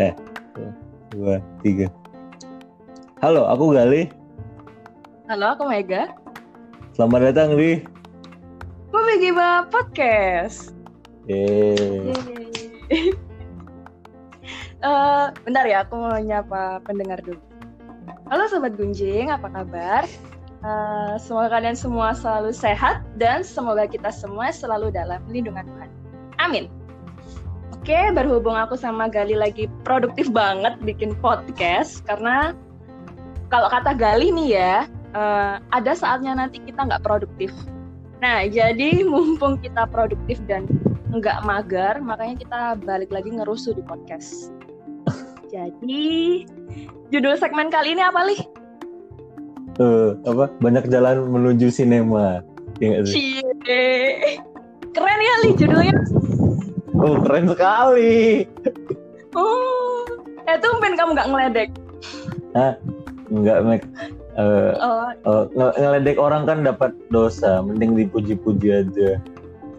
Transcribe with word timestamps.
Eh, 0.00 0.12
dua, 1.12 1.36
tiga. 1.60 1.92
Halo, 3.20 3.44
aku 3.44 3.76
Gali. 3.76 4.08
Halo, 5.28 5.52
aku 5.52 5.68
Mega. 5.68 6.16
Selamat 6.96 7.28
datang 7.28 7.60
di. 7.60 7.84
Giba 9.20 9.68
Podcast. 9.68 10.72
Yeay. 11.28 12.16
Yeay. 12.16 13.12
Eh, 14.82 15.26
bentar 15.46 15.62
ya, 15.62 15.86
aku 15.86 15.94
mau 15.94 16.18
nyapa 16.18 16.82
pendengar 16.82 17.22
dulu. 17.22 17.38
Halo 18.26 18.50
Sobat 18.50 18.74
Gunjing, 18.74 19.30
apa 19.30 19.46
kabar? 19.46 20.02
Eh, 20.64 21.14
semoga 21.22 21.54
kalian 21.54 21.78
semua 21.78 22.10
selalu 22.16 22.50
sehat 22.50 23.04
dan 23.14 23.46
semoga 23.46 23.86
kita 23.86 24.10
semua 24.10 24.50
selalu 24.50 24.90
dalam 24.90 25.22
lindungan 25.30 25.62
Tuhan. 25.70 25.90
Amin. 26.42 26.71
Oke, 27.82 28.14
berhubung 28.14 28.54
aku 28.54 28.78
sama 28.78 29.10
Gali 29.10 29.34
lagi 29.34 29.66
produktif 29.82 30.30
banget 30.30 30.78
bikin 30.86 31.18
podcast 31.18 31.98
karena 32.06 32.54
kalau 33.50 33.66
kata 33.74 33.90
Gali 33.98 34.30
nih 34.30 34.48
ya, 34.54 34.86
eh, 35.18 35.54
ada 35.58 35.90
saatnya 35.90 36.38
nanti 36.38 36.62
kita 36.62 36.78
nggak 36.78 37.02
produktif. 37.02 37.50
Nah, 38.22 38.46
jadi 38.46 39.02
mumpung 39.02 39.58
kita 39.58 39.90
produktif 39.90 40.38
dan 40.46 40.70
nggak 41.10 41.42
mager, 41.42 41.98
makanya 41.98 42.38
kita 42.38 42.60
balik 42.86 43.10
lagi 43.10 43.34
ngerusuh 43.34 43.74
di 43.74 43.82
podcast. 43.82 44.54
Jadi, 45.50 46.46
judul 47.10 47.34
segmen 47.34 47.66
kali 47.66 47.98
ini 47.98 48.02
apa, 48.06 48.30
Lih? 48.30 48.42
Eh, 49.82 50.10
apa? 50.22 50.54
Banyak 50.62 50.86
jalan 50.86 51.26
menuju 51.26 51.66
sinema. 51.74 52.46
Ya 52.78 53.02
sih? 53.02 53.42
Cie. 53.66 54.38
Keren 54.94 55.18
ya, 55.18 55.34
Lih, 55.42 55.54
judulnya. 55.58 56.21
Oh, 57.02 57.18
keren 57.18 57.50
sekali. 57.50 58.46
Oh, 59.34 60.06
eh 60.46 60.56
tumben 60.58 60.94
kamu 60.94 61.18
nggak 61.18 61.28
ngeledek. 61.28 61.70
Enggak, 63.32 63.58
Mek. 63.64 63.82
Eh, 64.32 64.72
Oh, 64.78 65.08
eh, 65.10 65.44
nge- 65.52 65.76
ngeledek 65.76 66.16
orang 66.16 66.46
kan 66.46 66.62
dapat 66.62 66.94
dosa. 67.08 67.60
Mending 67.60 67.98
dipuji-puji 67.98 68.68
aja. 68.72 69.18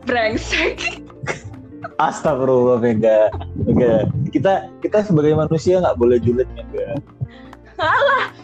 brengsek. 0.03 0.99
Astagfirullah, 2.03 2.83
Mega. 2.83 3.31
Mega. 3.55 4.03
Kita 4.29 4.67
kita 4.83 5.07
sebagai 5.07 5.31
manusia 5.31 5.79
nggak 5.79 5.95
boleh 5.95 6.19
julid, 6.19 6.49
Mega. 6.53 6.99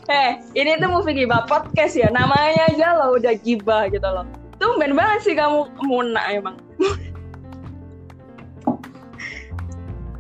Eh, 0.10 0.32
ini 0.56 0.80
tuh 0.80 0.90
movie 0.90 1.14
gibah 1.14 1.44
podcast 1.46 1.94
ya. 1.94 2.08
Namanya 2.10 2.72
aja 2.72 2.98
lo 2.98 3.16
udah 3.16 3.36
gibah 3.38 3.86
gitu 3.88 4.04
loh. 4.04 4.26
Tumben 4.58 4.96
banget 4.96 5.20
sih 5.24 5.36
kamu 5.36 5.68
muna 5.84 6.20
emang. 6.32 6.56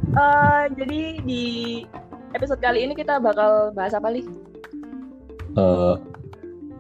Eh, 0.10 0.64
jadi 0.74 1.00
di 1.22 1.44
episode 2.34 2.58
kali 2.58 2.82
ini 2.82 2.94
kita 2.94 3.22
bakal 3.22 3.70
bahas 3.72 3.94
apa, 3.94 4.10
Lih? 4.10 4.26
Eh, 5.54 5.94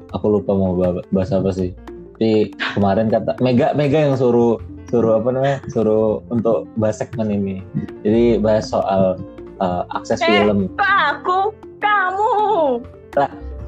aku 0.09 0.25
lupa 0.27 0.51
mau 0.51 0.73
ba- 0.73 1.05
bahas 1.09 1.29
apa 1.29 1.53
sih. 1.53 1.77
Tapi 2.19 2.51
kemarin 2.75 3.07
kata 3.07 3.39
Mega 3.39 3.71
Mega 3.71 3.95
yang 4.03 4.19
suruh 4.19 4.59
suruh 4.89 5.21
apa 5.21 5.31
namanya 5.31 5.57
suruh 5.69 6.19
untuk 6.27 6.67
bahas 6.75 6.99
segmen 6.99 7.31
ini. 7.31 7.55
Jadi 8.01 8.41
bahas 8.41 8.67
soal 8.67 9.15
eh, 9.61 9.83
akses 9.93 10.19
Eh. 10.19 10.27
film. 10.27 10.67
Aku, 10.79 11.53
kamu. 11.77 12.31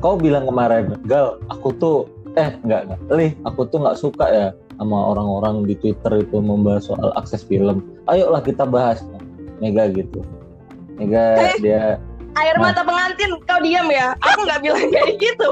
Kau 0.02 0.18
bilang 0.18 0.50
kemarin, 0.50 0.98
Gal, 1.06 1.38
aku 1.48 1.70
tuh 1.78 1.98
eh 2.34 2.58
enggak 2.66 2.90
enggak, 2.90 3.00
Lih, 3.14 3.32
aku 3.46 3.70
tuh 3.70 3.78
nggak 3.78 4.00
suka 4.00 4.26
ya 4.26 4.48
sama 4.82 5.14
orang-orang 5.14 5.62
di 5.62 5.78
Twitter 5.78 6.26
itu 6.26 6.42
membahas 6.42 6.90
soal 6.90 7.14
akses 7.14 7.46
film. 7.46 7.86
Ayolah 8.10 8.42
kita 8.42 8.66
bahas, 8.66 9.06
Mega 9.62 9.86
gitu. 9.94 10.20
Mega 10.98 11.38
Eh. 11.40 11.56
dia 11.62 11.82
Air 12.32 12.56
Nah. 12.58 12.72
mata 12.72 12.82
pengantin, 12.82 13.36
kau 13.44 13.60
diam 13.60 13.92
ya. 13.92 14.16
Aku 14.24 14.48
nggak 14.48 14.64
bilang 14.64 14.88
kayak 14.88 15.20
gitu. 15.20 15.50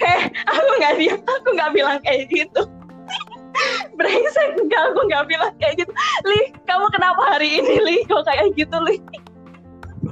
eh, 0.00 0.20
aku 0.48 0.70
nggak 0.80 0.94
diam. 0.96 1.20
Aku 1.20 1.48
nggak 1.52 1.72
bilang 1.76 1.98
kayak 2.00 2.24
gitu. 2.32 2.62
Brengsek, 3.94 4.58
enggak, 4.58 4.82
aku 4.90 5.00
nggak 5.06 5.24
bilang 5.30 5.52
kayak 5.62 5.74
gitu. 5.78 5.92
Li, 6.26 6.40
kamu 6.66 6.86
kenapa 6.90 7.22
hari 7.36 7.62
ini, 7.62 7.74
Li? 7.84 7.96
Kok 8.08 8.26
kayak 8.26 8.50
gitu, 8.58 8.76
Li? 8.82 8.96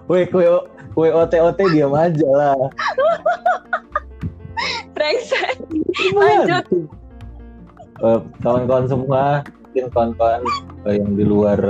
Weh, 0.06 0.28
kue 0.28 0.46
kue 0.92 1.08
OT-OT 1.10 1.58
diam 1.72 1.90
aja 1.96 2.28
lah. 2.30 2.54
Brengsek. 4.94 5.56
Lanjut. 6.14 6.64
Eh, 8.02 8.18
kawan-kawan 8.44 8.86
semua, 8.86 9.22
mungkin 9.72 9.88
kawan-kawan 9.88 10.44
eh, 10.84 11.00
yang 11.00 11.16
di 11.16 11.24
luar 11.24 11.60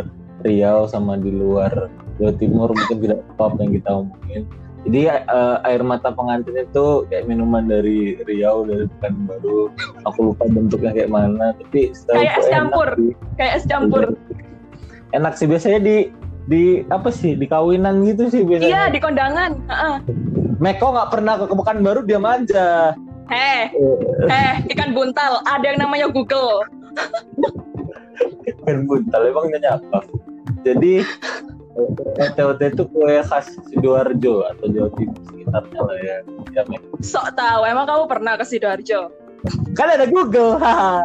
Riau 0.42 0.90
sama 0.90 1.14
di 1.14 1.30
luar 1.30 1.86
Jawa 2.18 2.34
Timur 2.34 2.74
mungkin 2.74 2.98
tidak 2.98 3.22
apa 3.38 3.54
yang 3.62 3.72
kita 3.78 3.90
omongin. 3.94 4.42
Jadi 4.82 5.00
eh, 5.06 5.56
air 5.62 5.86
mata 5.86 6.10
pengantin 6.10 6.58
itu 6.58 7.06
kayak 7.06 7.30
minuman 7.30 7.70
dari 7.70 8.18
Riau 8.26 8.66
dari 8.66 8.90
Pekanbaru. 8.98 9.70
Aku 10.10 10.34
lupa 10.34 10.50
bentuknya 10.50 10.90
kayak 10.90 11.14
mana, 11.14 11.54
tapi 11.62 11.94
Kayak 12.10 12.42
es 12.42 12.46
campur. 12.50 12.88
Kayak 13.38 13.52
es 13.62 13.64
campur. 13.70 14.18
Enak 15.14 15.38
sih 15.38 15.46
biasanya 15.46 15.78
di 15.78 16.10
di 16.50 16.82
apa 16.90 17.14
sih 17.14 17.38
di 17.38 17.46
kawinan 17.46 18.02
gitu 18.02 18.26
sih 18.26 18.42
Iya, 18.42 18.50
biasanya. 18.50 18.90
di 18.90 18.98
kondangan. 18.98 19.50
Heeh. 19.70 19.96
Meko 20.58 20.90
nggak 20.90 21.10
pernah 21.14 21.38
ke 21.38 21.54
Pekanbaru 21.54 22.02
diam 22.02 22.26
aja. 22.26 22.98
Heh, 23.30 23.70
eh, 24.26 24.54
ikan 24.74 24.90
buntal. 24.90 25.38
Ada 25.46 25.70
yang 25.70 25.78
namanya 25.86 26.10
Google. 26.10 26.66
Kan 28.66 28.86
buntal 28.86 29.22
emang 29.28 29.50
nanya 29.50 29.78
apa? 29.78 30.06
Jadi 30.62 31.02
OT-OT 32.20 32.60
itu 32.68 32.84
kue 32.92 33.16
khas 33.24 33.56
Sidoarjo 33.72 34.44
atau 34.44 34.66
Jawa 34.68 34.90
Timur 34.94 35.20
sekitarnya 35.32 35.80
lah 35.80 35.98
ya. 36.04 36.16
ya. 36.52 36.62
Sok 37.00 37.32
tahu. 37.32 37.60
Emang 37.64 37.88
kamu 37.88 38.04
pernah 38.06 38.36
ke 38.36 38.44
Sidoarjo? 38.44 39.08
kan 39.74 39.90
ada 39.90 40.06
Google. 40.06 40.54
haha. 40.62 41.02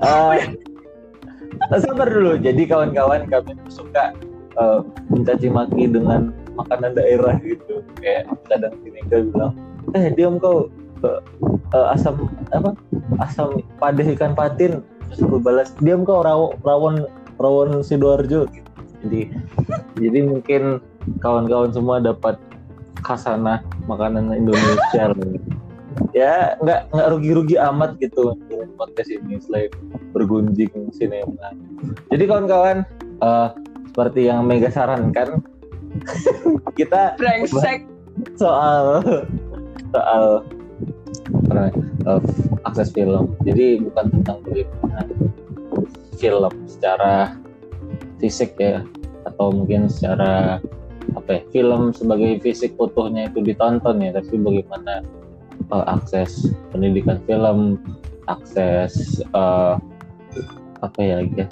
Ah, 0.00 1.78
sabar 1.78 2.08
dulu. 2.08 2.40
Jadi 2.40 2.64
kawan-kawan 2.64 3.28
kami 3.28 3.52
suka 3.68 4.16
eh, 4.56 4.80
mencaci 5.12 5.48
maki 5.52 5.90
dengan 5.90 6.32
makanan 6.56 6.96
daerah 6.96 7.36
gitu. 7.44 7.84
Kayak 8.00 8.32
kadang 8.48 8.74
sini 8.82 9.00
bilang, 9.08 9.52
eh 9.92 10.10
diam 10.12 10.40
kau 10.40 10.68
eh, 11.04 11.20
eh, 11.74 11.86
asam 11.94 12.30
apa 12.54 12.74
asam 13.22 13.60
padeh 13.78 14.14
ikan 14.16 14.32
patin 14.34 14.82
terus 15.12 15.20
gue 15.28 15.40
balas 15.42 15.70
diam 15.84 16.06
kau 16.06 16.24
raw- 16.24 16.54
rawon 16.64 17.04
rawon 17.36 17.84
sidoarjo 17.84 18.48
gitu. 18.48 18.70
jadi 19.04 19.20
jadi 19.98 20.18
mungkin 20.24 20.62
kawan-kawan 21.20 21.74
semua 21.74 21.98
dapat 22.00 22.38
khasanah 23.02 23.60
makanan 23.90 24.30
Indonesia 24.32 25.12
ya 26.16 26.56
nggak 26.64 26.88
nggak 26.94 27.08
rugi-rugi 27.12 27.56
amat 27.60 28.00
gitu 28.00 28.32
podcast 28.80 29.12
ini 29.12 29.36
selain 29.42 29.68
bergunjing 30.16 30.70
sinema 30.94 31.52
jadi 32.08 32.24
kawan-kawan 32.24 32.86
eh, 33.20 33.48
seperti 33.92 34.32
yang 34.32 34.48
Mega 34.48 34.72
sarankan 34.72 35.44
kita 36.78 37.20
Brengsek. 37.20 37.84
soal 38.40 39.04
soal 39.92 40.40
eh, 41.52 42.20
akses 42.64 42.92
film. 42.92 43.36
Jadi 43.44 43.80
bukan 43.82 44.06
tentang 44.20 44.38
bagaimana 44.44 45.00
film 46.16 46.54
secara 46.70 47.34
fisik 48.22 48.54
ya 48.56 48.86
atau 49.26 49.50
mungkin 49.50 49.90
secara 49.90 50.62
apa 51.18 51.30
ya, 51.34 51.42
film 51.50 51.90
sebagai 51.90 52.38
fisik 52.38 52.78
utuhnya 52.78 53.26
itu 53.26 53.42
ditonton 53.42 53.98
ya, 53.98 54.14
tapi 54.14 54.38
bagaimana 54.38 55.02
eh, 55.74 55.84
akses 55.90 56.54
pendidikan 56.70 57.18
film, 57.26 57.82
akses 58.30 59.20
eh, 59.22 59.74
apa 60.82 60.98
ya 60.98 61.22
lagi 61.22 61.34
ya, 61.42 61.46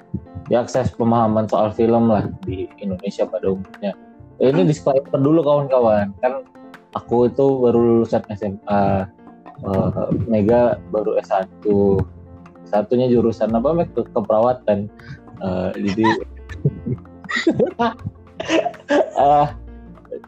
ya 0.50 0.56
akses 0.66 0.94
pemahaman 0.94 1.46
soal 1.46 1.70
film 1.74 2.10
lah 2.10 2.26
di 2.46 2.70
Indonesia 2.78 3.26
pada 3.26 3.54
umumnya. 3.54 3.94
Ini 4.40 4.64
disclaimer 4.64 5.20
dulu 5.20 5.44
kawan-kawan, 5.44 6.16
kan 6.24 6.48
aku 6.96 7.28
itu 7.28 7.44
baru 7.60 7.78
lulusan 7.78 8.24
SMA 8.34 9.06
eh, 9.64 10.08
Mega 10.28 10.80
baru 10.92 11.16
S1 11.20 11.64
satunya 12.70 13.10
jurusan 13.10 13.50
apa 13.50 13.74
Meg 13.74 13.90
ke 13.92 14.06
keperawatan. 14.14 14.86
Eh, 15.40 15.70
jadi 15.90 16.06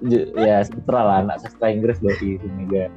ju- 0.02 0.30
ya 0.38 0.62
sastra 0.66 1.00
lah 1.02 1.16
anak 1.24 1.38
sastra 1.42 1.70
Inggris 1.70 1.98
si 2.18 2.38
Mega. 2.58 2.90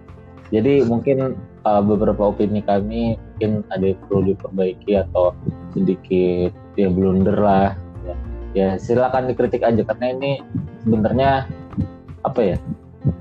Jadi 0.54 0.86
mungkin 0.86 1.38
eh, 1.66 1.82
beberapa 1.86 2.30
opini 2.30 2.62
kami 2.62 3.18
mungkin 3.18 3.66
ada 3.74 3.86
yang 3.94 4.00
perlu 4.06 4.22
diperbaiki 4.34 4.92
atau 5.10 5.34
sedikit 5.74 6.52
ya 6.78 6.88
blunder 6.90 7.38
lah. 7.38 7.70
Ya, 8.06 8.16
ya 8.54 8.68
silakan 8.78 9.30
dikritik 9.30 9.66
aja 9.66 9.82
karena 9.84 10.06
ini 10.14 10.32
sebenarnya 10.86 11.50
apa 12.26 12.42
ya 12.42 12.58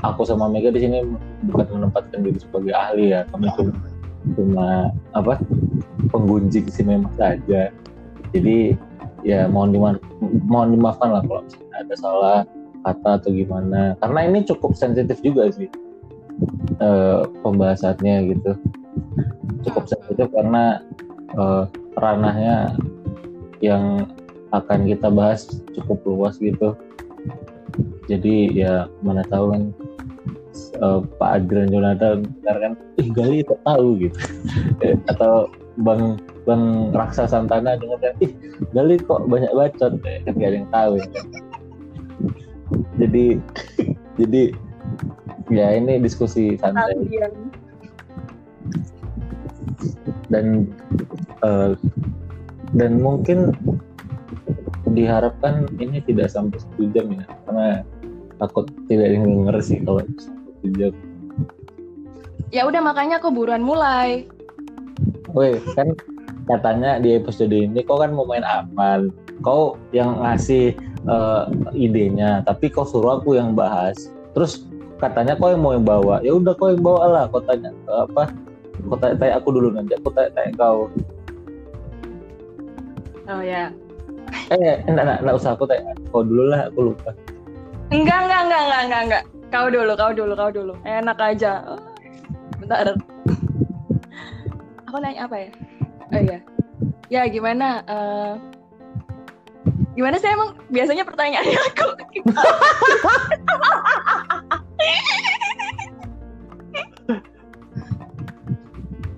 aku 0.03 0.23
sama 0.25 0.49
Mega 0.49 0.73
di 0.73 0.81
sini 0.85 1.05
bukan 1.49 1.67
menempatkan 1.81 2.25
diri 2.25 2.39
sebagai 2.41 2.73
ahli 2.73 3.13
ya 3.13 3.25
kami 3.33 3.49
cuma 3.57 3.75
cuma 4.35 4.69
apa 5.13 5.37
penggunjing 6.09 6.69
sinema 6.73 7.09
saja. 7.17 7.69
Jadi 8.33 8.75
ya 9.25 9.49
mohon 9.49 9.73
dimaaf 9.73 10.01
mohon 10.49 10.77
dimaafkan 10.77 11.13
lah 11.13 11.23
kalau 11.25 11.45
misalnya 11.45 11.77
ada 11.81 11.95
salah 11.97 12.39
kata 12.85 13.11
atau 13.21 13.31
gimana. 13.33 13.83
Karena 14.01 14.21
ini 14.29 14.39
cukup 14.49 14.77
sensitif 14.77 15.21
juga 15.21 15.49
sih 15.53 15.69
uh, 16.81 17.29
pembahasannya 17.45 18.33
gitu. 18.33 18.53
Cukup 19.65 19.89
sensitif 19.89 20.29
karena 20.33 20.81
uh, 21.37 21.69
ranahnya 22.01 22.77
yang 23.61 24.09
akan 24.53 24.87
kita 24.87 25.11
bahas 25.11 25.51
cukup 25.75 25.99
luas 26.07 26.39
gitu 26.39 26.79
jadi 28.05 28.35
ya 28.53 28.75
mana 29.01 29.25
tahu 29.29 29.55
kan 29.55 29.63
uh, 30.81 31.01
Pak 31.19 31.31
Adrian 31.43 31.71
Jonathan 31.73 32.29
kan 32.45 32.73
ih 33.01 33.09
Gali 33.11 33.41
tak 33.45 33.61
tahu 33.65 34.09
gitu. 34.09 34.19
Atau 35.11 35.51
Bang 35.83 36.23
Bang 36.47 36.95
Raksa 36.95 37.27
Santana 37.27 37.79
dengan 37.79 37.99
kan 38.01 38.15
ih 38.23 38.33
Gali 38.77 39.01
kok 39.01 39.27
banyak 39.27 39.53
bacot. 39.53 39.99
Eh, 40.05 40.21
kan 40.25 40.35
gak 40.39 40.51
ada 40.51 40.57
yang 40.61 40.71
tahu 40.71 40.93
ya. 41.01 41.07
jadi 42.99 43.25
jadi 44.21 44.43
ya 45.53 45.67
ini 45.77 46.01
diskusi 46.01 46.57
santai. 46.61 46.97
Dan 50.33 50.73
uh, 51.45 51.77
dan 52.75 52.99
mungkin 52.99 53.55
diharapkan 54.95 55.67
ini 55.83 55.99
tidak 56.07 56.31
sampai 56.31 56.61
satu 56.61 56.87
jam 56.95 57.11
ya 57.11 57.25
karena 57.47 57.69
takut 58.39 58.67
tidak 58.91 59.15
yang 59.15 59.25
denger 59.25 59.57
sih 59.63 59.79
kalau 59.83 60.03
satu 60.19 60.69
jam 60.79 60.95
ya 62.55 62.63
udah 62.63 62.79
makanya 62.79 63.19
aku 63.19 63.35
buruan 63.35 63.67
mulai. 63.67 64.31
Woi 65.35 65.59
kan 65.75 65.91
katanya 66.47 67.03
di 67.03 67.19
episode 67.19 67.51
ini 67.51 67.83
kau 67.83 67.99
kan 67.99 68.15
mau 68.15 68.23
main 68.23 68.47
aman. 68.47 69.11
Kau 69.43 69.75
yang 69.91 70.23
ngasih 70.23 70.79
uh, 71.11 71.51
idenya 71.75 72.47
tapi 72.47 72.71
kau 72.71 72.87
suruh 72.87 73.19
aku 73.19 73.35
yang 73.35 73.59
bahas. 73.59 74.15
Terus 74.39 74.71
katanya 75.03 75.35
kau 75.35 75.51
yang 75.51 75.67
mau 75.67 75.75
yang 75.75 75.83
bawa. 75.83 76.23
Ya 76.23 76.31
udah 76.39 76.55
kau 76.55 76.71
yang 76.71 76.87
bawa 76.87 77.03
lah 77.11 77.25
kau 77.27 77.43
tanya 77.43 77.75
uh, 77.91 78.07
apa? 78.07 78.31
Kau 78.87 78.99
tanya, 79.03 79.15
tanya 79.19 79.35
aku 79.43 79.49
dulu 79.51 79.69
nanti. 79.75 79.99
Aku 79.99 80.15
tanya, 80.15 80.31
tanya 80.39 80.51
kau. 80.55 80.79
Oh 83.27 83.43
ya. 83.43 83.75
Eh 84.55 84.79
enggak, 84.87 85.03
enggak, 85.03 85.19
enggak 85.27 85.37
usah. 85.43 85.51
Aku 85.59 85.67
tanya. 85.67 85.91
Kau 86.15 86.23
dulu 86.23 86.55
lah 86.55 86.71
aku 86.71 86.95
lupa 86.95 87.11
enggak 87.93 88.19
enggak 88.25 88.41
enggak 88.47 88.63
enggak 88.63 88.83
enggak 88.85 89.03
enggak. 89.05 89.23
Kau 89.53 89.67
dulu 89.71 89.93
kau 89.99 90.13
dulu 90.13 90.33
kau 90.33 90.51
dulu. 90.51 90.73
Enak 90.87 91.19
aja. 91.21 91.63
Oh, 91.69 91.81
bentar. 92.63 92.97
Aku 94.89 94.97
nanya 95.03 95.27
apa 95.27 95.37
ya? 95.37 95.51
Oh 96.15 96.21
iya. 96.21 96.39
Ya 97.13 97.23
gimana 97.29 97.83
uh, 97.85 98.35
gimana 99.95 100.17
sih 100.19 100.31
emang 100.31 100.57
biasanya 100.73 101.05
pertanyaannya 101.07 101.61
aku? 101.75 101.89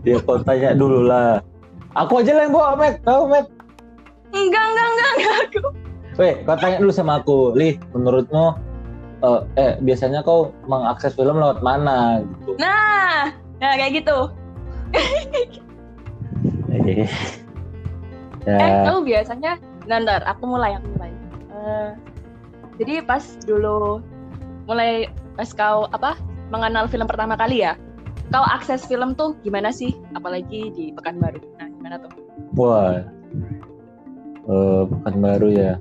Ya 0.07 0.23
kau 0.23 0.39
tanya 0.47 0.71
dulu 0.79 1.03
lah. 1.07 1.43
Aku 1.97 2.21
aja 2.21 2.37
lah 2.37 2.45
yang 2.47 2.55
bawa 2.55 2.77
Mac 2.77 3.01
kau 3.03 3.27
Mac 3.27 3.49
Enggak, 4.37 4.65
enggak, 4.69 4.87
enggak, 4.93 5.11
enggak 5.17 5.37
aku. 5.49 5.86
Weh, 6.17 6.41
kau 6.49 6.57
tanya 6.57 6.81
dulu 6.81 6.93
sama 6.97 7.21
aku, 7.21 7.53
Lih, 7.53 7.77
menurutmu 7.93 8.57
uh, 9.21 9.45
eh 9.61 9.77
biasanya 9.85 10.25
kau 10.25 10.49
mengakses 10.65 11.13
film 11.13 11.37
lewat 11.37 11.61
mana 11.61 12.25
gitu. 12.25 12.57
Nah, 12.57 13.37
nah 13.61 13.73
kayak 13.77 14.01
gitu. 14.01 14.19
eh, 16.73 17.05
ya. 18.49 18.57
eh 18.57 18.71
kau 18.89 19.05
biasanya 19.05 19.61
nanti 19.85 20.17
aku 20.25 20.45
mulai, 20.49 20.81
aku 20.81 20.89
mulai. 20.97 21.13
Uh, 21.53 21.91
jadi 22.81 23.05
pas 23.05 23.21
dulu 23.45 24.01
mulai 24.65 25.13
pas 25.37 25.53
kau 25.53 25.85
apa 25.93 26.17
mengenal 26.49 26.89
film 26.89 27.05
pertama 27.05 27.37
kali 27.37 27.61
ya, 27.61 27.77
kau 28.33 28.41
akses 28.57 28.89
film 28.89 29.13
tuh 29.13 29.37
gimana 29.45 29.69
sih? 29.69 29.93
Apalagi 30.17 30.73
di 30.73 30.97
Pekanbaru. 30.97 31.45
Nah, 31.61 31.69
gimana 31.77 32.01
tuh? 32.01 32.13
Wah, 32.57 33.05
uh, 34.49 34.89
baru 35.21 35.53
ya 35.53 35.77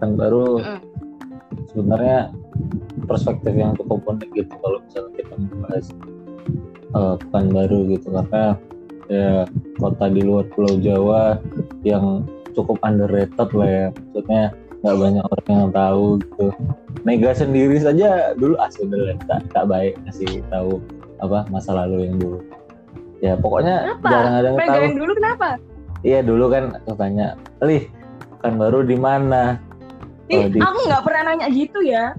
baru. 0.00 0.60
Mm. 0.60 0.80
sebenarnya 1.72 2.32
perspektif 3.06 3.52
yang 3.54 3.72
cukup 3.78 4.02
unik 4.08 4.30
gitu 4.34 4.54
kalau 4.60 4.78
misalnya 4.82 5.12
kita 5.14 5.34
membahas 5.36 5.86
uh, 6.96 7.14
baru 7.30 7.78
gitu. 7.92 8.06
Karena 8.10 8.44
ya 9.06 9.30
kota 9.78 10.06
di 10.10 10.22
luar 10.24 10.44
Pulau 10.50 10.74
Jawa 10.82 11.38
yang 11.86 12.26
cukup 12.56 12.80
underrated 12.82 13.50
lah 13.54 13.68
ya. 13.68 13.86
Maksudnya 13.92 14.44
nggak 14.82 14.96
banyak 14.96 15.24
orang 15.24 15.48
yang 15.52 15.72
tahu 15.72 16.06
gitu. 16.22 16.46
Mega 17.06 17.30
sendiri 17.36 17.76
saja 17.78 18.34
dulu 18.34 18.58
ah 18.58 18.70
sebenarnya 18.72 19.16
tak, 19.30 19.40
tak 19.54 19.64
baik 19.70 19.94
ngasih 20.06 20.42
tahu 20.50 20.82
apa 21.22 21.46
masa 21.48 21.70
lalu 21.76 22.10
yang 22.10 22.16
dulu. 22.18 22.40
Ya 23.24 23.32
pokoknya 23.38 23.96
jarang 24.04 24.34
ada 24.40 24.48
yang 24.52 24.58
tahu. 24.60 24.82
Yang 24.82 24.96
dulu 25.00 25.12
kenapa? 25.16 25.48
Iya 26.04 26.18
dulu 26.22 26.44
kan 26.52 26.64
katanya, 26.84 27.26
Lih, 27.64 27.88
kan 28.44 28.60
baru 28.60 28.84
di 28.84 28.94
mana? 28.94 29.58
Ih, 30.26 30.50
aku 30.58 30.78
nggak 30.90 31.04
pernah 31.06 31.22
nanya 31.32 31.48
gitu 31.50 31.78
ya. 31.86 32.14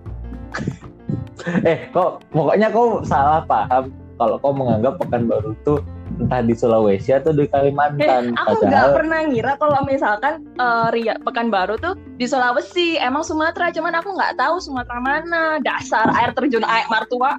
eh, 1.69 1.91
kok 1.91 2.23
pokoknya 2.31 2.71
kau 2.71 3.03
salah 3.03 3.43
paham 3.43 3.91
kalau 4.17 4.39
kau 4.41 4.53
menganggap 4.55 4.97
Pekanbaru 4.97 5.53
itu 5.53 5.83
entah 6.17 6.41
di 6.41 6.55
Sulawesi 6.55 7.13
atau 7.13 7.35
di 7.35 7.45
Kalimantan. 7.51 8.33
Eh, 8.33 8.39
aku 8.39 8.65
nggak 8.65 8.95
pernah 8.95 9.19
ngira 9.27 9.53
kalau 9.59 9.83
misalkan 9.85 10.47
uh, 10.57 10.89
Ria 10.89 11.19
Pekanbaru 11.21 11.77
tuh 11.77 11.93
di 12.17 12.25
Sulawesi, 12.25 12.97
emang 12.97 13.21
Sumatera, 13.27 13.69
cuman 13.69 13.93
aku 13.99 14.15
nggak 14.15 14.39
tahu 14.39 14.57
Sumatera 14.57 14.97
mana. 15.03 15.61
Dasar 15.61 16.09
air 16.17 16.31
terjun 16.33 16.65
air 16.65 16.87
martua. 16.89 17.37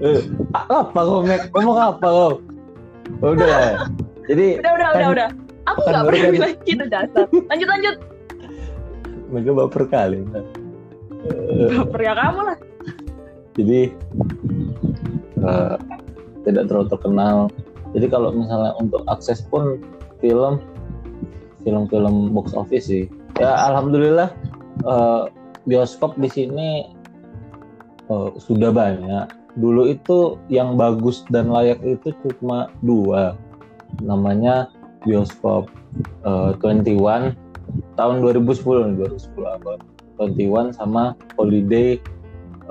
Eh, 0.00 0.22
apa 0.54 0.96
kau 0.96 1.24
ngomong 1.24 1.78
apa 1.78 2.06
kau? 2.06 2.32
Udah. 3.20 3.90
Jadi 4.30 4.58
udah 4.58 4.72
udah 4.74 4.88
kan, 4.90 4.98
udah 4.98 5.08
udah 5.14 5.28
Aku 5.66 5.78
nggak 5.82 6.04
pernah 6.06 6.22
kan... 6.22 6.32
bilang 6.34 6.52
gitu 6.62 6.84
dasar. 6.86 7.24
Lanjut 7.50 7.68
lanjut. 7.68 7.96
Mereka 9.30 9.50
baper 9.54 9.84
kali. 9.90 10.22
Baper 11.74 12.00
ya 12.02 12.14
kamu 12.14 12.40
lah. 12.46 12.58
Jadi 13.56 13.80
uh, 15.40 15.76
tidak 16.44 16.64
terlalu 16.68 16.88
terkenal. 16.92 17.36
Jadi 17.96 18.06
kalau 18.12 18.30
misalnya 18.34 18.76
untuk 18.76 19.02
akses 19.08 19.40
pun 19.48 19.80
film 20.20 20.60
film-film 21.66 22.30
box 22.30 22.54
office 22.54 22.86
sih. 22.86 23.10
Ya 23.40 23.52
alhamdulillah 23.66 24.30
uh, 24.86 25.26
bioskop 25.66 26.14
di 26.20 26.30
sini 26.30 26.68
uh, 28.12 28.30
sudah 28.38 28.70
banyak. 28.70 29.26
Dulu 29.56 29.88
itu 29.88 30.36
yang 30.52 30.76
bagus 30.76 31.24
dan 31.32 31.48
layak 31.48 31.80
itu 31.82 32.12
cuma 32.22 32.68
dua. 32.84 33.34
Namanya 34.04 34.68
bioskop 35.06 35.70
uh, 36.26 36.52
eh, 36.52 36.84
21 36.84 37.32
tahun 37.96 38.24
2010 38.24 38.62
nih 38.62 38.94
2010 39.04 39.56
apa 39.60 39.72
21 40.16 40.72
sama 40.72 41.12
Holiday 41.36 42.00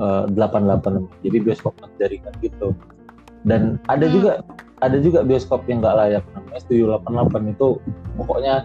uh, 0.02 0.26
eh, 0.26 0.34
88 0.34 1.24
jadi 1.26 1.38
bioskop 1.42 1.74
jaringan 2.02 2.34
gitu. 2.42 2.74
Dan 3.46 3.78
ada 3.86 4.10
juga 4.10 4.42
ada 4.82 4.98
juga 5.00 5.22
bioskop 5.22 5.64
yang 5.70 5.80
nggak 5.80 5.96
layak 5.96 6.24
namanya 6.34 6.60
Studio 6.66 6.98
88 7.00 7.54
itu 7.54 7.68
pokoknya 8.18 8.56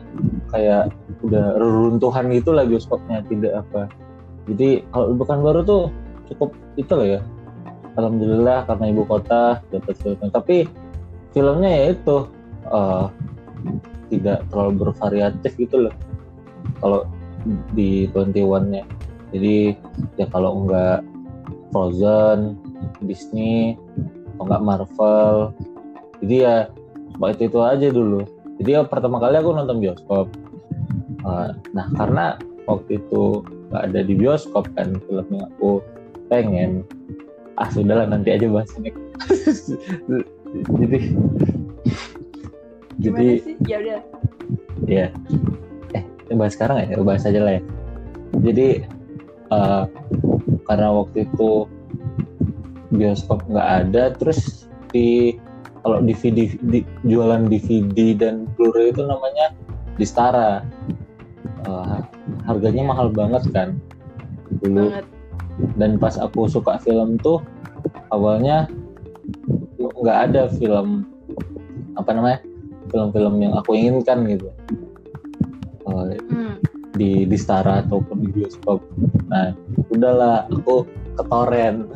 kayak 0.50 0.90
udah 1.22 1.60
reruntuhan 1.60 2.32
gitu 2.32 2.50
lah 2.56 2.64
bioskopnya 2.64 3.22
tidak 3.28 3.62
apa. 3.66 3.92
Jadi 4.48 4.82
kalau 4.90 5.14
bukan 5.14 5.38
baru 5.44 5.60
tuh 5.62 5.82
cukup 6.32 6.56
itu 6.80 6.92
lah 6.96 7.08
ya. 7.18 7.20
Alhamdulillah 7.98 8.64
karena 8.64 8.84
ibu 8.88 9.02
kota 9.04 9.60
dapat 9.68 9.94
film 9.98 10.30
tapi 10.30 10.64
filmnya 11.34 11.70
ya 11.70 11.84
itu 11.92 12.16
uh, 12.70 13.06
tidak 14.10 14.42
terlalu 14.50 14.88
bervariatif 14.88 15.52
gitu 15.58 15.86
loh 15.86 15.94
kalau 16.78 17.06
di 17.74 18.06
21 18.14 18.70
nya 18.70 18.82
jadi 19.34 19.74
ya 20.20 20.26
kalau 20.30 20.62
enggak 20.62 21.02
Frozen 21.74 22.58
Disney 23.02 23.74
atau 24.36 24.42
enggak 24.46 24.62
Marvel 24.62 25.34
jadi 26.20 26.36
ya 26.36 26.56
itu 27.28 27.52
itu 27.52 27.58
aja 27.60 27.88
dulu. 27.92 28.24
Jadi 28.60 28.70
ya 28.72 28.80
pertama 28.88 29.20
kali 29.20 29.36
aku 29.36 29.52
nonton 29.52 29.80
bioskop. 29.84 30.26
Uh, 31.20 31.52
nah 31.76 31.84
karena 32.00 32.40
waktu 32.64 32.96
itu 32.96 33.44
nggak 33.68 33.82
ada 33.92 34.00
di 34.00 34.14
bioskop 34.16 34.64
kan 34.72 34.96
film 35.04 35.26
yang 35.28 35.44
aku 35.52 35.84
pengen 36.32 36.70
ah 37.60 37.68
sudahlah 37.68 38.08
nanti 38.08 38.32
aja 38.32 38.48
bahas 38.48 38.72
ini. 38.80 38.88
Jadi 40.80 40.98
jadi 43.00 43.26
ya 43.68 43.76
udah. 43.80 44.00
Ya 44.88 45.06
eh 45.08 45.08
bahas 46.38 46.54
sekarang 46.54 46.76
ya 46.86 46.98
bahas 47.02 47.26
aja 47.26 47.40
lah 47.42 47.52
ya 47.58 47.62
jadi 48.38 48.86
uh, 49.50 49.84
karena 50.66 50.88
waktu 50.94 51.26
itu 51.26 51.66
bioskop 52.94 53.42
nggak 53.50 53.68
ada 53.86 54.14
terus 54.14 54.70
di 54.90 55.38
kalau 55.80 56.02
DVD 56.04 56.52
di, 56.68 56.84
jualan 57.08 57.48
DVD 57.48 58.12
dan 58.18 58.44
Blu-ray 58.58 58.92
itu 58.92 59.00
namanya 59.06 59.56
di 59.96 60.04
Stara 60.04 60.60
uh, 61.64 62.04
harganya 62.44 62.84
mahal 62.92 63.08
banget 63.08 63.48
kan. 63.52 63.76
Dulu. 64.60 64.92
Banget. 64.92 65.06
dan 65.76 66.00
pas 66.00 66.16
aku 66.16 66.48
suka 66.48 66.80
film 66.80 67.20
tuh 67.20 67.44
awalnya 68.08 68.64
nggak 69.76 70.18
ada 70.32 70.48
film 70.56 71.04
apa 72.00 72.16
namanya 72.16 72.40
film-film 72.88 73.34
yang 73.44 73.52
aku 73.52 73.76
inginkan 73.76 74.24
gitu. 74.24 74.48
Uh, 75.84 76.16
Di 76.96 77.24
di 77.24 77.36
Stara 77.38 77.86
ataupun 77.86 78.24
di 78.24 78.28
bioskop. 78.34 78.82
Nah 79.30 79.54
udahlah 79.94 80.50
aku 80.50 80.84
ke 81.16 81.22
torrent 81.28 81.86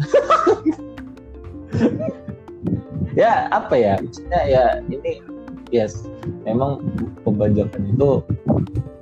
ya 3.20 3.50
apa 3.50 3.74
ya? 3.74 3.94
Maksudnya 4.00 4.40
ya 4.46 4.64
ini 4.90 5.22
yes 5.70 6.06
memang 6.46 6.82
pembajakan 7.22 7.90
itu 7.90 8.22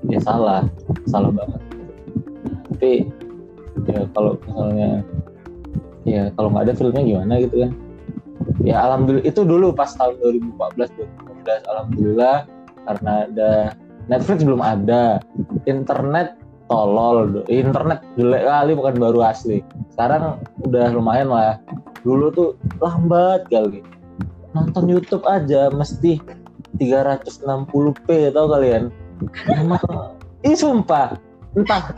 ya 0.09 0.19
salah 0.21 0.69
salah 1.09 1.33
banget. 1.33 1.61
Tapi 2.73 2.93
ya 3.89 4.01
kalau 4.17 4.37
misalnya 4.43 4.91
ya 6.05 6.23
kalau 6.35 6.49
nggak 6.53 6.65
ada 6.71 6.75
filmnya 6.77 7.03
gimana 7.05 7.35
gitu 7.41 7.57
kan? 7.69 7.73
Ya 8.63 8.77
alhamdulillah 8.83 9.27
itu 9.27 9.41
dulu 9.47 9.75
pas 9.75 9.95
tahun 9.95 10.19
2014 10.19 11.47
2015 11.47 11.71
alhamdulillah 11.71 12.37
karena 12.83 13.13
ada 13.31 13.51
Netflix 14.13 14.45
belum 14.45 14.61
ada. 14.61 15.25
Internet 15.65 16.37
tolol. 16.69 17.41
Internet 17.49 18.05
jelek 18.21 18.45
kali 18.45 18.73
bukan 18.77 18.95
baru 19.01 19.19
asli. 19.33 19.65
Sekarang 19.97 20.45
udah 20.69 20.93
lumayan 20.93 21.33
lah. 21.33 21.57
Dulu 22.05 22.29
tuh 22.37 22.51
lambat 22.85 23.49
kali. 23.49 23.81
Nonton 24.53 24.85
YouTube 24.85 25.25
aja 25.25 25.73
mesti 25.73 26.21
360p 26.77 28.09
tau 28.37 28.47
kalian? 28.53 28.93
Emang 29.49 29.81
ini 30.45 30.53
sumpah. 30.53 31.17
Entah 31.57 31.93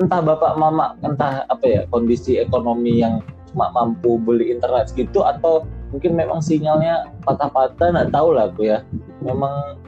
entah 0.00 0.20
bapak 0.20 0.56
mama 0.56 0.96
entah 1.04 1.44
apa 1.48 1.64
ya 1.64 1.82
kondisi 1.92 2.40
ekonomi 2.40 3.04
yang 3.04 3.20
cuma 3.52 3.72
mampu 3.72 4.20
beli 4.20 4.52
internet 4.52 4.92
segitu 4.92 5.24
atau 5.24 5.64
mungkin 5.92 6.14
memang 6.16 6.40
sinyalnya 6.44 7.08
patah-patah 7.24 7.88
nggak 7.92 8.12
tahu 8.12 8.36
lah 8.36 8.52
aku 8.52 8.68
ya. 8.68 8.84
Memang 9.24 9.80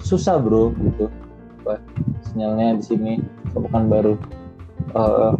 susah 0.00 0.38
bro 0.38 0.70
gitu 0.78 1.06
apa, 1.64 1.82
sinyalnya 2.30 2.78
di 2.78 2.84
sini 2.84 3.12
bukan 3.52 3.88
baru 3.90 4.14
Eh, 4.86 5.32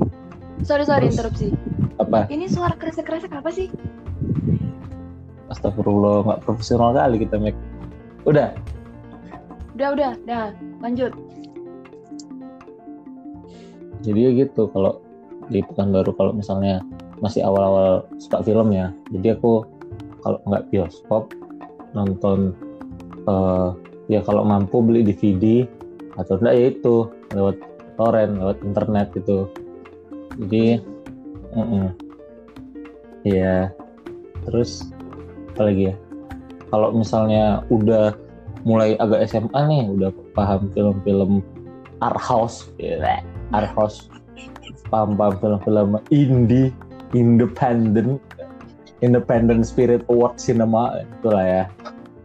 Sorry 0.66 0.82
sorry 0.84 1.06
Terus? 1.08 1.16
interupsi. 1.16 1.48
apa 1.96 2.26
Ini 2.28 2.44
suara 2.50 2.74
kresek-kresek 2.74 3.30
apa 3.32 3.48
sih? 3.48 3.70
astagfirullah 5.46 6.26
nggak 6.26 6.40
profesional 6.42 6.90
kali 6.92 7.22
kita 7.22 7.38
make 7.38 7.56
udah 8.26 8.50
Udah 9.78 9.88
udah, 9.94 10.12
dah 10.26 10.50
lanjut. 10.80 11.12
jadi 14.02 14.34
gitu 14.44 14.66
kalau 14.70 14.98
di 15.46 15.62
Pekanbaru 15.62 16.10
kalau 16.16 16.32
misalnya 16.34 16.82
masih 17.22 17.46
awal-awal 17.46 18.04
suka 18.18 18.42
film 18.42 18.74
ya 18.74 18.90
jadi 19.14 19.38
aku 19.38 19.62
kalau 20.20 20.38
nggak 20.44 20.66
bioskop 20.68 21.30
nonton 21.94 22.52
eh, 23.24 23.68
ya 24.06 24.22
kalau 24.22 24.46
mampu 24.46 24.82
beli 24.82 25.02
DVD 25.02 25.66
atau 26.16 26.38
enggak 26.40 26.54
ya 26.54 26.66
itu 26.72 26.96
lewat 27.34 27.56
torrent 27.98 28.38
lewat 28.38 28.58
internet 28.62 29.06
gitu. 29.16 29.50
Jadi 30.36 30.80
mm-mm. 31.56 31.86
ya 33.26 33.72
terus 34.46 34.88
apa 35.54 35.72
lagi 35.72 35.92
ya? 35.92 35.94
Kalau 36.70 36.92
misalnya 36.92 37.62
udah 37.72 38.12
mulai 38.66 38.98
agak 38.98 39.30
SMA 39.30 39.60
nih 39.70 39.82
udah 39.94 40.10
paham 40.34 40.68
film-film 40.74 41.38
art 42.02 42.18
house 42.18 42.66
ya 42.82 43.22
art 43.54 43.70
house 43.78 44.10
paham 44.90 45.14
paham 45.14 45.38
film-film 45.38 45.90
indie 46.10 46.74
independent 47.14 48.18
independent 49.00 49.62
spirit 49.62 50.02
award 50.10 50.34
cinema 50.40 51.04
itulah 51.20 51.44
ya. 51.46 51.64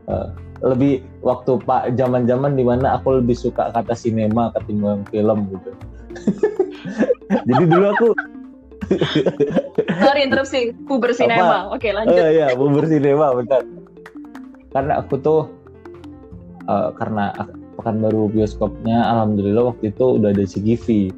Eh, 0.10 0.30
lebih 0.62 1.02
waktu 1.26 1.58
pak 1.66 1.98
zaman 1.98 2.30
zaman 2.30 2.54
di 2.54 2.62
mana 2.62 2.98
aku 3.02 3.18
lebih 3.18 3.34
suka 3.34 3.74
kata 3.74 3.98
sinema 3.98 4.54
ketimbang 4.54 5.02
film 5.10 5.50
gitu 5.50 5.72
jadi 7.50 7.64
dulu 7.66 7.86
aku 7.98 8.10
Sorry 10.04 10.28
interupsi. 10.28 10.76
Puber 10.84 11.16
sinema. 11.16 11.72
Oke 11.72 11.96
lanjut. 11.96 12.12
Oh 12.12 12.28
iya, 12.28 12.52
bubur 12.60 12.84
sinema 12.84 13.32
bentar. 13.32 13.64
Karena 14.76 15.00
aku 15.00 15.16
tuh 15.20 15.42
eh, 16.68 16.90
karena 17.00 17.32
Pekanbaru 17.80 18.30
bioskopnya 18.30 19.00
alhamdulillah 19.10 19.74
waktu 19.74 19.96
itu 19.96 20.20
udah 20.22 20.30
ada 20.36 20.44
CGV. 20.44 21.10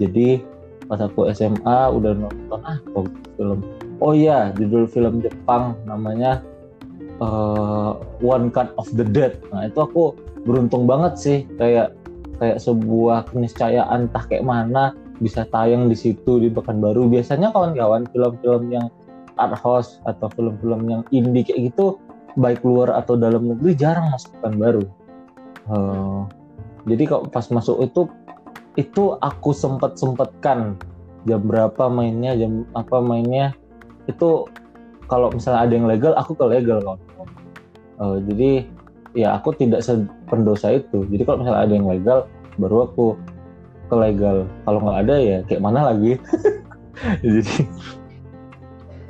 Jadi 0.00 0.40
pas 0.88 0.98
aku 0.98 1.30
SMA 1.30 1.78
udah 1.92 2.12
nonton 2.16 2.60
ah 2.64 2.80
film. 3.38 3.60
Oh 4.02 4.10
iya, 4.16 4.50
judul 4.58 4.90
film 4.90 5.22
Jepang 5.22 5.78
namanya 5.86 6.42
eh, 7.20 7.92
One 8.22 8.48
Cut 8.54 8.72
of 8.78 8.88
the 8.94 9.04
Dead. 9.04 9.36
Nah, 9.50 9.68
itu 9.68 9.78
aku 9.82 10.16
beruntung 10.46 10.86
banget 10.86 11.14
sih 11.18 11.38
kayak 11.60 11.94
kayak 12.40 12.58
sebuah 12.58 13.30
keniscayaan 13.30 14.10
entah 14.10 14.24
kayak 14.26 14.42
mana 14.42 14.96
bisa 15.22 15.46
tayang 15.50 15.86
di 15.86 15.94
situ 15.94 16.42
di 16.42 16.48
Pekanbaru. 16.50 17.06
Biasanya 17.06 17.54
kawan-kawan 17.54 18.10
film-film 18.10 18.74
yang 18.74 18.86
art 19.38 19.54
house 19.62 20.02
atau 20.04 20.26
film-film 20.34 20.90
yang 20.90 21.02
indie 21.14 21.46
kayak 21.46 21.72
gitu 21.72 22.02
baik 22.34 22.64
luar 22.64 22.90
atau 22.96 23.14
dalam 23.14 23.44
negeri 23.46 23.76
jarang 23.78 24.10
masuk 24.10 24.34
Pekanbaru. 24.40 24.84
Eh, 25.70 26.20
jadi 26.90 27.02
kalau 27.06 27.30
pas 27.30 27.46
masuk 27.46 27.78
itu 27.86 28.10
itu 28.74 29.14
aku 29.20 29.52
sempet 29.52 30.00
sempetkan 30.00 30.80
jam 31.28 31.44
berapa 31.44 31.86
mainnya 31.86 32.34
jam 32.34 32.66
apa 32.74 32.98
mainnya 32.98 33.54
itu 34.10 34.48
kalau 35.10 35.28
misalnya 35.32 35.66
ada 35.66 35.72
yang 35.74 35.86
legal 35.88 36.12
aku 36.18 36.36
ke 36.36 36.44
legal 36.46 36.78
kawan. 36.82 37.00
Eh, 38.02 38.16
jadi 38.30 38.50
ya 39.12 39.28
aku 39.38 39.54
tidak 39.56 39.84
sependosa 39.84 40.80
itu. 40.80 41.04
Jadi 41.08 41.22
kalau 41.22 41.44
misalnya 41.44 41.62
ada 41.62 41.74
yang 41.74 41.88
legal 41.88 42.18
baru 42.58 42.88
aku 42.90 43.06
ke 43.88 43.96
legal. 43.96 44.48
Kalau 44.64 44.78
nggak 44.80 44.98
ada 45.08 45.16
ya 45.20 45.38
kayak 45.46 45.62
mana 45.62 45.92
lagi. 45.92 46.18
jadi 47.24 47.56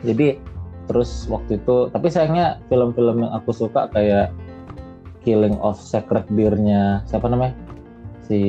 jadi 0.03 0.27
terus 0.91 1.31
waktu 1.31 1.63
itu 1.63 1.89
tapi 1.95 2.11
sayangnya 2.11 2.59
film-film 2.67 3.23
yang 3.23 3.33
aku 3.33 3.55
suka 3.55 3.87
kayak 3.95 4.35
Killing 5.23 5.55
of 5.63 5.79
Sacred 5.79 6.27
Deer-nya 6.35 7.07
siapa 7.07 7.31
namanya 7.31 7.55
si 8.27 8.41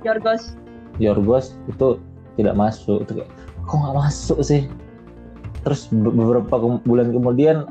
Yorgos. 0.00 0.56
Yorgos 0.96 1.58
itu 1.68 2.00
tidak 2.40 2.56
masuk 2.56 3.04
itu 3.04 3.20
kayak 3.20 3.30
kok 3.64 3.76
nggak 3.76 3.96
masuk 3.96 4.38
sih 4.40 4.64
terus 5.64 5.88
be- 5.88 6.12
beberapa 6.12 6.54
ke- 6.54 6.84
bulan 6.84 7.10
kemudian 7.10 7.64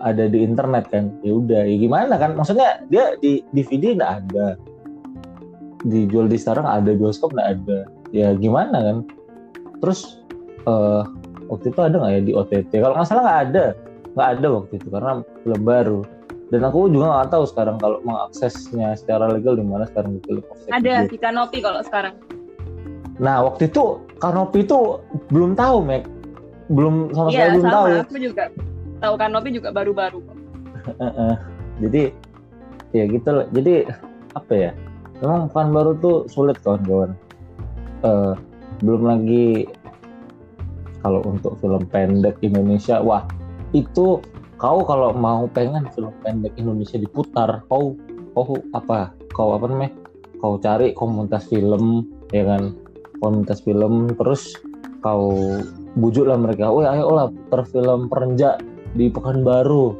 ada 0.00 0.28
di 0.28 0.44
internet 0.44 0.88
kan. 0.88 1.12
Ya 1.20 1.32
udah 1.36 1.62
ya 1.64 1.76
gimana 1.76 2.14
kan? 2.16 2.36
Maksudnya 2.36 2.84
dia 2.88 3.16
di 3.20 3.44
DVD 3.52 3.96
nggak 4.00 4.12
ada. 4.24 4.56
Dijual 5.84 6.28
di 6.28 6.36
sekarang 6.36 6.68
ada 6.68 6.92
bioskop 6.92 7.32
nggak 7.32 7.50
ada. 7.60 7.78
Ya 8.12 8.36
gimana 8.36 8.76
kan? 8.80 8.96
Terus 9.80 10.20
eh, 10.68 11.02
waktu 11.48 11.66
itu 11.72 11.80
ada 11.80 11.96
nggak 11.96 12.12
ya 12.12 12.20
di 12.24 12.32
OTT 12.36 12.72
kalau 12.80 12.94
nggak 12.96 13.08
salah 13.08 13.24
nggak 13.24 13.40
ada. 13.52 13.64
Nggak 14.10 14.28
ada 14.36 14.46
waktu 14.52 14.72
itu 14.76 14.88
karena 14.88 15.12
film 15.44 15.62
baru. 15.64 16.00
Dan 16.50 16.66
aku 16.66 16.90
juga 16.90 17.06
nggak 17.14 17.30
tahu 17.30 17.44
sekarang 17.46 17.76
kalau 17.78 17.98
mengaksesnya 18.02 18.98
secara 18.98 19.30
legal 19.30 19.54
di 19.54 19.62
mana 19.62 19.86
sekarang 19.86 20.18
di 20.18 20.20
film 20.26 20.42
Ada 20.66 21.06
di 21.06 21.16
Kanopi 21.16 21.62
kalau 21.62 21.80
sekarang. 21.86 22.18
Nah 23.22 23.46
waktu 23.46 23.70
itu 23.70 24.02
Kanopi 24.18 24.66
itu 24.66 24.98
belum 25.30 25.54
tahu 25.54 25.86
Mek 25.86 26.19
belum 26.70 27.10
sama 27.12 27.28
sekali 27.34 27.36
Iya 27.36 27.46
belum 27.52 27.64
sama. 27.66 27.74
tahu. 27.74 27.86
Aku 28.06 28.16
juga 28.22 28.44
tahu 29.02 29.14
Kanopi 29.18 29.48
juga 29.50 29.68
baru-baru. 29.74 30.20
Jadi 31.82 32.02
ya 32.94 33.04
gitu 33.10 33.30
lah. 33.30 33.46
Jadi 33.50 33.74
apa 34.38 34.52
ya? 34.54 34.70
Memang 35.20 35.52
pekan 35.52 35.68
baru 35.74 35.92
tuh 36.00 36.16
sulit 36.30 36.56
kawan-kawan. 36.64 37.12
Eh, 38.00 38.32
belum 38.80 39.02
lagi 39.04 39.68
kalau 41.04 41.20
untuk 41.28 41.56
film 41.60 41.84
pendek 41.88 42.40
Indonesia, 42.40 43.00
wah 43.00 43.24
itu 43.76 44.20
kau 44.60 44.80
kalau 44.84 45.12
mau 45.16 45.48
pengen 45.48 45.88
film 45.92 46.12
pendek 46.24 46.56
Indonesia 46.56 46.96
diputar, 46.96 47.64
kau 47.68 47.96
kau 48.32 48.56
apa? 48.72 49.12
Kau 49.36 49.56
apa 49.56 49.68
namanya? 49.68 49.92
Kau 50.40 50.56
cari 50.56 50.96
komunitas 50.96 51.48
film, 51.52 52.08
ya 52.32 52.48
kan? 52.48 52.72
Komunitas 53.20 53.60
film, 53.60 54.08
terus 54.16 54.56
kau 55.04 55.36
bujuklah 55.98 56.38
mereka, 56.38 56.70
oh 56.70 56.84
ayo 56.84 57.10
lah 57.10 57.26
putar 57.30 57.66
film 57.66 58.06
perenjak 58.06 58.62
di 58.94 59.10
Pekanbaru, 59.10 59.94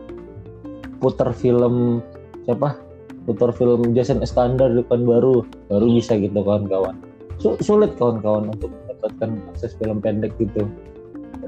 putar 1.02 1.34
film 1.34 2.04
siapa? 2.46 2.78
Putar 3.26 3.52
film 3.54 3.92
Jason 3.92 4.22
Iskandar 4.22 4.72
di 4.74 4.82
Pekanbaru, 4.82 5.44
baru 5.70 5.86
bisa 5.90 6.16
gitu 6.18 6.40
kawan-kawan. 6.40 6.96
Su- 7.40 7.58
sulit 7.62 7.94
kawan-kawan 7.96 8.52
untuk 8.52 8.70
mendapatkan 8.70 9.30
akses 9.54 9.74
film 9.78 9.98
pendek 9.98 10.34
gitu 10.38 10.66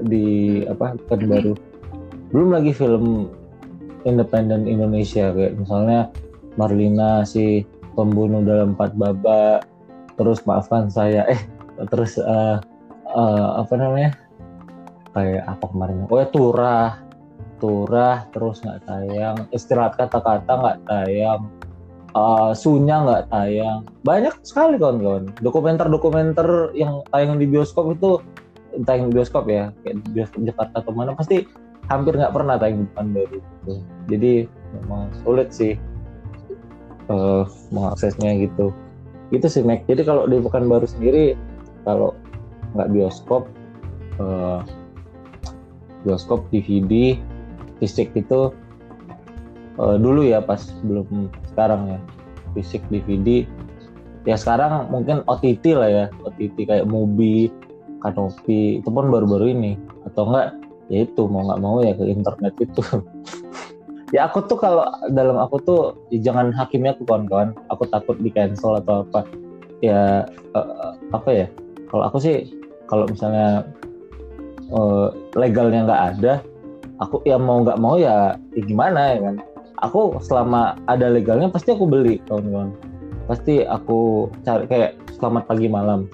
di 0.07 0.61
apa 0.67 0.95
Pekanbaru. 1.07 1.53
Belum 2.33 2.49
lagi 2.51 2.73
film 2.73 3.29
independen 4.03 4.67
Indonesia 4.67 5.31
kayak 5.31 5.55
misalnya 5.59 6.11
Marlina 6.59 7.23
si 7.23 7.63
pembunuh 7.95 8.43
dalam 8.43 8.75
empat 8.75 8.93
babak 8.97 9.65
terus 10.19 10.43
maafkan 10.45 10.89
saya 10.89 11.25
eh 11.29 11.41
terus 11.89 12.21
uh, 12.21 12.61
uh, 13.09 13.47
apa 13.61 13.73
namanya 13.77 14.13
kayak 15.13 15.43
apa 15.47 15.65
kemarin? 15.69 16.05
Oh 16.09 16.17
ya 16.19 16.27
turah. 16.29 16.99
Turah 17.61 18.27
terus 18.35 18.59
nggak 18.59 18.83
tayang. 18.89 19.37
Istirahat 19.55 19.95
kata-kata 19.95 20.51
nggak 20.51 20.79
tayang. 20.89 21.41
Uh, 22.13 22.51
sunya 22.53 23.01
nggak 23.01 23.31
tayang. 23.31 23.87
Banyak 24.05 24.35
sekali 24.45 24.75
kawan-kawan. 24.77 25.31
Dokumenter-dokumenter 25.39 26.75
yang 26.75 27.01
tayang 27.09 27.39
di 27.39 27.47
bioskop 27.49 27.95
itu 27.95 28.19
tayang 28.83 29.13
di 29.13 29.21
bioskop 29.21 29.45
ya 29.45 29.69
kayak 29.85 30.01
di 30.01 30.09
bioskop 30.17 30.41
Jakarta 30.49 30.81
atau 30.81 30.93
mana 30.97 31.13
pasti 31.13 31.45
hampir 31.93 32.17
nggak 32.17 32.33
pernah 32.33 32.57
tayang 32.57 32.87
di 32.87 32.87
baru 32.95 33.37
gitu. 33.37 33.73
jadi 34.07 34.33
memang 34.73 35.11
sulit 35.21 35.51
sih 35.53 35.77
uh, 37.09 37.45
mengaksesnya 37.69 38.33
gitu. 38.43 38.73
Gitu 39.29 39.47
sih 39.49 39.63
Mac. 39.65 39.85
Jadi 39.89 40.05
kalau 40.05 40.29
di 40.29 40.37
Pekanbaru 40.41 40.85
sendiri 40.85 41.33
kalau 41.83 42.13
nggak 42.73 42.89
bioskop 42.93 43.49
uh, 44.21 44.61
bioskop 46.03 46.45
DVD 46.51 47.17
fisik 47.79 48.15
itu 48.15 48.53
uh, 49.79 49.95
dulu 49.97 50.23
ya 50.23 50.39
pas 50.43 50.61
belum 50.85 51.31
sekarang 51.53 51.97
ya. 51.97 51.99
Fisik 52.53 52.85
DVD 52.93 53.47
ya 54.23 54.37
sekarang 54.37 54.87
mungkin 54.93 55.25
OTT 55.25 55.65
lah 55.75 55.89
ya. 55.89 56.05
OTT 56.23 56.69
kayak 56.69 56.85
Mubi 56.87 57.49
Kanopi 58.03 58.83
itu 58.83 58.89
pun 58.91 59.09
baru-baru 59.09 59.55
ini. 59.55 59.73
Atau 60.07 60.29
enggak 60.29 60.59
ya 60.91 61.07
itu 61.07 61.25
mau 61.25 61.47
nggak 61.47 61.61
mau 61.63 61.81
ya 61.81 61.95
ke 61.95 62.03
internet 62.07 62.53
itu. 62.61 62.83
Ya 64.13 64.29
aku 64.29 64.45
tuh 64.45 64.61
kalau 64.61 64.85
dalam 65.09 65.41
aku 65.41 65.57
tuh 65.65 65.97
ya 66.13 66.21
jangan 66.21 66.53
hakimnya 66.53 66.93
aku 66.93 67.01
kawan-kawan. 67.01 67.57
Aku 67.73 67.89
takut 67.89 68.13
di 68.21 68.29
cancel 68.29 68.77
atau 68.77 69.01
apa. 69.09 69.25
Ya 69.81 70.29
uh, 70.53 70.93
apa 71.09 71.29
ya? 71.33 71.47
Kalau 71.89 72.05
aku 72.05 72.21
sih 72.21 72.53
kalau 72.85 73.09
misalnya 73.09 73.65
uh, 74.73 75.13
legalnya 75.37 75.85
nggak 75.85 76.03
ada 76.17 76.33
aku 77.01 77.23
ya 77.25 77.39
mau 77.39 77.63
nggak 77.63 77.79
mau 77.79 77.95
ya, 77.97 78.37
ya 78.53 78.61
gimana 78.63 79.15
ya 79.15 79.19
kan? 79.31 79.35
Aku 79.83 80.15
selama 80.23 80.79
ada 80.87 81.11
legalnya 81.11 81.51
pasti 81.51 81.75
aku 81.75 81.89
beli 81.89 82.21
kawan-kawan. 82.29 82.71
Pasti 83.27 83.63
aku 83.63 84.29
cari 84.43 84.67
kayak 84.67 84.91
selamat 85.17 85.43
pagi 85.47 85.67
malam. 85.67 86.07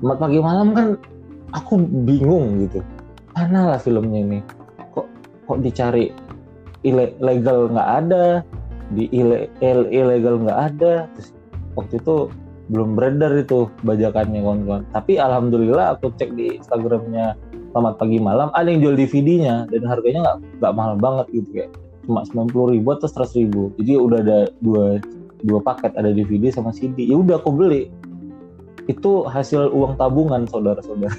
Selamat 0.00 0.18
pagi 0.20 0.38
malam 0.40 0.68
kan 0.76 0.86
aku 1.54 1.80
bingung 2.04 2.66
gitu 2.66 2.82
mana 3.34 3.74
lah 3.74 3.80
filmnya 3.82 4.20
ini? 4.22 4.38
Kok 4.94 5.06
kok 5.50 5.58
dicari 5.64 6.14
ilegal 6.86 7.72
nggak 7.72 7.90
ada 8.04 8.24
di 8.94 9.10
ilegal 9.90 10.44
nggak 10.44 10.60
ada? 10.74 11.10
Terus 11.16 11.28
waktu 11.74 11.98
itu 11.98 12.16
belum 12.72 12.96
beredar 12.96 13.32
itu 13.36 13.68
bajakannya 13.84 14.40
kawan-kawan. 14.40 14.82
Tapi 14.92 15.20
alhamdulillah 15.20 15.98
aku 15.98 16.14
cek 16.16 16.32
di 16.36 16.56
instagramnya 16.60 17.36
selamat 17.74 17.98
pagi 17.98 18.22
malam. 18.22 18.54
Ada 18.54 18.70
yang 18.70 18.80
jual 18.86 18.94
DVD-nya 18.94 19.66
dan 19.66 19.82
harganya 19.90 20.20
nggak 20.22 20.38
nggak 20.62 20.72
mahal 20.78 20.94
banget 20.94 21.26
gitu 21.34 21.48
kayak 21.50 21.70
cuma 22.06 22.22
sembilan 22.22 22.48
puluh 22.54 22.68
ribu 22.78 22.88
atau 22.94 23.10
seratus 23.10 23.34
ribu. 23.34 23.74
Jadi 23.82 23.92
udah 23.98 24.18
ada 24.22 24.38
dua 24.62 25.02
dua 25.42 25.58
paket 25.58 25.90
ada 25.98 26.14
DVD 26.14 26.54
sama 26.54 26.70
CD 26.70 27.10
ya 27.10 27.18
udah 27.18 27.42
aku 27.42 27.50
beli. 27.50 27.90
Itu 28.86 29.26
hasil 29.26 29.74
uang 29.74 29.98
tabungan 29.98 30.46
saudara-saudara. 30.46 31.18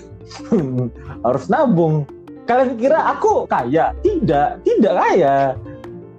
Harus 1.27 1.45
nabung. 1.51 2.07
Kalian 2.47 2.79
kira 2.79 3.03
aku 3.03 3.43
kaya? 3.51 3.91
Tidak 3.99 4.63
tidak 4.63 4.93
kaya. 4.95 5.59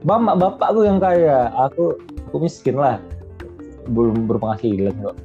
Bapak 0.04 0.36
bapakku 0.36 0.84
yang 0.84 1.00
kaya. 1.00 1.48
Aku 1.56 1.96
aku 2.28 2.36
miskin 2.44 2.76
lah. 2.76 3.00
Belum 3.88 4.28
berpenghasilan 4.28 4.92
kok. 5.00 5.16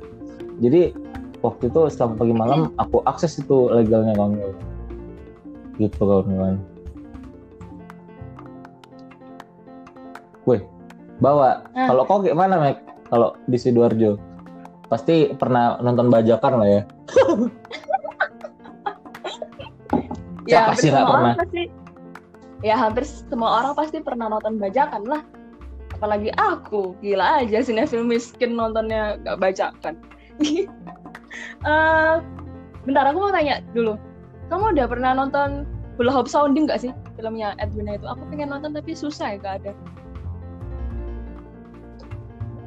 Jadi 0.61 0.93
waktu 1.41 1.73
itu 1.73 1.79
setelah 1.89 2.13
pagi 2.15 2.35
malam 2.37 2.69
aku 2.77 3.01
akses 3.09 3.41
itu 3.41 3.65
legalnya 3.73 4.13
kawan-kawan 4.13 4.70
gitu 5.81 5.97
kawan-kawan 6.05 6.61
Wih, 10.49 10.61
bawa. 11.21 11.69
Ah. 11.77 11.93
Kalau 11.93 12.03
kau 12.09 12.19
gimana, 12.25 12.57
Mek? 12.57 12.81
Kalau 13.13 13.37
di 13.45 13.57
Sidoarjo? 13.61 14.17
Pasti 14.89 15.31
pernah 15.37 15.77
nonton 15.79 16.09
bajakan 16.09 16.53
lah 16.59 16.67
ya. 16.67 16.81
ya, 20.51 20.73
pasti 20.73 20.89
nggak 20.89 21.05
pernah. 21.07 21.33
Pasti, 21.37 21.63
ya 22.65 22.75
hampir 22.75 23.05
semua 23.05 23.61
orang 23.61 23.73
pasti 23.77 24.01
pernah 24.01 24.27
nonton 24.27 24.57
bajakan 24.57 25.05
lah. 25.07 25.21
Apalagi 25.95 26.33
aku, 26.33 26.97
gila 26.99 27.45
aja 27.45 27.61
film 27.61 28.09
miskin 28.09 28.57
nontonnya 28.57 29.21
nggak 29.21 29.37
bajakan. 29.37 29.93
uh, 31.63 32.17
bentar, 32.89 33.05
aku 33.05 33.17
mau 33.21 33.31
tanya 33.31 33.61
dulu. 33.77 33.93
Kamu 34.51 34.75
udah 34.75 34.85
pernah 34.91 35.15
nonton 35.15 35.63
Hula 35.95 36.11
Hope 36.11 36.27
Sounding 36.27 36.67
gak 36.67 36.83
sih 36.83 36.91
filmnya 37.15 37.55
Edwin 37.55 37.87
itu? 37.87 38.03
Aku 38.03 38.27
pengen 38.27 38.51
nonton 38.51 38.75
tapi 38.75 38.91
susah 38.91 39.33
ya 39.33 39.37
gak 39.39 39.55
ada. 39.63 39.71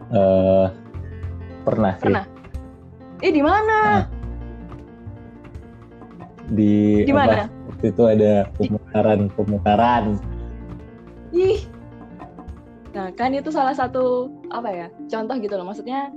Uh, 0.09 0.67
pernah 1.69 1.93
sih. 2.01 2.09
Pernah. 2.09 2.25
Eh 3.21 3.33
di 3.33 3.45
mana? 3.45 3.77
Nah, 3.85 4.05
di 6.57 7.05
di 7.05 7.13
mana? 7.13 7.53
Waktu 7.69 7.85
itu 7.93 8.03
ada 8.09 8.33
pemutaran 8.57 9.21
pemutaran. 9.37 10.05
Ih. 11.37 11.69
Nah 12.97 13.13
kan 13.13 13.37
itu 13.37 13.53
salah 13.53 13.77
satu 13.77 14.33
apa 14.55 14.71
ya 14.73 14.87
contoh 15.11 15.37
gitu 15.37 15.59
loh 15.59 15.67
maksudnya 15.67 16.09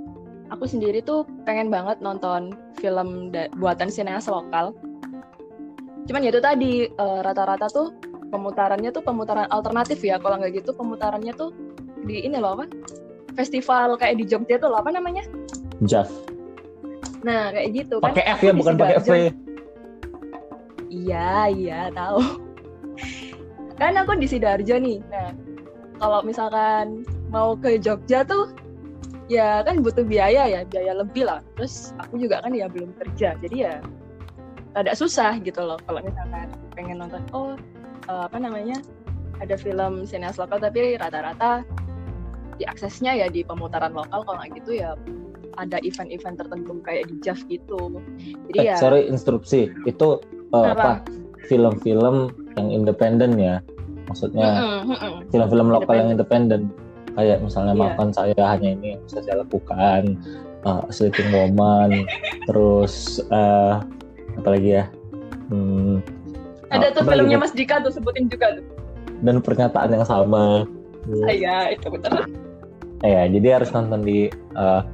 aku 0.48 0.64
sendiri 0.64 1.02
tuh 1.02 1.26
pengen 1.42 1.68
banget 1.68 2.00
nonton 2.00 2.56
film 2.80 3.28
buatan 3.60 3.92
sineas 3.92 4.32
lokal. 4.32 4.72
Cuman 6.08 6.24
ya 6.24 6.32
itu 6.32 6.40
tadi 6.40 6.72
uh, 6.88 7.20
rata-rata 7.20 7.68
tuh 7.68 7.92
pemutarannya 8.32 8.90
tuh 8.90 9.04
pemutaran 9.04 9.44
alternatif 9.52 10.00
ya 10.00 10.16
kalau 10.16 10.40
nggak 10.40 10.64
gitu 10.64 10.72
pemutarannya 10.72 11.36
tuh 11.36 11.52
di 12.08 12.24
ini 12.24 12.40
loh 12.40 12.56
apa 12.56 12.64
festival 13.36 14.00
kayak 14.00 14.18
di 14.18 14.24
Jogja 14.24 14.56
tuh 14.56 14.72
apa 14.72 14.88
namanya? 14.88 15.22
JAV. 15.84 16.10
Nah, 17.22 17.54
kayak 17.54 17.68
gitu 17.74 18.02
pake 18.02 18.24
kan. 18.24 18.24
Pakai 18.24 18.24
F 18.34 18.40
ya, 18.42 18.52
bukan 18.54 18.74
pakai 18.74 18.98
V. 18.98 19.08
Iya, 20.88 21.52
iya, 21.52 21.80
tahu. 21.92 22.18
kan 23.78 23.94
aku 23.94 24.18
di 24.18 24.26
Sidoarjo 24.26 24.74
nih. 24.80 24.98
Nah, 25.06 25.30
kalau 26.02 26.24
misalkan 26.26 27.06
mau 27.30 27.54
ke 27.54 27.78
Jogja 27.78 28.26
tuh 28.26 28.50
ya 29.30 29.62
kan 29.62 29.84
butuh 29.84 30.02
biaya 30.02 30.50
ya, 30.50 30.60
biaya 30.66 30.98
lebih 30.98 31.30
lah. 31.30 31.44
Terus 31.54 31.94
aku 32.02 32.18
juga 32.18 32.42
kan 32.42 32.54
ya 32.56 32.66
belum 32.66 32.90
kerja. 32.98 33.38
Jadi 33.38 33.56
ya 33.62 33.78
ada 34.78 34.92
susah 34.94 35.36
gitu 35.42 35.58
loh 35.58 35.78
kalau 35.84 36.00
misalkan 36.02 36.48
pengen 36.78 37.02
nonton. 37.02 37.22
Oh 37.34 37.58
uh, 38.06 38.24
apa 38.30 38.38
namanya? 38.38 38.78
Ada 39.38 39.54
film 39.58 40.02
sineas 40.06 40.38
lokal 40.38 40.58
tapi 40.58 40.98
rata-rata 40.98 41.62
diaksesnya 42.58 43.14
ya 43.14 43.26
di 43.30 43.42
pemutaran 43.42 43.94
lokal. 43.94 44.22
Kalau 44.26 44.38
nggak 44.38 44.62
gitu 44.62 44.82
ya 44.82 44.94
ada 45.58 45.82
event-event 45.82 46.38
tertentu 46.38 46.78
kayak 46.86 47.10
di 47.10 47.18
JAV 47.18 47.38
gitu. 47.50 47.98
Jadi 48.50 48.58
eh, 48.58 48.64
ya 48.70 48.76
sorry 48.78 49.06
instruksi. 49.10 49.70
Itu 49.86 50.22
uh, 50.54 50.74
apa? 50.74 51.02
Film-film 51.50 52.30
yang 52.54 52.68
independen 52.70 53.38
ya. 53.38 53.62
Maksudnya 54.06 54.82
film-film 55.34 55.68
lokal 55.74 55.94
yang 56.06 56.10
independen. 56.14 56.70
kayak 57.18 57.42
misalnya 57.42 57.74
yeah. 57.74 57.82
maafkan 57.82 58.14
saya 58.14 58.42
hanya 58.46 58.78
ini 58.78 58.94
yang 58.94 59.02
bisa 59.02 59.18
saya 59.26 59.42
lakukan 59.42 60.22
uh, 60.62 60.86
Sleeping 60.86 61.34
Woman 61.34 62.06
terus 62.46 63.18
uh, 63.34 63.82
apa 64.38 64.48
lagi 64.54 64.70
ya? 64.78 64.84
Hmm, 65.50 65.98
ada 66.68 66.92
tuh 66.92 67.02
filmnya 67.04 67.40
Mas 67.40 67.52
Dika 67.56 67.80
tuh 67.80 67.92
sebutin 67.92 68.28
juga 68.28 68.60
tuh. 68.60 68.64
Dan 69.24 69.40
pernyataan 69.42 69.90
yang 69.90 70.06
sama. 70.06 70.68
Iya 71.26 71.72
itu 71.72 71.88
betul. 71.88 72.28
Ya 73.00 73.24
jadi 73.26 73.60
harus 73.60 73.72
nonton 73.72 74.04
di 74.04 74.28
uh, 74.54 74.84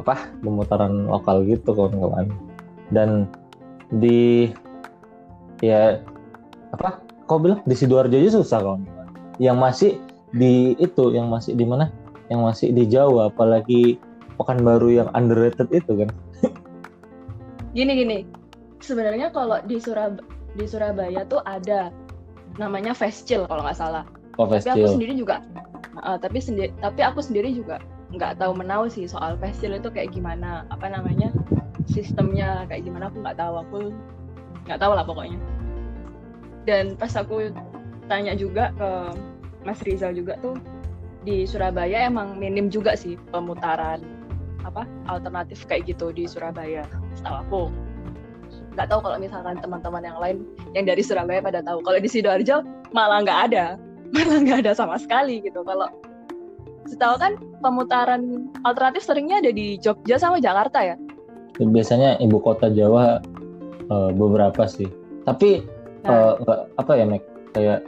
apa 0.00 0.32
pemutaran 0.40 1.06
lokal 1.06 1.44
gitu 1.44 1.76
kawan-kawan. 1.76 2.32
Dan 2.90 3.28
di 4.00 4.50
ya 5.60 6.00
apa 6.72 7.04
kau 7.28 7.38
bilang 7.38 7.60
di 7.68 7.76
sidoarjo 7.76 8.16
aja 8.16 8.40
susah 8.40 8.58
kawan-kawan. 8.64 9.08
Yang 9.36 9.56
masih 9.60 9.92
di 10.32 10.74
itu 10.80 11.12
yang 11.12 11.28
masih 11.28 11.52
di 11.52 11.68
mana? 11.68 11.92
Yang 12.32 12.40
masih 12.40 12.68
di 12.72 12.84
Jawa 12.88 13.30
apalagi 13.30 14.00
Pekanbaru 14.40 14.96
yang 14.96 15.12
underrated 15.12 15.68
itu 15.68 16.00
kan? 16.00 16.08
Gini 17.76 17.92
gini 17.92 18.39
sebenarnya 18.80 19.30
kalau 19.30 19.60
di 19.64 19.78
Surab 19.78 20.20
di 20.58 20.64
Surabaya 20.66 21.22
tuh 21.28 21.40
ada 21.46 21.94
namanya 22.58 22.96
Festival 22.96 23.46
kalau 23.46 23.62
nggak 23.62 23.78
salah. 23.78 24.04
Oh, 24.40 24.48
tapi 24.48 24.72
aku 24.72 24.96
sendiri 24.96 25.12
juga 25.14 25.44
uh, 26.00 26.16
tapi 26.16 26.40
sendiri 26.40 26.72
tapi 26.80 27.00
aku 27.04 27.20
sendiri 27.20 27.52
juga 27.52 27.78
nggak 28.10 28.42
tahu 28.42 28.56
menau 28.58 28.90
sih 28.90 29.06
soal 29.06 29.38
festival 29.38 29.78
itu 29.78 29.90
kayak 29.92 30.10
gimana 30.10 30.66
apa 30.74 30.90
namanya 30.90 31.30
sistemnya 31.86 32.66
kayak 32.66 32.82
gimana 32.88 33.12
aku 33.12 33.22
nggak 33.22 33.38
tahu. 33.38 33.54
Aku 33.68 33.78
nggak 34.66 34.80
tahu 34.80 34.92
lah 34.96 35.04
pokoknya. 35.06 35.38
Dan 36.66 36.98
pas 36.98 37.12
aku 37.14 37.54
tanya 38.10 38.34
juga 38.34 38.74
ke 38.74 38.90
Mas 39.62 39.80
Rizal 39.86 40.16
juga 40.16 40.40
tuh 40.40 40.56
di 41.22 41.44
Surabaya 41.44 42.08
emang 42.08 42.40
minim 42.40 42.72
juga 42.72 42.96
sih 42.96 43.20
pemutaran 43.28 44.00
apa 44.64 44.84
alternatif 45.08 45.64
kayak 45.68 45.88
gitu 45.88 46.12
di 46.12 46.24
Surabaya 46.24 46.84
setahu 47.16 47.36
aku 47.44 47.62
nggak 48.74 48.86
tahu 48.86 49.00
kalau 49.02 49.16
misalkan 49.18 49.58
teman-teman 49.58 50.02
yang 50.06 50.18
lain 50.22 50.36
yang 50.78 50.84
dari 50.86 51.02
Surabaya 51.02 51.42
pada 51.42 51.60
tahu. 51.62 51.82
Kalau 51.82 51.98
di 51.98 52.08
sidoarjo 52.10 52.62
malah 52.94 53.22
nggak 53.26 53.40
ada. 53.50 53.66
Malah 54.14 54.42
nggak 54.42 54.58
ada 54.66 54.72
sama 54.74 54.98
sekali 54.98 55.38
gitu. 55.38 55.62
Kalau 55.62 55.86
setahu 56.90 57.14
kan 57.14 57.38
pemutaran 57.62 58.50
alternatif 58.66 59.06
seringnya 59.06 59.38
ada 59.38 59.54
di 59.54 59.78
Jogja 59.78 60.18
sama 60.18 60.42
Jakarta 60.42 60.82
ya? 60.82 60.98
Biasanya 61.62 62.18
ibu 62.18 62.42
kota 62.42 62.74
Jawa 62.74 63.22
uh, 63.86 64.10
beberapa 64.10 64.66
sih. 64.66 64.90
Tapi 65.22 65.62
nah. 66.02 66.34
uh, 66.42 66.66
apa 66.74 66.92
ya 66.98 67.06
Mek? 67.06 67.22
Kayak 67.54 67.86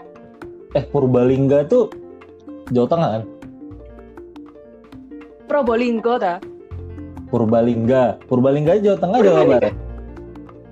eh 0.78 0.84
Purbalingga 0.86 1.66
tuh 1.66 1.90
Jawa 2.70 2.86
Tengah 2.86 3.08
kan? 3.18 3.22
Probolinggo 5.50 6.14
ta? 6.22 6.38
Purbalingga. 7.34 8.22
Purbalingga 8.30 8.78
Jawa 8.78 8.96
Tengah 9.02 9.18
Jawa 9.26 9.42
Barat 9.58 9.74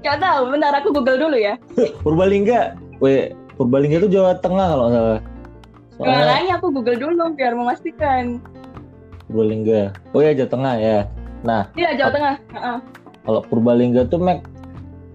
Gak 0.00 0.16
tahu, 0.16 0.48
bentar 0.48 0.72
aku 0.72 0.96
Google 0.96 1.20
dulu 1.20 1.36
ya. 1.36 1.60
Purbalingga, 2.04 2.76
we 3.04 3.36
Purbalingga 3.60 4.00
itu 4.04 4.16
Jawa 4.16 4.40
Tengah 4.40 4.68
kalau 4.72 4.86
nggak 4.88 5.04
salah. 5.04 5.22
Soalnya... 6.00 6.16
Makanya 6.24 6.52
aku 6.56 6.66
Google 6.72 6.96
dulu 6.96 7.24
biar 7.36 7.52
memastikan. 7.52 8.40
Purbalingga. 9.28 9.92
Oh 10.16 10.24
ya 10.24 10.32
Jawa 10.32 10.48
Tengah 10.48 10.74
ya. 10.80 10.98
Nah. 11.44 11.68
Iya 11.76 11.90
Jawa 12.00 12.10
Tengah. 12.16 12.34
Uh-uh. 12.56 12.78
Kalau 13.28 13.40
Purbalingga 13.52 14.08
tuh 14.08 14.16
Mek 14.16 14.40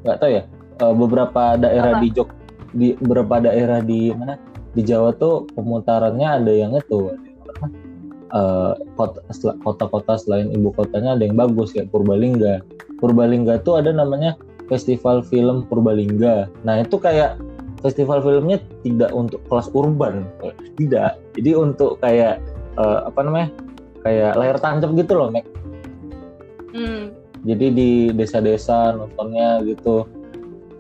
nggak 0.06 0.18
tahu 0.22 0.32
ya. 0.38 0.44
Uh, 0.78 0.94
beberapa 0.94 1.58
daerah 1.58 1.98
Apa? 1.98 2.04
di 2.06 2.08
Jog 2.14 2.30
di 2.76 2.88
beberapa 3.02 3.42
daerah 3.42 3.80
di 3.82 4.14
mana 4.14 4.38
di 4.78 4.84
Jawa 4.86 5.16
tuh 5.18 5.50
pemutarannya 5.56 6.28
ada 6.44 6.52
yang 6.54 6.76
itu 6.76 7.16
uh, 8.36 8.76
kota-kota 9.64 10.20
selain 10.20 10.52
ibu 10.52 10.70
kotanya 10.76 11.18
ada 11.18 11.26
yang 11.26 11.34
bagus 11.34 11.74
kayak 11.74 11.90
Purbalingga. 11.90 12.62
Purbalingga 13.02 13.66
tuh 13.66 13.82
ada 13.82 13.90
namanya 13.90 14.38
Festival 14.68 15.22
Film 15.26 15.66
Purbalingga. 15.70 16.50
Nah 16.66 16.82
itu 16.82 16.98
kayak 16.98 17.38
festival 17.86 18.18
filmnya 18.26 18.58
tidak 18.82 19.14
untuk 19.14 19.46
kelas 19.46 19.70
urban, 19.78 20.26
tidak. 20.74 21.22
Jadi 21.38 21.52
untuk 21.54 22.02
kayak 22.02 22.42
uh, 22.82 23.06
apa 23.06 23.22
namanya, 23.22 23.50
kayak 24.02 24.34
layar 24.34 24.58
tancap 24.58 24.90
gitu 24.98 25.14
loh, 25.14 25.30
Mek. 25.30 25.46
Hmm. 26.74 27.14
Jadi 27.46 27.66
di 27.78 27.92
desa-desa 28.10 28.98
nontonnya 28.98 29.62
gitu 29.70 30.10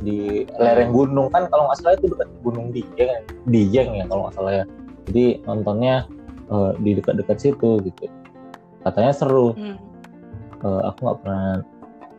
di 0.02 0.43
lereng 0.60 0.91
gunung 0.91 1.32
kan 1.32 1.48
kalau 1.48 1.71
nggak 1.71 1.78
salah 1.80 1.95
itu 1.95 2.12
dekat 2.12 2.30
gunung 2.43 2.67
Dieng, 2.74 3.24
Dieng 3.48 3.89
ya 4.02 4.06
kalau 4.10 4.28
nggak 4.28 4.36
salah 4.41 4.54
ya. 4.60 4.65
Jadi 5.06 5.26
nontonnya 5.45 6.10
uh, 6.50 6.74
di 6.82 6.98
dekat-dekat 6.98 7.38
situ 7.38 7.86
gitu. 7.86 8.10
Katanya 8.82 9.13
seru. 9.13 9.54
Hmm. 9.54 9.78
Uh, 10.65 10.89
aku 10.89 11.06
nggak 11.06 11.19
pernah 11.21 11.62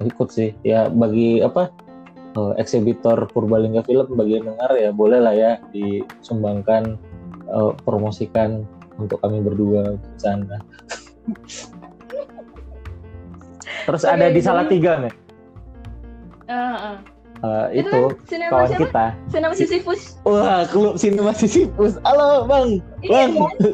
ikut 0.05 0.29
sih. 0.29 0.53
Ya 0.67 0.93
bagi 0.93 1.41
apa 1.41 1.73
uh, 2.37 2.53
eksibitor 2.61 3.17
Purbalingga 3.33 3.83
Film 3.89 4.13
bagi 4.15 4.39
yang 4.39 4.53
dengar 4.53 4.71
ya 4.77 4.91
boleh 4.93 5.21
lah 5.25 5.35
ya 5.35 5.53
disumbangkan 5.73 7.01
uh, 7.49 7.73
promosikan 7.85 8.69
untuk 9.01 9.21
kami 9.25 9.41
berdua 9.41 9.97
di 9.97 10.19
sana. 10.21 10.61
Terus 13.87 14.03
Oke, 14.03 14.13
ada 14.13 14.27
di 14.35 14.41
salah 14.43 14.67
tiga 14.67 14.99
nih. 14.99 15.15
Uh, 16.47 16.55
uh. 16.55 16.97
Uh, 17.45 17.69
itu, 17.69 17.93
itu 18.17 18.35
kan 18.41 18.49
kawan 18.49 18.69
siapa? 18.73 18.81
kita. 18.81 19.07
Sinema 19.29 19.55
Sisyphus. 19.55 20.03
Wah, 20.25 20.65
klub 20.67 20.97
Sinema 20.97 21.37
Sisyphus. 21.37 22.01
Halo, 22.03 22.49
Bang. 22.49 22.81
Iya, 23.05 23.29
bang. 23.29 23.31
Iya. 23.37 23.71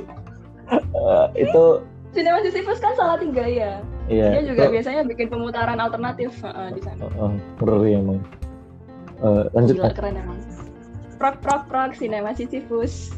uh, 0.98 1.26
itu 1.46 1.64
Sinema 2.12 2.42
Sisyphus 2.42 2.82
kan 2.82 2.92
salah 2.98 3.16
tiga 3.22 3.46
ya. 3.46 3.80
Iya. 4.10 4.38
Dia 4.38 4.42
juga 4.54 4.64
biasanya 4.66 5.02
bikin 5.06 5.30
pemutaran 5.30 5.78
alternatif 5.78 6.34
uh, 6.42 6.74
di 6.74 6.80
sana. 6.82 7.06
Uh, 7.16 7.38
uh, 7.62 7.86
emang 7.86 8.18
uh, 9.22 9.46
lanjut 9.54 9.78
Gila, 9.78 9.94
keren 9.94 10.18
emang 10.18 10.38
prok 11.16 11.38
prok 11.38 11.62
prok 11.70 11.94
sinema 11.94 12.34
Sisyphus 12.34 13.14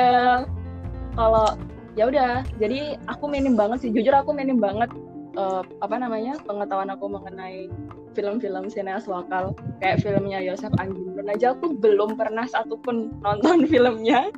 uh, 0.00 0.48
kalau 1.18 1.46
ya 1.94 2.08
udah 2.08 2.42
jadi 2.58 2.98
aku 3.06 3.28
minim 3.28 3.54
banget 3.54 3.86
sih 3.86 3.90
jujur 3.92 4.16
aku 4.16 4.32
minim 4.32 4.58
banget 4.58 4.90
uh, 5.36 5.62
apa 5.84 6.00
namanya 6.00 6.40
pengetahuan 6.42 6.90
aku 6.90 7.06
mengenai 7.06 7.68
film-film 8.16 8.70
sineas 8.72 9.04
lokal 9.04 9.52
kayak 9.84 10.00
filmnya 10.00 10.40
Yosef 10.42 10.72
Anggimron 10.80 11.28
aja 11.28 11.52
aku 11.54 11.76
belum 11.76 12.16
pernah 12.16 12.48
satupun 12.48 13.12
nonton 13.20 13.66
filmnya 13.70 14.32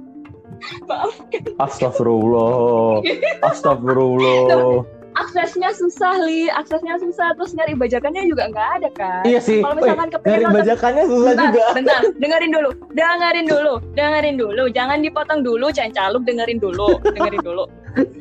maaf 0.88 1.14
Astagfirullah. 1.60 3.02
Astagfirullah. 3.44 4.84
Aksesnya 5.16 5.72
susah 5.72 6.14
li. 6.20 6.52
Aksesnya 6.52 7.00
susah. 7.00 7.32
Terus 7.40 7.56
nyari 7.56 7.72
bajakannya 7.72 8.28
juga 8.28 8.52
nggak 8.52 8.68
ada 8.80 8.88
kan? 8.92 9.22
Iya 9.24 9.40
sih. 9.40 9.64
Kalau 9.64 9.76
misalkan 9.80 10.08
ke 10.12 10.18
nyari 10.20 10.44
bajakannya 10.44 11.04
susah 11.08 11.32
bentar, 11.32 11.46
juga. 11.48 11.64
bentar. 11.72 12.00
Dengerin 12.22 12.50
dulu. 12.52 12.70
Dengerin 12.92 13.46
dulu. 13.48 13.74
Dengerin 13.96 14.36
dulu. 14.36 14.64
Jangan 14.72 14.98
dipotong 15.00 15.40
dulu 15.40 15.66
jangan 15.72 15.92
caluk 15.96 16.22
dengerin 16.28 16.58
dulu. 16.60 17.00
Dengerin 17.00 17.40
dulu. 17.40 17.64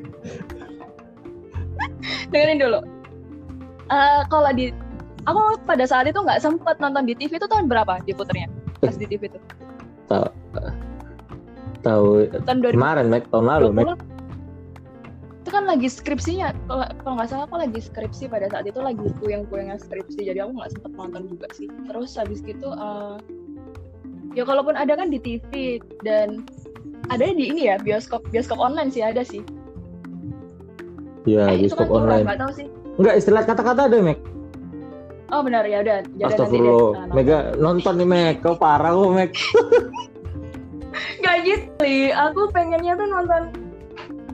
Dengerin 2.32 2.60
dulu. 2.64 2.80
Uh, 3.86 4.26
kalau 4.32 4.50
di 4.56 4.74
aku 5.30 5.62
pada 5.68 5.86
saat 5.86 6.10
itu 6.10 6.18
nggak 6.18 6.42
sempet 6.42 6.80
nonton 6.82 7.06
di 7.06 7.14
TV 7.14 7.38
itu 7.38 7.46
tahun 7.46 7.68
berapa 7.68 8.02
diputernya? 8.08 8.48
Pas 8.80 8.96
di 8.96 9.06
TV 9.06 9.28
itu 9.28 9.40
tahu 11.86 12.26
kemarin 12.74 13.08
Mac 13.14 13.30
tahun 13.30 13.46
lalu 13.46 13.70
Mac 13.72 13.88
itu 15.46 15.54
kan 15.54 15.70
lagi 15.70 15.86
skripsinya 15.86 16.58
kalau 16.66 17.14
nggak 17.22 17.30
salah 17.30 17.46
aku 17.46 17.62
lagi 17.62 17.78
skripsi 17.78 18.26
pada 18.26 18.50
saat 18.50 18.66
itu 18.66 18.82
lagi 18.82 19.06
kuyang-kuyangnya 19.22 19.78
skripsi 19.78 20.26
jadi 20.26 20.42
aku 20.42 20.58
nggak 20.58 20.74
sempet 20.74 20.92
nonton 20.98 21.24
juga 21.30 21.48
sih 21.54 21.70
terus 21.86 22.18
habis 22.18 22.42
gitu 22.42 22.66
uh, 22.66 23.22
ya 24.34 24.42
kalaupun 24.42 24.74
ada 24.74 24.98
kan 24.98 25.14
di 25.14 25.22
TV 25.22 25.78
dan 26.02 26.50
ada 27.14 27.30
di 27.30 27.54
ini 27.54 27.70
ya 27.70 27.78
bioskop 27.78 28.26
bioskop 28.34 28.58
online 28.58 28.90
sih 28.90 29.06
ada 29.06 29.22
sih 29.22 29.46
Iya, 31.26 31.58
eh, 31.58 31.58
bioskop 31.66 31.90
kan 31.90 31.98
online. 32.06 32.26
Nggak 32.26 32.40
tahu 32.40 32.52
sih. 32.54 32.68
Enggak, 33.02 33.14
istilah 33.18 33.44
kata-kata 33.50 33.82
ada, 33.90 33.98
Mek. 33.98 34.20
Oh 35.34 35.42
benar 35.42 35.66
ya 35.66 35.82
udah. 35.82 36.06
Astagfirullah. 36.22 37.10
Mega 37.18 37.58
nonton 37.58 37.98
nih 37.98 38.08
Mek, 38.08 38.36
kau 38.46 38.54
parah 38.56 38.94
kok 38.94 39.10
Mek. 39.10 39.32
Gak 41.24 41.38
gitu, 41.44 41.92
aku 42.16 42.42
pengennya 42.52 42.96
tuh 42.96 43.08
nonton 43.08 43.44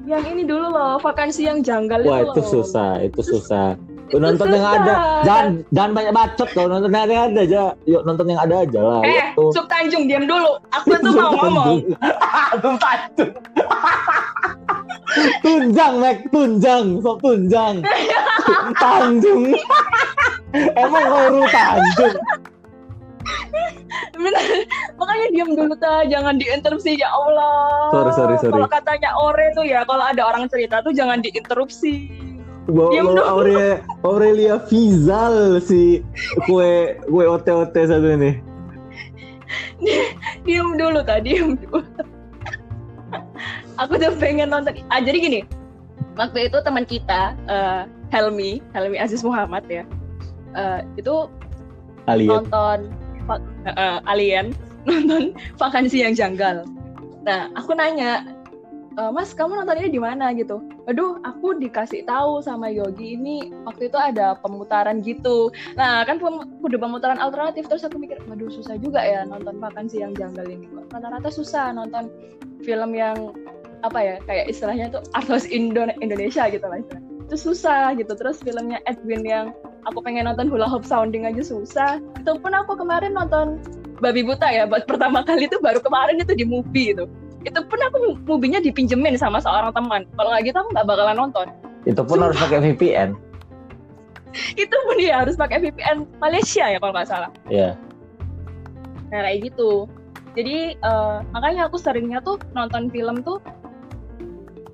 yang 0.10 0.26
ini 0.26 0.44
dulu 0.46 0.74
loh 0.74 0.98
vakansi 0.98 1.46
yang 1.46 1.62
janggal 1.62 2.02
Wah, 2.04 2.26
itu, 2.26 2.34
itu 2.34 2.42
susah 2.50 3.06
itu 3.06 3.22
susah. 3.22 3.78
itu 4.10 4.20
nonton 4.20 4.52
susah. 4.52 4.58
yang 4.60 4.68
ada. 4.68 4.94
Jangan 5.24 5.48
jangan 5.72 5.92
banyak 5.96 6.12
bacot 6.12 6.50
kalau 6.52 6.68
nonton 6.68 6.92
yang 6.92 7.04
ada 7.08 7.16
ada 7.32 7.42
aja. 7.48 7.64
Yuk 7.88 8.02
nonton 8.04 8.28
yang 8.28 8.42
ada 8.44 8.56
aja 8.68 8.80
lah 8.84 9.00
eh 9.08 9.32
gitu. 9.32 9.56
Sub 9.56 9.66
Tanjung 9.72 10.04
diam 10.10 10.28
dulu. 10.28 10.60
Aku 10.76 10.92
tuh 11.00 11.12
mau 11.16 11.32
ngomong. 11.32 11.96
Sub 12.64 12.76
Tanjung. 12.82 13.32
Tunjang 15.44 15.94
Mac 16.00 16.18
tunjang 16.32 16.86
sok 17.04 17.18
tunjang. 17.24 17.76
Tanjung. 18.84 19.44
Emang 20.76 21.06
baru 21.08 21.48
Tanjung 21.48 22.16
Bener. 24.16 24.44
Makanya 24.98 25.28
diam 25.34 25.50
dulu 25.58 25.74
ta, 25.78 26.06
jangan 26.08 26.38
diinterupsi 26.38 27.00
ya 27.00 27.10
Allah. 27.10 27.90
Sorry 27.92 28.12
sorry 28.14 28.36
sorry. 28.40 28.54
Kalau 28.54 28.70
katanya 28.70 29.10
Ore 29.18 29.46
tuh 29.58 29.66
ya, 29.66 29.82
kalau 29.86 30.04
ada 30.06 30.22
orang 30.24 30.46
cerita 30.48 30.80
tuh 30.86 30.94
jangan 30.94 31.20
diinterupsi. 31.24 32.10
Diam 32.70 33.10
dulu. 33.10 33.22
Aurelia, 33.26 33.82
Aurelia 34.06 34.56
Fizal 34.70 35.60
si 35.66 36.06
kue 36.46 36.96
kue 37.10 37.26
ote 37.26 37.50
ote 37.50 37.82
satu 37.84 38.08
ini. 38.16 38.38
diam 40.46 40.78
dulu 40.78 41.02
tadi, 41.02 41.36
diam 41.36 41.58
dulu. 41.58 41.82
Aku 43.82 43.98
tuh 43.98 44.14
pengen 44.22 44.54
nonton. 44.54 44.78
Ah, 44.94 45.02
jadi 45.02 45.18
gini, 45.18 45.40
waktu 46.16 46.48
itu 46.48 46.58
teman 46.62 46.86
kita 46.86 47.34
uh, 47.50 47.90
Helmi, 48.14 48.62
Helmi 48.78 49.02
Aziz 49.02 49.26
Muhammad 49.26 49.66
ya, 49.66 49.84
uh, 50.54 50.86
itu 50.96 51.28
Alien. 52.06 52.46
nonton 52.46 52.78
uh, 53.30 54.00
alien 54.10 54.56
nonton 54.90 55.38
vakansi 55.62 56.02
yang 56.02 56.18
janggal. 56.18 56.66
Nah, 57.22 57.54
aku 57.54 57.78
nanya, 57.78 58.26
e, 58.98 59.02
Mas, 59.14 59.30
kamu 59.38 59.62
nontonnya 59.62 59.94
di 59.94 60.02
mana 60.02 60.34
gitu? 60.34 60.58
Aduh, 60.90 61.22
aku 61.22 61.54
dikasih 61.62 62.02
tahu 62.10 62.42
sama 62.42 62.74
Yogi 62.74 63.14
ini 63.14 63.54
waktu 63.70 63.94
itu 63.94 63.98
ada 63.98 64.34
pemutaran 64.42 65.06
gitu. 65.06 65.54
Nah, 65.78 66.02
kan 66.10 66.18
udah 66.66 66.80
pemutaran 66.82 67.22
alternatif 67.22 67.70
terus 67.70 67.86
aku 67.86 68.02
mikir, 68.02 68.18
waduh 68.26 68.50
susah 68.50 68.76
juga 68.82 69.06
ya 69.06 69.22
nonton 69.22 69.62
vakansi 69.62 70.02
yang 70.02 70.18
janggal 70.18 70.50
ini. 70.50 70.66
Rata-rata 70.90 71.30
susah 71.30 71.78
nonton 71.78 72.10
film 72.66 72.98
yang 72.98 73.38
apa 73.82 73.98
ya 73.98 74.16
kayak 74.30 74.46
istilahnya 74.46 74.94
tuh 74.94 75.02
artos 75.18 75.46
Indo 75.50 75.86
Indonesia 76.02 76.50
gitu 76.50 76.66
lah. 76.66 76.82
Itu 77.30 77.38
susah 77.38 77.94
gitu. 78.02 78.18
Terus 78.18 78.42
filmnya 78.42 78.82
Edwin 78.90 79.22
yang 79.22 79.54
aku 79.90 80.00
pengen 80.04 80.30
nonton 80.30 80.50
hula 80.50 80.68
hoop 80.70 80.86
sounding 80.86 81.26
aja 81.26 81.42
susah 81.42 81.98
itu 82.20 82.32
pun 82.38 82.54
aku 82.54 82.78
kemarin 82.78 83.14
nonton 83.14 83.58
babi 84.02 84.26
buta 84.26 84.50
ya 84.50 84.66
buat 84.66 84.86
pertama 84.90 85.22
kali 85.22 85.46
itu 85.46 85.58
baru 85.62 85.82
kemarin 85.82 86.22
itu 86.22 86.34
di 86.34 86.46
movie 86.46 86.94
itu 86.94 87.06
itu 87.42 87.60
pun 87.66 87.80
aku 87.82 87.98
movie-nya 88.30 88.62
dipinjemin 88.62 89.18
sama 89.18 89.42
seorang 89.42 89.74
teman 89.74 90.06
kalau 90.14 90.30
nggak 90.30 90.54
gitu 90.54 90.58
aku 90.62 90.70
nggak 90.78 90.88
bakalan 90.88 91.18
nonton 91.18 91.48
Itu 91.82 92.06
pun 92.06 92.22
harus 92.22 92.38
pakai 92.38 92.62
VPN. 92.62 93.18
itu 94.62 94.76
pun 94.86 94.96
dia 95.02 95.26
harus 95.26 95.34
pakai 95.34 95.58
VPN 95.66 96.06
Malaysia 96.22 96.70
ya 96.70 96.78
kalau 96.78 96.94
nggak 96.94 97.10
salah. 97.10 97.32
Iya. 97.50 97.74
Nah 99.10 99.26
kayak 99.26 99.50
gitu. 99.50 99.90
Jadi 100.38 100.78
uh, 100.86 101.26
makanya 101.34 101.66
aku 101.66 101.82
seringnya 101.82 102.22
tuh 102.22 102.38
nonton 102.54 102.94
film 102.94 103.26
tuh 103.26 103.42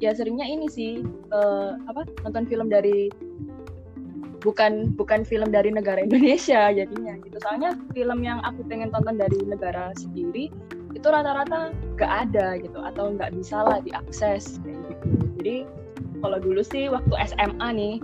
ya 0.03 0.11
seringnya 0.11 0.45
ini 0.45 0.67
sih 0.67 1.01
uh, 1.31 1.79
apa 1.89 2.05
nonton 2.27 2.43
film 2.45 2.67
dari 2.67 3.09
bukan 4.41 4.93
bukan 4.93 5.26
film 5.26 5.50
dari 5.50 5.73
negara 5.73 6.02
Indonesia 6.02 6.69
jadinya 6.69 7.17
gitu. 7.21 7.38
Soalnya 7.41 7.78
film 7.93 8.19
yang 8.21 8.39
aku 8.45 8.62
pengen 8.67 8.93
tonton 8.93 9.17
dari 9.17 9.39
negara 9.45 9.93
sendiri 9.97 10.54
itu 10.95 11.08
rata-rata 11.08 11.73
gak 12.00 12.12
ada 12.30 12.58
gitu 12.58 12.82
atau 12.82 13.13
nggak 13.13 13.38
bisa 13.38 13.62
lah 13.62 13.80
diakses 13.86 14.58
kayak 14.65 14.82
gitu. 14.89 15.08
Jadi 15.38 15.56
kalau 16.26 16.38
dulu 16.41 16.62
sih 16.65 16.89
waktu 16.89 17.13
SMA 17.30 17.67
nih 17.78 17.95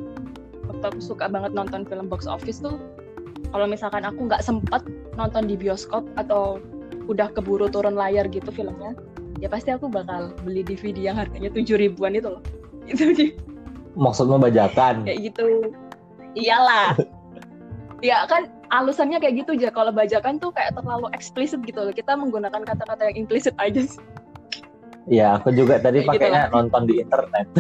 waktu 0.70 0.86
aku 0.94 1.02
suka 1.02 1.26
banget 1.26 1.58
nonton 1.58 1.84
film 1.90 2.06
box 2.06 2.30
office 2.30 2.62
tuh 2.62 2.78
kalau 3.50 3.66
misalkan 3.66 4.06
aku 4.06 4.30
nggak 4.30 4.46
sempet 4.46 4.82
nonton 5.18 5.50
di 5.50 5.58
bioskop 5.58 6.06
atau 6.18 6.62
udah 7.10 7.34
keburu 7.34 7.68
turun 7.68 7.98
layar 7.98 8.30
gitu 8.32 8.48
filmnya 8.54 8.96
ya 9.44 9.52
pasti 9.52 9.76
aku 9.76 9.92
bakal 9.92 10.32
beli 10.48 10.64
DVD 10.64 11.12
yang 11.12 11.18
harganya 11.20 11.52
tujuh 11.52 11.76
ribuan 11.76 12.16
itu 12.16 12.32
loh. 12.32 12.44
Itu 12.88 13.12
sih. 13.12 13.36
Maksudnya 14.00 14.40
bajakan? 14.40 15.04
Kayak 15.04 15.20
gitu 15.34 15.76
iyalah. 16.38 16.98
Ya 18.04 18.28
kan 18.28 18.52
alusannya 18.74 19.22
kayak 19.24 19.46
gitu 19.46 19.56
aja 19.56 19.72
kalau 19.72 19.96
bajakan 19.96 20.42
tuh 20.42 20.52
kayak 20.52 20.76
terlalu 20.76 21.08
eksplisit 21.16 21.64
gitu 21.64 21.80
loh. 21.80 21.94
Kita 21.94 22.18
menggunakan 22.20 22.62
kata-kata 22.68 23.10
yang 23.12 23.26
implisit 23.26 23.56
aja 23.62 23.80
sih. 23.86 24.02
Iya, 25.08 25.40
aku 25.40 25.52
juga 25.52 25.84
tadi 25.84 26.04
pakainya 26.04 26.48
gitu 26.48 26.56
nonton 26.56 26.82
di 26.88 26.96
internet. 27.04 27.48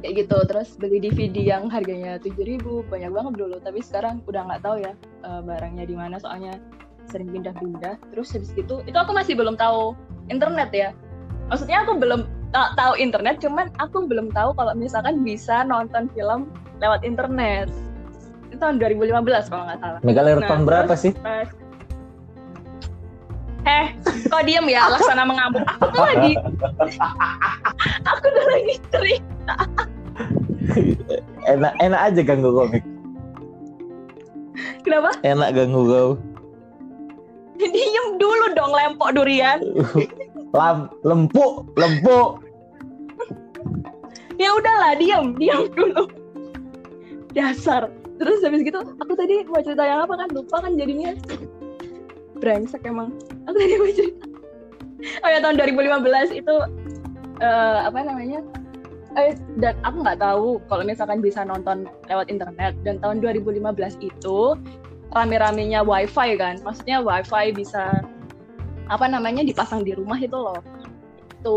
kayak 0.00 0.14
gitu, 0.24 0.36
terus 0.48 0.80
beli 0.80 0.96
DVD 0.96 1.56
yang 1.56 1.68
harganya 1.68 2.16
tujuh 2.24 2.44
ribu 2.44 2.80
banyak 2.88 3.12
banget 3.12 3.34
dulu. 3.36 3.56
Tapi 3.60 3.84
sekarang 3.84 4.24
udah 4.24 4.48
nggak 4.48 4.62
tahu 4.64 4.80
ya 4.80 4.92
uh, 5.28 5.44
barangnya 5.44 5.84
di 5.84 5.92
mana, 5.92 6.16
soalnya 6.16 6.56
sering 7.12 7.28
pindah-pindah. 7.28 8.00
Terus 8.16 8.32
habis 8.32 8.52
itu 8.56 8.80
itu 8.88 8.96
aku 8.96 9.12
masih 9.12 9.36
belum 9.36 9.60
tahu 9.60 9.92
internet 10.32 10.72
ya. 10.72 10.96
Maksudnya 11.52 11.84
aku 11.84 12.00
belum 12.00 12.24
tahu 12.52 12.92
internet 12.98 13.38
cuman 13.38 13.70
aku 13.78 14.06
belum 14.10 14.34
tahu 14.34 14.50
kalau 14.58 14.74
misalkan 14.74 15.22
bisa 15.22 15.62
nonton 15.62 16.10
film 16.12 16.50
lewat 16.82 17.06
internet. 17.06 17.70
Itu 18.50 18.58
tahun 18.58 18.82
2015 18.82 19.50
kalau 19.50 19.64
nggak 19.70 19.78
salah. 19.78 20.00
Mega 20.02 20.22
nah, 20.26 20.42
tahun 20.46 20.64
berapa 20.66 20.94
sih? 20.98 21.14
eh 23.68 23.92
kok 24.02 24.42
diem 24.48 24.66
ya? 24.72 24.88
Laksana 24.88 25.22
mengamuk. 25.22 25.62
Aku 25.78 25.84
tuh 25.92 26.02
lagi 26.02 26.32
aku 28.10 28.26
tuh 28.26 28.44
lagi 28.48 28.74
cerita. 28.90 29.56
Enak 31.46 31.72
enak 31.78 32.00
aja 32.10 32.20
ganggu 32.24 32.50
komik. 32.50 32.82
Kenapa? 34.80 35.12
Enak 35.22 35.50
ganggu 35.54 35.82
kau. 35.86 36.10
Diem 37.60 38.06
dulu 38.16 38.56
dong 38.56 38.72
lempok 38.72 39.12
durian. 39.12 39.60
Lam, 40.50 40.90
lempuk, 41.06 41.70
lempuk. 41.78 42.42
ya 44.40 44.50
udahlah, 44.56 44.98
diem, 44.98 45.36
diem 45.38 45.70
dulu. 45.70 46.10
Dasar. 47.36 47.92
Terus 48.18 48.42
habis 48.44 48.66
gitu, 48.66 48.80
aku 49.00 49.12
tadi 49.14 49.46
mau 49.48 49.62
cerita 49.62 49.86
yang 49.86 50.04
apa 50.04 50.14
kan? 50.18 50.28
Lupa 50.34 50.56
kan 50.60 50.74
jadinya. 50.74 51.14
Brengsek 52.42 52.82
emang. 52.84 53.14
Aku 53.46 53.56
tadi 53.56 53.74
mau 53.78 53.92
cerita. 53.94 54.24
Oh 55.24 55.30
ya 55.32 55.40
tahun 55.40 55.56
2015 55.56 56.36
itu 56.44 56.54
uh, 57.40 57.78
apa 57.88 57.98
namanya? 58.04 58.44
Eh, 59.18 59.34
dan 59.58 59.74
aku 59.82 60.06
nggak 60.06 60.22
tahu 60.22 60.62
kalau 60.70 60.86
misalkan 60.86 61.18
bisa 61.18 61.42
nonton 61.42 61.90
lewat 62.06 62.30
internet 62.30 62.78
dan 62.86 63.02
tahun 63.02 63.18
2015 63.18 63.58
itu 64.06 64.54
rame-ramenya 65.18 65.82
wifi 65.82 66.38
kan 66.38 66.62
maksudnya 66.62 67.02
wifi 67.02 67.50
bisa 67.50 68.06
apa 68.90 69.06
namanya 69.06 69.46
dipasang 69.46 69.86
di 69.86 69.94
rumah 69.94 70.18
itu 70.18 70.34
loh. 70.34 70.60
Itu 71.38 71.56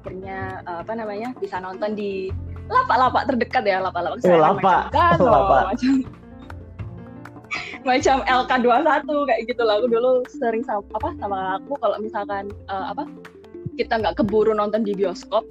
akhirnya 0.00 0.60
eh, 0.62 0.78
apa 0.84 0.92
namanya 0.92 1.32
bisa 1.40 1.58
nonton 1.58 1.96
di 1.96 2.28
lapak-lapak 2.70 3.26
terdekat 3.26 3.64
ya 3.66 3.82
lapak-lapak 3.82 4.22
oh, 4.22 4.38
lapak. 4.38 4.82
macam 4.94 5.26
lapak. 5.26 5.62
macam 5.74 5.94
macam 7.90 8.16
LK21 8.30 9.08
kayak 9.26 9.42
gitu 9.50 9.62
lah 9.66 9.82
aku 9.82 9.88
dulu 9.90 10.22
sering 10.30 10.62
sama 10.62 10.86
apa 10.94 11.10
sama 11.18 11.38
aku 11.58 11.74
kalau 11.82 11.98
misalkan 11.98 12.46
uh, 12.70 12.94
apa 12.94 13.10
kita 13.74 13.98
nggak 13.98 14.22
keburu 14.22 14.54
nonton 14.54 14.86
di 14.86 14.94
bioskop 14.94 15.42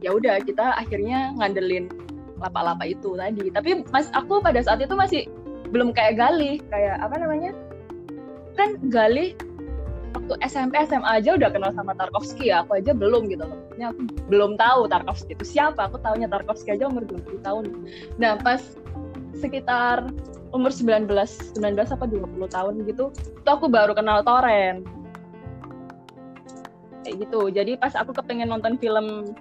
ya 0.00 0.16
udah 0.16 0.40
kita 0.40 0.80
akhirnya 0.80 1.36
ngandelin 1.36 1.92
lapak-lapak 2.40 2.92
itu 2.92 3.16
tadi. 3.16 3.48
Tapi 3.48 3.70
mas 3.92 4.12
aku 4.12 4.40
pada 4.44 4.60
saat 4.60 4.80
itu 4.80 4.92
masih 4.92 5.24
belum 5.72 5.90
kayak 5.92 6.20
Galih 6.20 6.62
kayak 6.70 7.00
apa 7.02 7.16
namanya 7.18 7.50
kan 8.54 8.78
Galih 8.88 9.34
waktu 10.16 10.32
SMP 10.48 10.80
SMA 10.88 11.20
aja 11.20 11.36
udah 11.36 11.52
kenal 11.52 11.70
sama 11.76 11.92
Tarkovsky 11.92 12.48
ya 12.48 12.64
aku 12.64 12.80
aja 12.80 12.96
belum 12.96 13.28
gitu 13.28 13.44
loh. 13.44 13.60
Ini 13.76 13.92
aku 13.92 14.00
belum 14.32 14.56
tahu 14.56 14.88
Tarkovsky 14.88 15.36
itu 15.36 15.44
siapa 15.44 15.92
aku 15.92 16.00
tahunya 16.00 16.32
Tarkovsky 16.32 16.72
aja 16.72 16.88
umur 16.88 17.04
20 17.04 17.44
tahun. 17.44 17.64
Nah 18.16 18.40
pas 18.40 18.64
sekitar 19.36 20.08
umur 20.56 20.72
19 20.72 21.04
19 21.12 21.60
apa 21.92 22.04
20 22.08 22.48
tahun 22.48 22.74
gitu 22.88 23.12
itu 23.12 23.48
aku 23.48 23.68
baru 23.68 23.92
kenal 23.92 24.24
Torrent. 24.24 24.88
Kayak 27.04 27.28
gitu. 27.28 27.40
Jadi 27.52 27.72
pas 27.76 27.92
aku 27.92 28.16
kepengen 28.16 28.48
nonton 28.48 28.80
film 28.80 29.36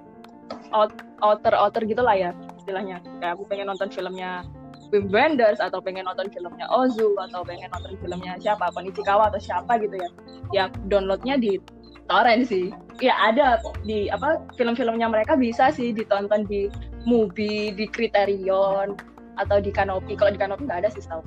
outer 1.24 1.56
outer 1.56 1.82
gitu 1.88 2.04
lah 2.04 2.20
ya 2.20 2.32
istilahnya. 2.60 3.00
Kayak 3.24 3.40
aku 3.40 3.48
pengen 3.48 3.72
nonton 3.72 3.88
filmnya 3.88 4.44
Wim 4.94 5.10
Wenders 5.10 5.58
atau 5.58 5.82
pengen 5.82 6.06
nonton 6.06 6.30
filmnya 6.30 6.70
Ozu 6.70 7.18
atau 7.30 7.42
pengen 7.42 7.70
nonton 7.74 7.98
filmnya 7.98 8.38
siapa 8.38 8.70
Konichikawa 8.74 9.34
atau 9.34 9.42
siapa 9.42 9.82
gitu 9.82 9.98
ya. 9.98 10.10
Ya 10.54 10.64
downloadnya 10.90 11.40
di 11.42 11.58
torrent 12.06 12.46
sih. 12.46 12.70
Ya 13.02 13.18
ada 13.18 13.62
di 13.84 14.10
apa 14.14 14.42
film-filmnya 14.56 15.10
mereka 15.10 15.34
bisa 15.34 15.74
sih 15.74 15.92
ditonton 15.92 16.46
di 16.46 16.70
movie 17.06 17.74
di 17.74 17.86
Criterion 17.90 18.94
atau 19.42 19.58
di 19.60 19.74
Kanopi. 19.74 20.14
Kalau 20.14 20.32
di 20.34 20.40
Kanopi 20.40 20.70
nggak 20.70 20.86
ada 20.86 20.90
sih 20.94 21.02
setahu 21.02 21.24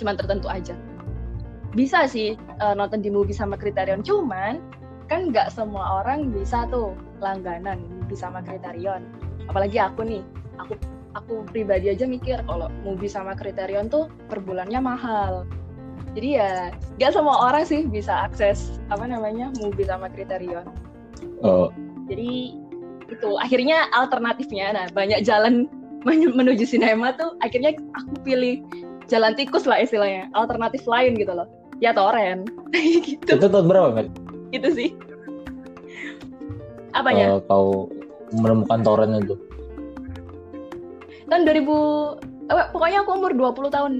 cuman 0.00 0.14
tertentu 0.18 0.48
aja. 0.48 0.74
Bisa 1.72 2.04
sih 2.04 2.36
uh, 2.60 2.74
nonton 2.76 3.00
di 3.00 3.08
movie 3.08 3.36
sama 3.36 3.56
Criterion. 3.56 4.04
Cuman 4.04 4.60
kan 5.10 5.28
nggak 5.28 5.52
semua 5.52 6.02
orang 6.02 6.32
bisa 6.32 6.64
tuh 6.72 6.96
langganan 7.20 7.82
bisa 8.08 8.28
sama 8.28 8.40
Criterion. 8.42 9.04
Apalagi 9.50 9.76
aku 9.76 10.06
nih 10.06 10.22
aku 10.56 10.78
aku 11.16 11.44
pribadi 11.50 11.92
aja 11.92 12.08
mikir 12.08 12.40
kalau 12.48 12.72
movie 12.82 13.10
sama 13.10 13.36
Kriterion 13.36 13.88
tuh 13.88 14.08
per 14.28 14.40
bulannya 14.40 14.80
mahal. 14.80 15.44
Jadi 16.12 16.28
ya 16.36 16.72
gak 17.00 17.16
semua 17.16 17.48
orang 17.48 17.64
sih 17.64 17.88
bisa 17.88 18.28
akses 18.28 18.80
apa 18.92 19.08
namanya 19.08 19.52
movie 19.60 19.88
sama 19.88 20.12
Kriterion. 20.12 20.68
Oh. 21.40 21.72
Jadi 22.08 22.62
itu 23.12 23.30
akhirnya 23.38 23.92
alternatifnya 23.92 24.72
nah 24.72 24.86
banyak 24.96 25.20
jalan 25.22 25.68
menuju 26.38 26.64
sinema 26.64 27.12
tuh 27.14 27.36
akhirnya 27.44 27.76
aku 28.00 28.14
pilih 28.24 28.64
jalan 29.06 29.36
tikus 29.36 29.68
lah 29.68 29.84
istilahnya 29.84 30.32
alternatif 30.32 30.82
lain 30.88 31.14
gitu 31.20 31.36
loh 31.36 31.46
ya 31.84 31.92
torrent 31.92 32.48
gitu 33.06 33.36
itu 33.36 33.46
tahun 33.46 33.66
berapa 33.68 33.88
Met? 33.92 34.08
itu 34.56 34.68
sih 34.72 34.88
apanya 36.96 37.36
uh, 37.36 37.40
kau 37.44 37.92
menemukan 38.32 38.80
torrent 38.80 39.12
itu 39.20 39.36
tahun 41.32 41.48
2000 41.48 42.52
eh, 42.52 42.66
pokoknya 42.76 42.98
aku 43.00 43.10
umur 43.16 43.32
20 43.32 43.72
tahun. 43.72 43.92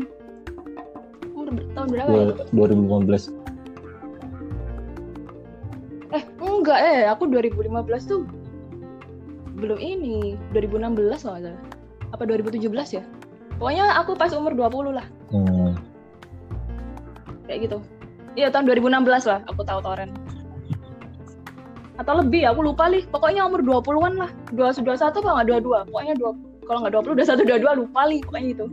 Umur 1.33 1.49
tahun 1.73 1.87
berapa 1.88 2.12
ya? 2.12 2.37
2015 2.53 3.40
eh 6.12 6.25
enggak 6.45 6.79
eh 6.85 7.09
aku 7.09 7.25
2015 7.25 7.73
tuh 8.05 8.29
belum 9.57 9.81
ini 9.81 10.37
2016 10.53 11.25
loh 11.25 11.35
ada 11.40 11.57
apa 12.12 12.29
2017 12.29 12.68
ya? 13.01 13.05
Pokoknya 13.57 13.97
aku 13.97 14.12
pas 14.12 14.29
umur 14.37 14.53
20 14.53 14.92
lah. 14.92 15.07
Hmm. 15.33 15.73
kayak 17.49 17.64
gitu. 17.64 17.81
Iya 18.37 18.53
tahun 18.53 18.68
2016 18.68 19.09
lah 19.25 19.40
aku 19.49 19.64
tahu 19.64 19.81
torrent 19.81 20.12
atau 22.01 22.18
lebih 22.18 22.49
aku 22.49 22.61
lupa 22.64 22.88
nih 22.92 23.05
pokoknya 23.09 23.49
umur 23.49 23.64
20-an 23.64 24.21
lah. 24.21 24.31
21 24.53 24.85
apa 25.01 25.29
nggak? 25.40 25.64
22 25.64 25.88
pokoknya 25.88 26.14
20 26.21 26.52
kalau 26.66 26.79
nggak 26.83 26.94
20 26.94 27.16
udah 27.18 27.27
satu 27.27 27.42
dua 27.42 27.59
dua 27.59 27.72
lupa 27.79 28.07
li 28.07 28.22
pokoknya 28.22 28.46
gitu. 28.55 28.66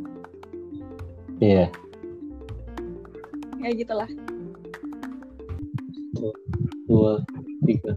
Iya. 1.40 1.68
Yeah. 1.68 1.70
ya 3.60 3.76
gitulah 3.76 4.08
dua 6.88 7.22
tiga. 7.68 7.94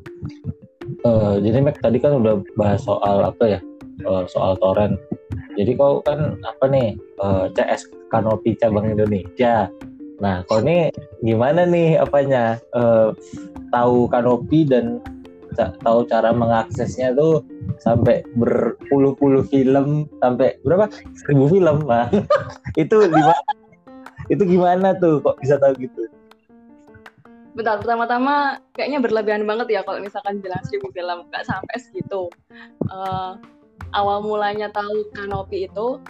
Uh, 1.02 1.38
jadi 1.40 1.62
Mac 1.64 1.78
tadi 1.80 1.98
kan 2.02 2.18
udah 2.20 2.42
bahas 2.58 2.84
soal 2.84 3.24
apa 3.24 3.58
ya? 3.58 3.60
Uh, 4.04 4.26
soal 4.28 4.58
torrent. 4.58 4.98
Jadi 5.56 5.76
kau 5.76 6.02
kan 6.04 6.38
apa 6.42 6.64
nih? 6.68 6.96
Uh, 7.20 7.46
eh, 7.48 7.56
CS 7.56 7.88
Kanopi 8.12 8.58
cabang 8.58 8.92
Indonesia. 8.92 9.70
Nah 10.20 10.44
kau 10.46 10.60
ini 10.62 10.92
gimana 11.24 11.66
nih 11.66 11.98
apanya? 11.98 12.60
Uh, 12.76 13.14
tahu 13.72 14.06
Kanopi 14.10 14.68
dan 14.68 15.00
tahu 15.56 16.04
cara 16.08 16.32
mengaksesnya 16.32 17.16
tuh 17.16 17.44
sampai 17.80 18.22
berpuluh-puluh 18.38 19.46
film 19.48 20.08
sampai 20.22 20.58
berapa? 20.62 20.88
Seribu 21.18 21.50
film 21.50 21.86
lah 21.86 22.06
itu 22.82 22.96
gimana 23.10 23.42
itu 24.30 24.42
gimana 24.46 24.94
tuh? 24.96 25.18
Kok 25.20 25.38
bisa 25.42 25.58
tahu 25.58 25.74
gitu? 25.82 26.08
Bentar, 27.52 27.84
pertama-tama 27.84 28.64
kayaknya 28.72 29.04
berlebihan 29.04 29.44
banget 29.44 29.68
ya 29.76 29.80
kalau 29.84 30.00
misalkan 30.00 30.40
bilang 30.40 30.62
seribu 30.64 30.88
film. 30.94 31.28
Nggak 31.28 31.44
sampai 31.44 31.76
segitu. 31.76 32.32
Uh, 32.88 33.36
awal 33.92 34.24
mulanya 34.24 34.72
tahu 34.72 35.04
kanopi 35.12 35.68
itu 35.68 36.00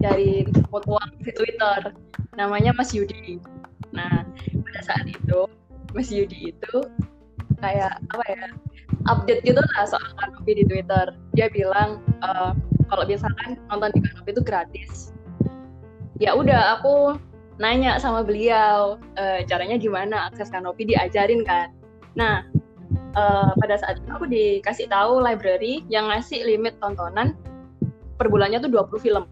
dari 0.00 0.44
foto 0.68 1.00
di 1.20 1.32
Twitter, 1.32 1.96
namanya 2.36 2.76
Mas 2.76 2.92
Yudi. 2.92 3.40
Nah, 3.96 4.24
pada 4.68 4.80
saat 4.84 5.06
itu 5.08 5.48
Mas 5.96 6.12
Yudi 6.12 6.52
itu 6.52 6.76
kayak 7.60 8.00
apa 8.12 8.24
ya 8.28 8.44
update 9.08 9.42
gitu 9.42 9.60
lah 9.60 9.84
soal 9.88 10.10
kanopi 10.20 10.60
di 10.60 10.64
Twitter. 10.66 11.14
Dia 11.36 11.50
bilang 11.50 12.02
uh, 12.22 12.52
kalau 12.90 13.04
misalkan 13.06 13.60
nonton 13.70 13.90
di 13.94 14.00
kanopi 14.04 14.30
itu 14.34 14.42
gratis. 14.42 15.12
Ya 16.20 16.36
udah 16.36 16.76
aku 16.80 17.16
nanya 17.60 18.00
sama 18.00 18.24
beliau 18.24 18.96
uh, 19.20 19.40
caranya 19.44 19.76
gimana 19.76 20.32
akses 20.32 20.48
kanopi 20.48 20.88
diajarin 20.88 21.44
kan 21.44 21.68
nah 22.16 22.42
uh, 23.14 23.52
pada 23.60 23.76
saat 23.76 24.00
itu 24.00 24.08
aku 24.08 24.26
dikasih 24.26 24.88
tahu 24.88 25.20
library 25.20 25.84
yang 25.92 26.08
ngasih 26.08 26.40
limit 26.42 26.74
tontonan 26.80 27.36
per 28.16 28.32
bulannya 28.32 28.64
tuh 28.64 28.72
20 28.72 29.04
film 29.04 29.24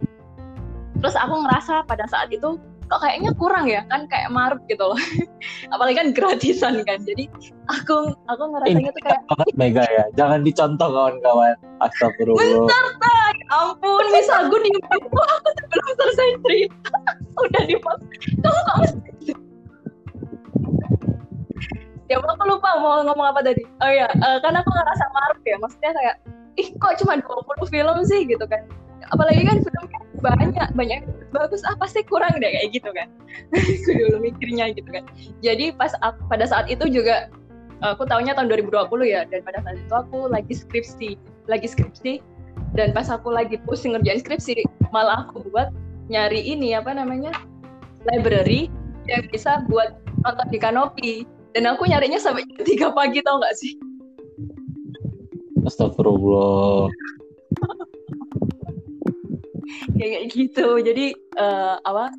terus 1.01 1.17
aku 1.17 1.41
ngerasa 1.41 1.89
pada 1.89 2.05
saat 2.05 2.29
itu 2.29 2.61
kok 2.89 3.01
kayaknya 3.05 3.31
kurang 3.37 3.69
ya 3.69 3.85
kan 3.93 4.09
kayak 4.09 4.33
maruk 4.33 4.65
gitu 4.67 4.81
loh. 4.81 5.01
Apalagi 5.77 5.97
kan 6.01 6.09
gratisan 6.17 6.81
kan 6.89 6.99
jadi 7.05 7.29
aku 7.69 8.17
aku 8.27 8.43
ngerasanya 8.57 8.91
tuh 8.97 9.03
kayak 9.05 9.23
mega 9.55 9.85
ya. 9.87 10.05
Jangan 10.17 10.41
dicontoh 10.43 10.89
kawan-kawan. 10.89 11.55
Astagfirullah. 11.85 12.41
Bentar 12.41 12.87
tak 12.99 13.37
ampun 13.53 14.05
misal 14.11 14.49
gue 14.49 14.61
nih 14.65 14.73
aku 14.89 15.09
belum 15.69 15.91
selesai 16.01 16.29
cerita. 16.43 16.99
Udah 17.45 17.63
di 17.69 17.77
kamu 17.77 18.61
kok 18.65 18.77
mesti 18.83 19.33
ya 22.09 22.17
aku 22.25 22.45
lupa 22.49 22.81
mau 22.81 23.05
ngomong 23.05 23.37
apa 23.37 23.41
tadi. 23.45 23.63
Oh 23.85 23.93
ya 23.93 24.09
uh, 24.09 24.41
kan 24.41 24.57
aku 24.57 24.69
ngerasa 24.73 25.05
maruk 25.13 25.43
ya. 25.45 25.57
Maksudnya 25.61 25.93
kayak 25.93 26.17
ih 26.59 26.69
kok 26.81 26.97
cuma 27.05 27.21
20 27.21 27.69
film 27.69 27.97
sih 28.09 28.27
gitu 28.27 28.43
kan 28.49 28.65
apalagi 29.11 29.43
kan 29.47 29.59
filmnya 29.63 30.01
banyak 30.19 30.69
banyak. 30.75 31.01
Bagus 31.31 31.63
apa 31.69 31.87
sih 31.87 32.03
kurang 32.07 32.41
deh 32.43 32.51
kayak 32.51 32.75
gitu 32.75 32.91
kan. 32.91 33.09
Aku 33.55 33.91
dulu 33.95 34.17
mikirnya 34.23 34.75
gitu 34.75 34.89
kan. 34.91 35.05
Jadi 35.45 35.75
pas 35.75 35.95
aku, 36.03 36.19
pada 36.27 36.45
saat 36.49 36.67
itu 36.67 36.89
juga 36.91 37.31
aku 37.85 38.03
tahunya 38.09 38.35
tahun 38.35 38.51
2020 38.51 38.91
ya 39.07 39.23
dan 39.31 39.41
pada 39.47 39.63
saat 39.63 39.79
itu 39.79 39.95
aku 39.95 40.27
lagi 40.27 40.55
skripsi 40.55 41.11
lagi 41.47 41.69
skripsi. 41.71 42.21
Dan 42.75 42.93
pas 42.93 43.09
aku 43.09 43.33
lagi 43.33 43.57
pusing 43.65 43.95
ngerjain 43.97 44.21
skripsi 44.21 44.67
malah 44.91 45.25
aku 45.31 45.47
buat 45.49 45.71
nyari 46.11 46.43
ini 46.43 46.75
apa 46.75 46.93
namanya 46.93 47.33
library 48.13 48.69
yang 49.07 49.25
bisa 49.31 49.65
buat 49.71 50.01
nonton 50.27 50.49
di 50.51 50.59
kanopi. 50.59 51.13
Dan 51.57 51.65
aku 51.65 51.89
nyarinya 51.89 52.21
sampai 52.21 52.45
jam 52.45 52.61
tiga 52.67 52.89
pagi 52.93 53.25
tau 53.25 53.41
gak 53.41 53.57
sih? 53.57 53.73
Astagfirullah 55.65 56.93
kayak 59.99 60.33
gitu. 60.33 60.81
Jadi 60.81 61.15
uh, 61.37 61.77
apa 61.85 62.13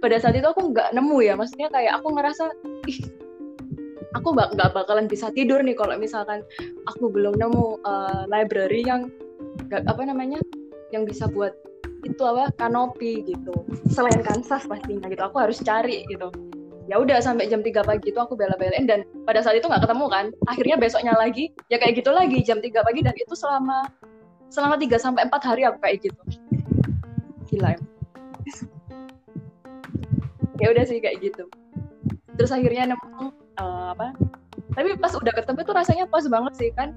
pada 0.00 0.16
saat 0.16 0.36
itu 0.36 0.46
aku 0.46 0.72
nggak 0.72 0.94
nemu 0.96 1.18
ya. 1.24 1.34
Maksudnya 1.36 1.68
kayak 1.72 2.00
aku 2.00 2.08
ngerasa 2.16 2.44
ih 2.88 3.00
aku 4.14 4.34
nggak 4.34 4.74
bakalan 4.74 5.06
bisa 5.06 5.30
tidur 5.30 5.62
nih 5.62 5.76
kalau 5.78 5.94
misalkan 5.94 6.42
aku 6.90 7.10
belum 7.10 7.38
nemu 7.38 7.78
uh, 7.86 8.26
library 8.26 8.82
yang 8.82 9.06
gak, 9.70 9.86
apa 9.86 10.02
namanya 10.02 10.42
yang 10.90 11.06
bisa 11.06 11.30
buat 11.30 11.54
itu 12.02 12.22
apa 12.24 12.50
kanopi 12.56 13.22
gitu. 13.28 13.52
Selain 13.92 14.24
kansas 14.24 14.64
pastinya 14.64 15.06
gitu. 15.06 15.20
Aku 15.20 15.36
harus 15.36 15.60
cari 15.60 16.08
gitu. 16.08 16.32
Ya 16.88 16.98
udah 16.98 17.22
sampai 17.22 17.46
jam 17.46 17.62
3 17.62 17.86
pagi 17.86 18.10
itu 18.10 18.18
aku 18.18 18.34
bela-belain 18.34 18.82
dan 18.82 19.06
pada 19.22 19.44
saat 19.44 19.62
itu 19.62 19.68
nggak 19.70 19.84
ketemu 19.86 20.06
kan. 20.10 20.26
Akhirnya 20.50 20.76
besoknya 20.80 21.14
lagi 21.14 21.52
ya 21.70 21.78
kayak 21.78 22.02
gitu 22.02 22.10
lagi 22.10 22.42
jam 22.42 22.58
3 22.58 22.66
pagi 22.82 23.00
dan 23.04 23.14
itu 23.14 23.36
selama 23.36 23.86
selama 24.50 24.74
3 24.80 24.98
sampai 24.98 25.22
4 25.30 25.48
hari 25.48 25.62
aku 25.68 25.78
kayak 25.78 25.96
gitu 26.02 26.20
gila 27.50 27.74
ya 30.62 30.66
udah 30.70 30.84
sih 30.86 31.02
kayak 31.02 31.18
gitu 31.20 31.44
terus 32.38 32.54
akhirnya 32.54 32.94
nemu 32.94 33.34
uh, 33.58 33.92
apa 33.92 34.14
tapi 34.78 34.94
pas 34.96 35.12
udah 35.12 35.34
ketemu 35.34 35.60
tuh 35.66 35.74
rasanya 35.74 36.04
pas 36.06 36.24
banget 36.30 36.54
sih 36.56 36.70
kan 36.72 36.94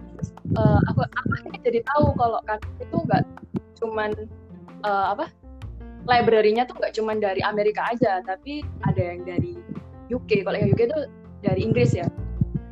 uh, 0.55 0.79
aku 0.93 1.03
akhirnya 1.09 1.59
jadi 1.65 1.79
tahu 1.89 2.13
kalau 2.15 2.39
kan 2.45 2.61
itu 2.77 2.95
nggak 2.95 3.23
cuman 3.81 4.13
uh, 4.85 5.17
apa 5.17 5.27
library-nya 6.07 6.67
tuh 6.67 6.75
nggak 6.79 6.93
cuma 6.95 7.15
dari 7.15 7.39
Amerika 7.43 7.87
aja, 7.95 8.19
tapi 8.23 8.63
ada 8.83 9.01
yang 9.01 9.23
dari 9.23 9.55
UK. 10.11 10.43
Kalau 10.43 10.57
yang 10.59 10.71
UK 10.75 10.91
itu 10.91 10.99
dari 11.43 11.61
Inggris 11.63 11.95
ya. 11.95 12.07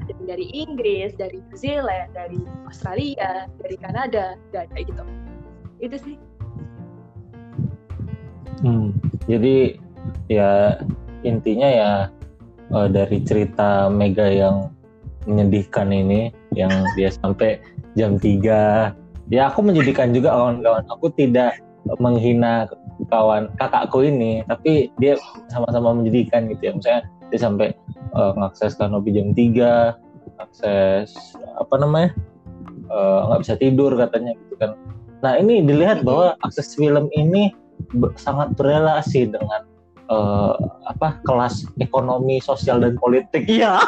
Ada 0.03 0.35
dari 0.35 0.45
Inggris, 0.51 1.15
dari 1.15 1.39
New 1.39 1.57
Zealand, 1.57 2.11
dari 2.11 2.41
Australia, 2.67 3.47
dari 3.61 3.75
Kanada, 3.79 4.35
dan 4.51 4.67
kayak 4.75 4.91
gitu. 4.91 5.03
Itu 5.79 5.95
sih. 6.01 6.15
Hmm, 8.61 8.93
jadi 9.25 9.75
ya 10.29 10.77
intinya 11.25 11.69
ya 11.69 11.91
uh, 12.73 12.87
dari 12.89 13.21
cerita 13.25 13.89
Mega 13.89 14.29
yang 14.29 14.69
menyedihkan 15.25 15.93
ini 15.93 16.33
yang 16.53 16.71
dia 16.97 17.13
sampai 17.13 17.61
jam 17.93 18.17
3 18.17 18.93
ya 19.33 19.41
aku 19.49 19.59
menyedihkan 19.61 20.13
juga 20.13 20.33
kawan-kawan. 20.33 20.85
Aku 20.93 21.09
tidak 21.13 21.57
menghina 21.97 22.69
kawan 23.09 23.49
kakakku 23.57 24.05
ini 24.05 24.45
tapi 24.45 24.93
dia 25.01 25.17
sama-sama 25.49 25.97
menjadikan 25.97 26.45
gitu 26.49 26.69
ya. 26.69 26.73
Misalnya 26.77 27.03
dia 27.33 27.39
sampai 27.41 27.67
uh, 28.13 28.33
ngakses 28.37 28.77
kanopi 28.77 29.13
jam 29.13 29.33
3 29.33 29.97
akses 30.41 31.13
apa 31.61 31.77
namanya 31.77 32.09
eh, 32.89 33.19
nggak 33.29 33.41
bisa 33.45 33.53
tidur 33.61 33.93
katanya 33.93 34.33
gitu 34.33 34.55
kan. 34.57 34.73
Nah 35.21 35.37
ini 35.37 35.61
dilihat 35.61 36.01
bahwa 36.01 36.33
akses 36.41 36.73
film 36.73 37.07
ini 37.13 37.53
sangat 38.17 38.55
berrelasi 38.55 39.29
dengan 39.29 39.67
uh, 40.11 40.53
apa 40.85 41.17
kelas 41.23 41.65
ekonomi 41.79 42.43
sosial 42.43 42.83
dan 42.83 42.99
politik. 42.99 43.47
Iya. 43.47 43.79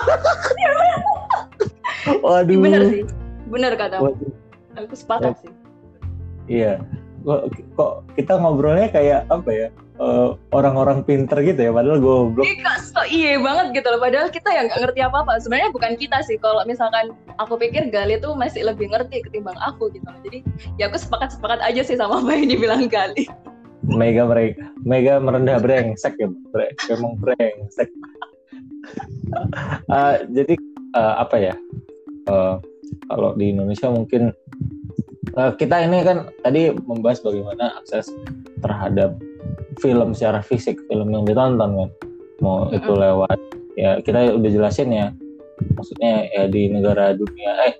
Waduh. 2.24 2.60
Bener 2.60 2.84
sih. 2.90 3.04
Bener 3.52 3.76
kata. 3.76 4.00
Aku 4.80 4.96
sepakat 4.96 5.36
sih. 5.44 5.52
Iya. 6.48 6.80
Kok, 7.24 7.56
kok 7.80 7.92
kita 8.20 8.36
ngobrolnya 8.36 8.92
kayak 8.92 9.24
apa 9.32 9.48
ya 9.48 9.68
eh, 9.96 10.30
orang-orang 10.52 11.08
pinter 11.08 11.40
gitu 11.40 11.56
ya 11.56 11.72
padahal 11.72 12.04
goblok. 12.04 12.44
Iya 12.44 12.72
so 12.84 13.00
iya 13.08 13.40
banget 13.40 13.80
gitu 13.80 13.88
loh. 13.96 14.04
Padahal 14.04 14.28
kita 14.28 14.52
yang 14.52 14.68
nggak 14.68 14.82
ngerti 14.84 15.00
apa 15.08 15.24
apa 15.24 15.40
sebenarnya 15.40 15.72
bukan 15.72 15.96
kita 15.96 16.20
sih. 16.28 16.36
Kalau 16.44 16.68
misalkan 16.68 17.16
aku 17.40 17.56
pikir 17.56 17.88
Gali 17.96 18.20
tuh 18.20 18.36
masih 18.36 18.68
lebih 18.68 18.92
ngerti 18.92 19.24
ketimbang 19.24 19.56
aku 19.64 19.88
gitu 19.96 20.04
loh. 20.04 20.20
Jadi 20.28 20.44
ya 20.76 20.92
aku 20.92 21.00
sepakat 21.00 21.32
sepakat 21.32 21.64
aja 21.64 21.80
sih 21.80 21.96
sama 21.96 22.20
apa 22.20 22.36
yang 22.36 22.52
dibilang 22.52 22.92
Gali 22.92 23.32
Mega 23.84 24.24
mereka 24.28 24.72
Mega 24.84 25.19
merendah 25.19 25.60
brengsek 25.60 26.15
ya 26.19 26.28
bre, 26.52 26.72
emang 26.88 27.19
brengsek 27.19 27.89
uh, 29.91 30.24
jadi 30.36 30.56
uh, 30.96 31.15
apa 31.24 31.36
ya 31.39 31.56
uh, 32.32 32.60
kalau 33.10 33.36
di 33.36 33.52
Indonesia 33.52 33.91
mungkin 33.91 34.32
uh, 35.38 35.52
kita 35.58 35.84
ini 35.86 36.06
kan 36.06 36.30
tadi 36.46 36.72
membahas 36.74 37.19
bagaimana 37.24 37.80
akses 37.82 38.10
terhadap 38.63 39.17
film 39.82 40.13
secara 40.13 40.39
fisik, 40.46 40.78
film 40.89 41.10
yang 41.10 41.26
ditonton 41.26 41.72
kan. 41.74 41.89
Mau 42.41 42.70
itu 42.70 42.91
lewat 42.93 43.39
ya 43.80 43.97
kita 44.03 44.36
udah 44.38 44.51
jelasin 44.51 44.89
ya. 44.93 45.08
Maksudnya 45.78 46.28
ya 46.34 46.43
di 46.49 46.68
negara 46.70 47.16
dunia 47.16 47.51
eh 47.72 47.74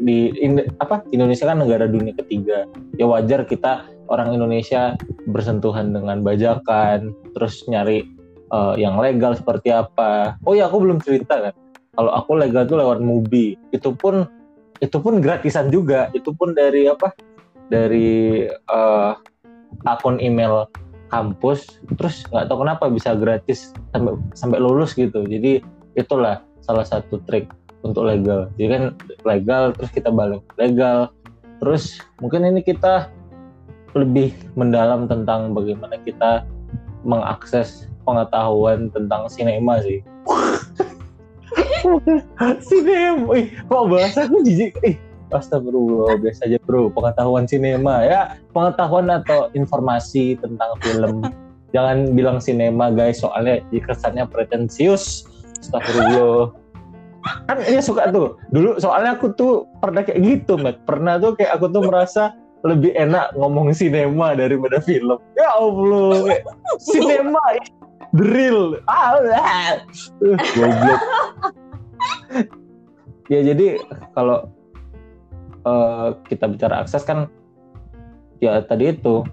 di 0.00 0.32
in, 0.40 0.62
apa 0.78 1.02
Indonesia 1.10 1.48
kan 1.48 1.60
negara 1.60 1.90
dunia 1.90 2.14
ketiga. 2.16 2.64
Ya 2.96 3.04
wajar 3.08 3.44
kita 3.44 3.86
orang 4.06 4.32
Indonesia 4.32 4.94
bersentuhan 5.28 5.90
dengan 5.92 6.22
bajakan, 6.22 7.12
terus 7.34 7.66
nyari 7.66 8.06
uh, 8.54 8.78
yang 8.78 8.96
legal 8.96 9.34
seperti 9.34 9.74
apa. 9.74 10.38
Oh 10.46 10.54
ya 10.54 10.70
aku 10.70 10.82
belum 10.82 11.02
cerita 11.02 11.50
kan. 11.50 11.54
Kalau 11.96 12.12
aku 12.12 12.36
legal 12.36 12.68
tuh 12.68 12.78
lewat 12.78 13.00
Mubi. 13.02 13.56
Itu 13.72 13.96
pun 13.96 14.28
itu 14.80 14.96
pun 15.00 15.24
gratisan 15.24 15.72
juga 15.72 16.12
itu 16.12 16.32
pun 16.36 16.52
dari 16.52 16.88
apa 16.88 17.12
dari 17.72 18.44
uh, 18.68 19.16
akun 19.88 20.20
email 20.20 20.68
kampus 21.08 21.80
terus 21.96 22.26
nggak 22.28 22.50
tahu 22.50 22.66
kenapa 22.66 22.84
bisa 22.90 23.14
gratis 23.14 23.72
sampai 23.94 24.18
sampai 24.34 24.58
lulus 24.58 24.92
gitu 24.92 25.24
jadi 25.24 25.62
itulah 25.94 26.42
salah 26.60 26.84
satu 26.84 27.22
trik 27.24 27.48
untuk 27.86 28.06
legal 28.06 28.50
jadi 28.58 28.68
kan 28.72 28.82
legal 29.22 29.70
terus 29.74 29.90
kita 29.94 30.10
balik 30.10 30.42
legal 30.58 31.10
terus 31.62 32.02
mungkin 32.20 32.44
ini 32.44 32.60
kita 32.60 33.08
lebih 33.96 34.34
mendalam 34.58 35.08
tentang 35.08 35.56
bagaimana 35.56 35.96
kita 36.04 36.44
mengakses 37.06 37.88
pengetahuan 38.04 38.92
tentang 38.92 39.30
sinema 39.30 39.80
sih 39.80 40.04
Sinem, 42.66 43.30
ih, 43.30 43.46
kok 43.70 43.84
bahasa 43.86 44.26
aku 44.26 44.42
jijik, 44.42 44.74
ih, 44.82 44.98
Astagfirullah, 45.34 46.22
biasa 46.22 46.46
aja 46.46 46.58
bro. 46.62 46.86
Pengetahuan 46.94 47.50
sinema 47.50 48.06
ya, 48.06 48.38
pengetahuan 48.54 49.10
atau 49.10 49.50
informasi 49.58 50.38
tentang 50.38 50.78
film. 50.82 51.26
Jangan 51.74 52.14
bilang 52.14 52.38
sinema 52.38 52.94
guys, 52.94 53.18
soalnya 53.18 53.58
kesannya 53.74 54.22
pretensius. 54.30 55.26
Astagfirullah. 55.58 56.54
Kan 57.46 57.56
dia 57.62 57.82
suka 57.82 58.10
tuh. 58.14 58.38
Dulu 58.54 58.78
soalnya 58.78 59.18
aku 59.18 59.34
tuh 59.34 59.66
pernah 59.82 60.06
kayak 60.06 60.20
gitu, 60.22 60.58
Matt. 60.58 60.82
Pernah 60.86 61.18
tuh 61.18 61.34
kayak 61.34 61.58
aku 61.58 61.70
tuh 61.70 61.82
merasa 61.82 62.34
lebih 62.66 62.94
enak 62.98 63.34
ngomong 63.38 63.70
sinema 63.74 64.34
daripada 64.34 64.82
film. 64.82 65.18
Ya 65.38 65.50
Allah, 65.54 66.42
sinema 66.82 67.42
drill. 68.14 68.80
Ah, 68.90 69.18
goblok. 70.54 71.02
ya 73.32 73.40
jadi 73.42 73.82
kalau 74.14 74.46
uh, 75.66 76.14
kita 76.30 76.46
bicara 76.46 76.86
akses 76.86 77.02
kan 77.02 77.26
ya 78.38 78.62
tadi 78.62 78.94
itu 78.94 79.26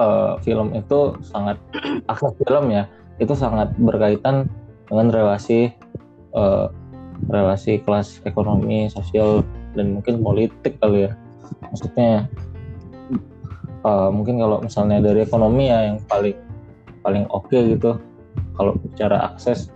uh, 0.00 0.40
film 0.40 0.72
itu 0.72 1.16
sangat 1.20 1.60
akses 2.08 2.32
film 2.44 2.72
ya 2.72 2.88
itu 3.18 3.34
sangat 3.34 3.68
berkaitan 3.76 4.48
dengan 4.88 5.12
relasi 5.12 5.74
uh, 6.38 6.70
relasi 7.26 7.82
kelas 7.82 8.22
ekonomi 8.22 8.86
sosial 8.86 9.42
dan 9.74 9.98
mungkin 9.98 10.22
politik 10.22 10.78
kali 10.78 11.10
ya. 11.10 11.12
Maksudnya 11.74 12.30
uh, 13.82 14.08
mungkin 14.14 14.38
kalau 14.38 14.62
misalnya 14.62 15.02
dari 15.02 15.26
ekonomi 15.26 15.66
ya 15.66 15.90
yang 15.90 15.98
paling 16.06 16.38
paling 17.02 17.26
oke 17.34 17.50
okay 17.50 17.74
gitu. 17.74 17.98
Kalau 18.54 18.78
bicara 18.78 19.34
akses 19.34 19.70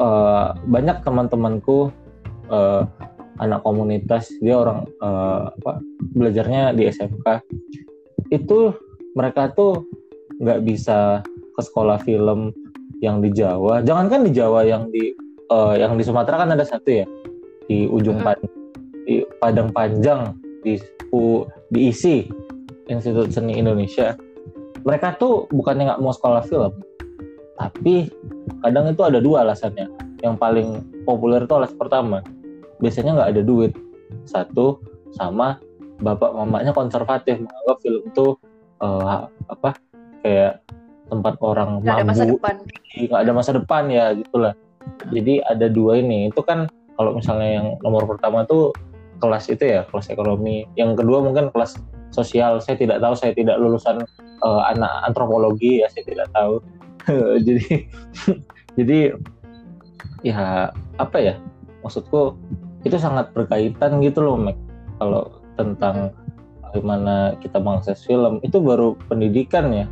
uh, 0.00 0.56
banyak 0.64 1.04
teman-temanku 1.04 1.92
uh, 2.48 2.88
anak 3.36 3.60
komunitas 3.64 4.32
dia 4.40 4.56
orang 4.56 4.88
uh, 5.04 5.52
apa 5.52 5.80
belajarnya 6.16 6.72
di 6.72 6.88
SMK 6.88 7.44
itu 8.32 8.72
mereka 9.12 9.52
tuh 9.52 9.84
nggak 10.40 10.60
bisa 10.64 11.20
ke 11.56 11.60
sekolah 11.60 12.00
film 12.04 12.52
yang 13.00 13.20
di 13.20 13.32
Jawa. 13.32 13.84
Jangankan 13.84 14.28
di 14.28 14.32
Jawa 14.32 14.64
yang 14.64 14.88
di 14.88 15.12
uh, 15.50 15.74
yang 15.76 15.98
di 15.98 16.04
Sumatera 16.04 16.46
kan 16.46 16.50
ada 16.52 16.64
satu 16.64 16.88
ya? 16.90 17.06
Di 17.66 17.90
ujung 17.90 18.22
hmm. 18.22 18.46
di 19.06 19.22
Padang 19.42 19.70
Panjang 19.70 20.34
di 20.62 20.78
U, 21.14 21.46
di 21.70 21.90
ISI 21.90 22.26
Institut 22.90 23.30
Seni 23.34 23.58
Indonesia. 23.58 24.14
Mereka 24.86 25.18
tuh 25.18 25.50
bukannya 25.50 25.90
nggak 25.90 26.02
mau 26.02 26.14
sekolah 26.14 26.46
film 26.46 26.70
tapi 27.56 28.12
kadang 28.60 28.92
itu 28.92 29.02
ada 29.02 29.18
dua 29.18 29.42
alasannya. 29.44 29.88
Yang 30.20 30.34
paling 30.40 30.68
populer 31.04 31.44
itu 31.44 31.54
alasan 31.56 31.76
pertama 31.80 32.18
biasanya 32.80 33.16
nggak 33.16 33.30
ada 33.36 33.42
duit. 33.42 33.72
Satu 34.28 34.80
sama 35.16 35.56
bapak 36.04 36.36
mamanya 36.36 36.76
konservatif 36.76 37.40
menganggap 37.40 37.76
film 37.80 38.02
itu 38.04 38.26
uh, 38.84 39.24
apa 39.48 39.80
kayak 40.20 40.60
tempat 41.08 41.34
orang 41.40 41.80
masa 42.04 42.28
depan. 42.28 42.54
nggak 42.98 43.20
ada 43.22 43.32
masa 43.32 43.50
depan 43.56 43.82
ya 43.88 44.04
gitulah 44.12 44.52
jadi 45.10 45.42
ada 45.46 45.66
dua 45.70 46.00
ini. 46.00 46.30
Itu 46.30 46.42
kan 46.42 46.70
kalau 46.96 47.16
misalnya 47.16 47.60
yang 47.62 47.66
nomor 47.84 48.08
pertama 48.08 48.42
tuh 48.48 48.72
kelas 49.20 49.48
itu 49.52 49.64
ya 49.64 49.84
kelas 49.88 50.08
ekonomi. 50.12 50.66
Yang 50.74 51.04
kedua 51.04 51.22
mungkin 51.22 51.52
kelas 51.52 51.78
sosial. 52.10 52.58
Saya 52.60 52.76
tidak 52.80 52.98
tahu 53.02 53.14
saya 53.16 53.32
tidak 53.36 53.56
lulusan 53.60 54.02
uh, 54.42 54.62
anak 54.70 54.90
antropologi 55.06 55.84
ya 55.84 55.88
saya 55.92 56.04
tidak 56.06 56.28
tahu. 56.32 56.60
Jadi 57.46 57.86
jadi 58.78 58.98
ya 60.26 60.74
apa 60.98 61.18
ya? 61.22 61.34
Maksudku 61.86 62.34
itu 62.82 62.98
sangat 62.98 63.30
berkaitan 63.30 64.02
gitu 64.02 64.26
loh 64.26 64.34
Mac. 64.34 64.58
Kalau 64.98 65.38
tentang 65.54 66.10
bagaimana 66.66 67.38
kita 67.38 67.62
mengakses 67.62 68.02
film 68.02 68.42
itu 68.42 68.58
baru 68.58 68.98
pendidikan 69.06 69.70
ya. 69.70 69.86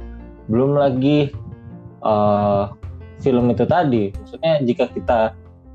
Belum 0.51 0.74
lagi 0.76 1.30
uh, 2.03 2.68
film 3.23 3.53
itu 3.53 3.65
tadi. 3.69 4.11
Maksudnya 4.11 4.53
jika 4.65 4.85
kita 4.91 5.21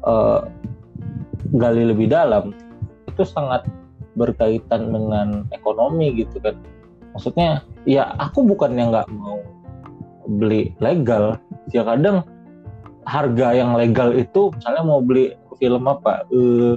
uh, 0.04 0.48
gali 1.56 1.88
lebih 1.88 2.12
dalam 2.12 2.52
itu 3.08 3.24
sangat 3.26 3.66
berkaitan 4.18 4.92
dengan 4.92 5.48
ekonomi 5.56 6.12
gitu 6.18 6.42
kan. 6.44 6.58
Maksudnya 7.16 7.64
ya 7.88 8.14
aku 8.20 8.44
bukan 8.46 8.76
yang 8.76 8.92
nggak 8.92 9.10
mau 9.14 9.40
beli 10.28 10.74
legal. 10.84 11.40
Ya 11.72 11.86
kadang 11.86 12.26
harga 13.08 13.56
yang 13.56 13.74
legal 13.74 14.14
itu 14.14 14.54
misalnya 14.54 14.84
mau 14.86 15.02
beli 15.02 15.34
film 15.58 15.88
apa 15.90 16.26
uh, 16.30 16.76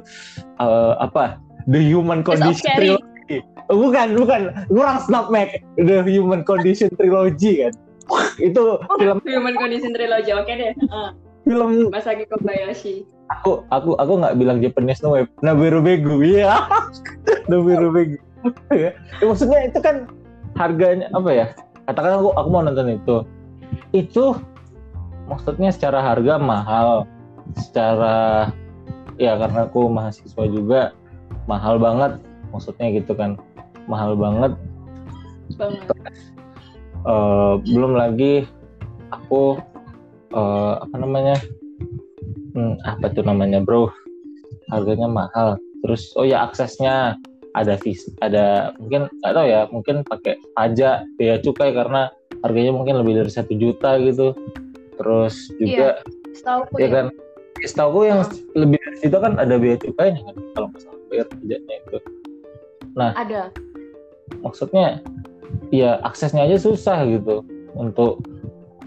uh, 0.63 0.95
apa? 1.03 1.39
The 1.71 1.79
Human 1.79 2.27
Condition 2.27 2.75
Trilogy. 2.75 3.39
Bukan 3.71 4.19
bukan. 4.19 4.67
Kurang 4.67 4.99
snap 5.07 5.31
Mac. 5.31 5.63
The 5.79 6.03
Human 6.07 6.43
Condition 6.43 6.91
Trilogy 6.99 7.67
kan 7.69 7.75
itu 8.49 8.65
oh, 8.79 8.97
film 8.99 9.19
Human 9.25 9.57
Condition 9.57 9.93
Trilogy 9.95 10.33
oke 10.33 10.47
okay 10.47 10.55
deh. 10.59 10.73
Uh. 10.89 11.11
film 11.47 11.91
Masaki 11.91 12.25
Kobayashi. 12.31 13.03
Aku 13.41 13.67
aku 13.73 13.99
aku 13.99 14.13
nggak 14.23 14.37
bilang 14.39 14.63
Japanese 14.63 15.03
no 15.03 15.19
web 15.19 15.27
Nabiru 15.43 15.83
Begu 15.83 16.23
iya. 16.23 16.71
Nabiru 17.51 17.91
Begu 17.91 18.19
ya. 18.75 18.91
maksudnya 19.23 19.71
itu 19.71 19.79
kan 19.83 20.07
harganya 20.55 21.11
apa 21.15 21.31
ya? 21.31 21.47
Katakan 21.91 22.23
aku 22.23 22.31
aku 22.39 22.49
mau 22.51 22.63
nonton 22.63 22.95
itu. 22.95 23.17
Itu 23.91 24.39
maksudnya 25.27 25.75
secara 25.75 25.99
harga 25.99 26.39
mahal. 26.39 27.11
Secara 27.59 28.49
ya 29.19 29.35
karena 29.35 29.67
aku 29.67 29.91
mahasiswa 29.91 30.45
juga 30.47 30.95
mahal 31.51 31.83
banget. 31.83 32.23
Maksudnya 32.55 32.87
gitu 32.95 33.19
kan 33.19 33.35
mahal 33.91 34.15
banget. 34.15 34.55
Banget 35.59 35.91
uh, 37.07 37.59
belum 37.63 37.99
lagi 37.99 38.47
aku 39.13 39.59
uh, 40.35 40.75
apa 40.83 40.97
namanya? 40.99 41.37
Hmm, 42.53 42.77
apa 42.85 43.09
tuh 43.13 43.25
namanya 43.25 43.65
bro? 43.65 43.89
Harganya 44.69 45.09
mahal. 45.09 45.57
Terus 45.83 46.13
oh 46.15 46.27
ya 46.27 46.47
aksesnya 46.47 47.17
ada 47.53 47.77
vis 47.77 48.09
ada 48.25 48.73
mungkin 48.81 49.13
nggak 49.21 49.33
tahu 49.37 49.47
ya 49.47 49.61
mungkin 49.69 49.97
pakai 50.09 50.41
pajak 50.57 51.05
biaya 51.21 51.37
cukai 51.45 51.77
karena 51.77 52.09
harganya 52.41 52.73
mungkin 52.73 52.97
lebih 53.05 53.25
dari 53.25 53.33
satu 53.33 53.53
juta 53.57 53.99
gitu. 54.01 54.37
Terus 54.97 55.35
juga 55.59 56.01
iya, 56.79 56.79
ya, 56.79 56.87
ya. 56.87 56.89
kan? 56.91 57.07
Setahu 57.63 58.03
yang 58.03 58.27
lebih 58.59 58.79
dari 58.83 58.97
situ 58.99 59.17
kan 59.23 59.39
ada 59.39 59.55
biaya 59.55 59.79
cukainya 59.79 60.21
kan 60.27 60.37
kalau 60.59 60.69
misalnya 60.75 61.03
bayar 61.11 61.27
pajaknya 61.31 61.75
itu. 61.79 61.99
Nah 62.93 63.11
ada. 63.17 63.43
maksudnya 64.41 64.99
ya 65.75 65.99
aksesnya 66.05 66.45
aja 66.47 66.59
susah 66.59 67.05
gitu. 67.09 67.47
Untuk 67.77 68.25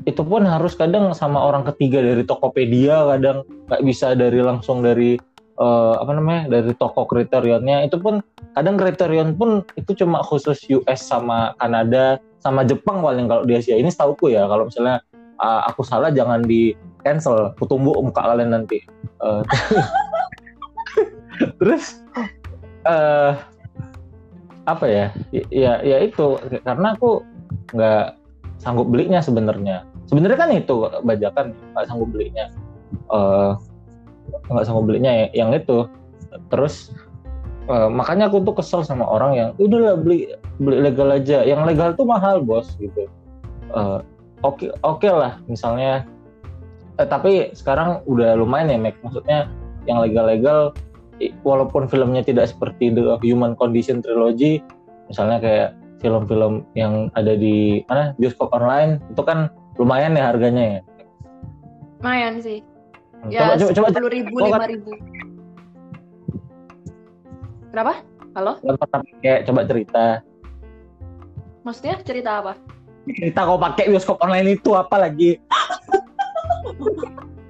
itu 0.05 0.21
pun 0.21 0.45
harus 0.45 0.77
kadang 0.77 1.09
sama 1.17 1.41
orang 1.41 1.65
ketiga 1.73 2.01
dari 2.01 2.21
Tokopedia 2.21 3.05
kadang. 3.09 3.45
Nggak 3.69 3.81
bisa 3.83 4.13
dari 4.13 4.39
langsung 4.41 4.85
dari 4.85 5.17
uh, 5.59 5.95
apa 5.99 6.11
namanya 6.15 6.59
dari 6.59 6.71
toko 6.75 7.07
kriterionnya 7.07 7.87
itu 7.87 7.97
pun 7.99 8.21
kadang 8.53 8.75
kriterion 8.75 9.35
pun 9.35 9.63
itu 9.79 9.95
cuma 9.97 10.21
khusus 10.23 10.61
US 10.71 11.01
sama 11.01 11.55
Kanada 11.59 12.19
sama 12.43 12.61
Jepang 12.61 13.01
paling 13.01 13.25
kalau 13.25 13.43
di 13.43 13.57
Asia. 13.57 13.75
Ini 13.75 13.89
setahuku 13.89 14.35
ya 14.35 14.45
kalau 14.45 14.69
misalnya 14.69 15.01
uh, 15.41 15.65
aku 15.65 15.81
salah 15.81 16.13
jangan 16.13 16.45
di 16.45 16.77
cancel. 17.01 17.53
Aku 17.57 17.65
tumbuh 17.65 17.97
muka 17.97 18.21
kalian 18.21 18.53
nanti. 18.53 18.85
Uh, 19.23 19.41
terus 21.59 21.99
uh, 22.85 23.35
apa 24.65 24.85
ya? 24.85 25.05
Ya 25.53 25.81
ya 25.81 25.97
itu. 26.01 26.37
Karena 26.65 26.93
aku 26.97 27.21
nggak 27.73 28.17
sanggup 28.61 28.89
belinya 28.89 29.21
sebenarnya. 29.21 29.85
Sebenarnya 30.09 30.37
kan 30.37 30.51
itu 30.53 30.75
bajakan 31.05 31.45
nggak 31.73 31.85
sanggup 31.89 32.09
belinya. 32.13 32.49
Uh, 33.09 33.57
nggak 34.49 34.65
sanggup 34.65 34.85
belinya 34.89 35.29
yang 35.33 35.53
itu. 35.53 35.89
Terus 36.51 36.91
uh, 37.69 37.87
makanya 37.89 38.29
aku 38.29 38.43
tuh 38.43 38.55
kesel 38.57 38.81
sama 38.85 39.05
orang 39.05 39.31
yang 39.37 39.49
udahlah 39.61 39.97
beli 39.97 40.33
beli 40.61 40.77
legal 40.81 41.09
aja. 41.13 41.45
Yang 41.45 41.61
legal 41.73 41.89
tuh 41.93 42.05
mahal 42.09 42.41
bos 42.41 42.73
gitu. 42.81 43.07
Oke 43.73 43.77
uh, 43.77 43.99
oke 44.45 44.65
okay, 44.65 44.69
okay 44.81 45.11
lah 45.13 45.33
misalnya. 45.49 46.05
Eh, 46.95 47.03
tapi 47.03 47.51
sekarang 47.51 48.07
udah 48.07 48.39
lumayan 48.39 48.71
ya 48.71 48.79
Mac. 48.79 48.95
Maksudnya 49.03 49.51
yang 49.85 50.01
legal-legal 50.01 50.73
walaupun 51.43 51.87
filmnya 51.87 52.21
tidak 52.25 52.51
seperti 52.51 52.91
The 52.91 53.19
Human 53.23 53.55
Condition 53.55 54.03
Trilogy 54.03 54.59
misalnya 55.07 55.37
kayak 55.39 55.69
film-film 56.03 56.67
yang 56.75 57.09
ada 57.15 57.33
di 57.39 57.81
mana 57.87 58.11
bioskop 58.19 58.51
online 58.51 58.99
itu 59.09 59.21
kan 59.23 59.47
lumayan 59.79 60.17
ya 60.17 60.29
harganya 60.31 60.63
ya? 60.63 60.79
Lumayan 62.03 62.33
sih. 62.43 62.59
Hmm, 63.23 63.31
ya 63.31 63.55
coba 63.55 63.71
coba 63.73 63.87
sepuluh 63.89 64.11
ribu 64.11 64.35
lima 64.43 64.65
ribu. 64.67 64.91
Kenapa? 67.71 67.93
Halo? 68.35 68.59
Kayak 69.23 69.47
coba 69.47 69.61
cerita. 69.67 70.05
Maksudnya 71.63 71.95
cerita 72.03 72.31
apa? 72.43 72.53
Cerita 73.07 73.47
kau 73.47 73.57
pakai 73.57 73.89
bioskop 73.89 74.19
online 74.19 74.59
itu 74.59 74.75
apa 74.75 74.95
lagi? 74.99 75.37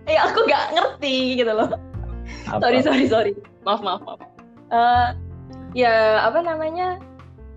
Eh 0.05 0.21
aku 0.21 0.45
nggak 0.45 0.77
ngerti 0.77 1.41
gitu 1.41 1.49
loh. 1.49 1.65
Apa? 2.45 2.61
sorry 2.61 2.79
sorry 2.85 3.05
sorry 3.09 3.33
maaf 3.65 3.81
maaf 3.81 4.01
maaf. 4.05 4.21
Uh, 4.69 5.09
ya 5.73 6.21
apa 6.23 6.39
namanya? 6.45 7.01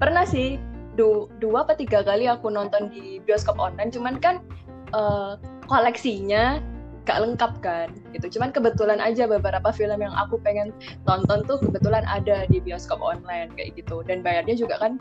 Pernah 0.01 0.25
sih 0.25 0.57
du 0.99 1.31
dua 1.39 1.63
atau 1.63 1.79
tiga 1.79 2.03
kali 2.03 2.27
aku 2.27 2.51
nonton 2.51 2.91
di 2.91 3.21
bioskop 3.23 3.61
online. 3.61 3.93
Cuman 3.93 4.19
kan 4.19 4.41
uh, 4.97 5.37
koleksinya 5.69 6.59
gak 7.05 7.25
lengkap 7.25 7.53
kan 7.65 7.89
gitu. 8.17 8.37
Cuman 8.37 8.53
kebetulan 8.53 9.01
aja 9.01 9.29
beberapa 9.29 9.69
film 9.73 10.01
yang 10.01 10.13
aku 10.17 10.41
pengen 10.41 10.73
tonton 11.09 11.45
tuh 11.49 11.61
kebetulan 11.61 12.05
ada 12.09 12.45
di 12.49 12.59
bioskop 12.61 12.99
online 13.01 13.53
kayak 13.55 13.77
gitu. 13.77 14.01
Dan 14.05 14.25
bayarnya 14.25 14.57
juga 14.57 14.81
kan 14.81 14.97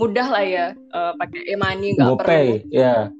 mudah 0.00 0.26
lah 0.26 0.42
ya 0.42 0.66
uh, 0.96 1.12
pakai 1.18 1.44
e-money 1.50 1.94
nggak 1.98 2.18
perlu. 2.22 2.62
ya. 2.70 3.10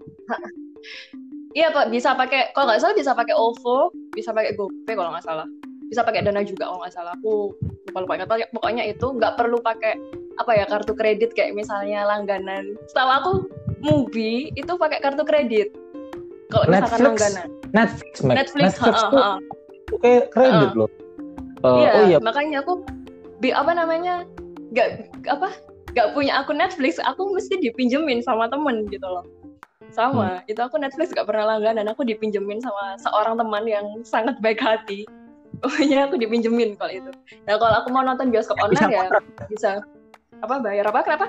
Iya 1.54 1.70
pak. 1.70 1.94
Bisa 1.94 2.18
pakai 2.18 2.50
kalau 2.50 2.66
nggak 2.66 2.82
salah 2.82 2.96
bisa 2.98 3.14
pakai 3.14 3.34
OVO 3.38 3.94
bisa 4.14 4.34
pakai 4.34 4.58
GoPay 4.58 4.94
kalau 4.98 5.14
nggak 5.14 5.26
salah 5.26 5.46
bisa 5.94 6.02
pakai 6.02 6.26
dana 6.26 6.42
juga 6.42 6.66
kalau 6.66 6.82
nggak 6.82 6.90
salah. 6.90 7.14
Aku 7.22 7.54
lupa 7.86 7.98
lupa 8.02 8.12
ingat. 8.18 8.50
Pokoknya 8.50 8.82
itu 8.90 9.06
nggak 9.14 9.38
perlu 9.38 9.62
pakai 9.62 9.94
apa 10.42 10.50
ya 10.58 10.66
kartu 10.66 10.98
kredit 10.98 11.30
kayak 11.38 11.54
misalnya 11.54 12.02
langganan. 12.02 12.74
Setahu 12.90 13.10
aku 13.14 13.32
movie 13.78 14.50
itu 14.58 14.74
pakai 14.74 14.98
kartu 14.98 15.22
kredit. 15.22 15.70
Kalau 16.50 16.66
misalkan 16.66 17.14
langganan. 17.14 17.48
Netflix 17.70 18.14
Mac. 18.26 18.34
Netflix, 18.42 18.74
Netflix 18.74 18.98
ha, 18.98 19.06
ha, 19.06 19.22
ha. 19.22 19.32
kayak 20.02 20.24
kredit 20.34 20.70
uh. 20.74 20.78
loh. 20.82 20.90
Uh, 21.64 21.80
iya, 21.80 21.90
oh 21.96 22.04
iya. 22.10 22.18
makanya 22.20 22.60
aku 22.60 22.84
bi 23.40 23.48
apa 23.48 23.72
namanya 23.72 24.28
nggak 24.76 25.08
apa 25.32 25.48
nggak 25.96 26.12
punya 26.12 26.44
akun 26.44 26.60
Netflix 26.60 27.00
aku 27.00 27.32
mesti 27.32 27.56
dipinjemin 27.62 28.18
sama 28.20 28.50
temen 28.50 28.90
gitu 28.90 29.06
loh. 29.06 29.22
Sama 29.94 30.42
hmm. 30.42 30.50
itu 30.50 30.58
aku 30.58 30.74
Netflix 30.82 31.14
gak 31.14 31.30
pernah 31.30 31.54
langganan 31.54 31.86
aku 31.86 32.02
dipinjemin 32.02 32.58
sama 32.58 32.98
seorang 32.98 33.38
teman 33.38 33.62
yang 33.62 33.86
sangat 34.02 34.34
baik 34.42 34.58
hati 34.58 35.06
pokoknya 35.64 35.98
aku 36.08 36.14
dipinjemin 36.20 36.76
kalau 36.76 36.92
itu. 36.92 37.10
Nah 37.48 37.56
kalau 37.56 37.74
aku 37.80 37.88
mau 37.90 38.04
nonton 38.04 38.28
bioskop 38.28 38.60
online 38.60 38.92
ya 38.92 39.08
bisa. 39.48 39.80
Apa 40.44 40.60
bayar 40.60 40.92
apa? 40.92 41.00
Kenapa? 41.00 41.26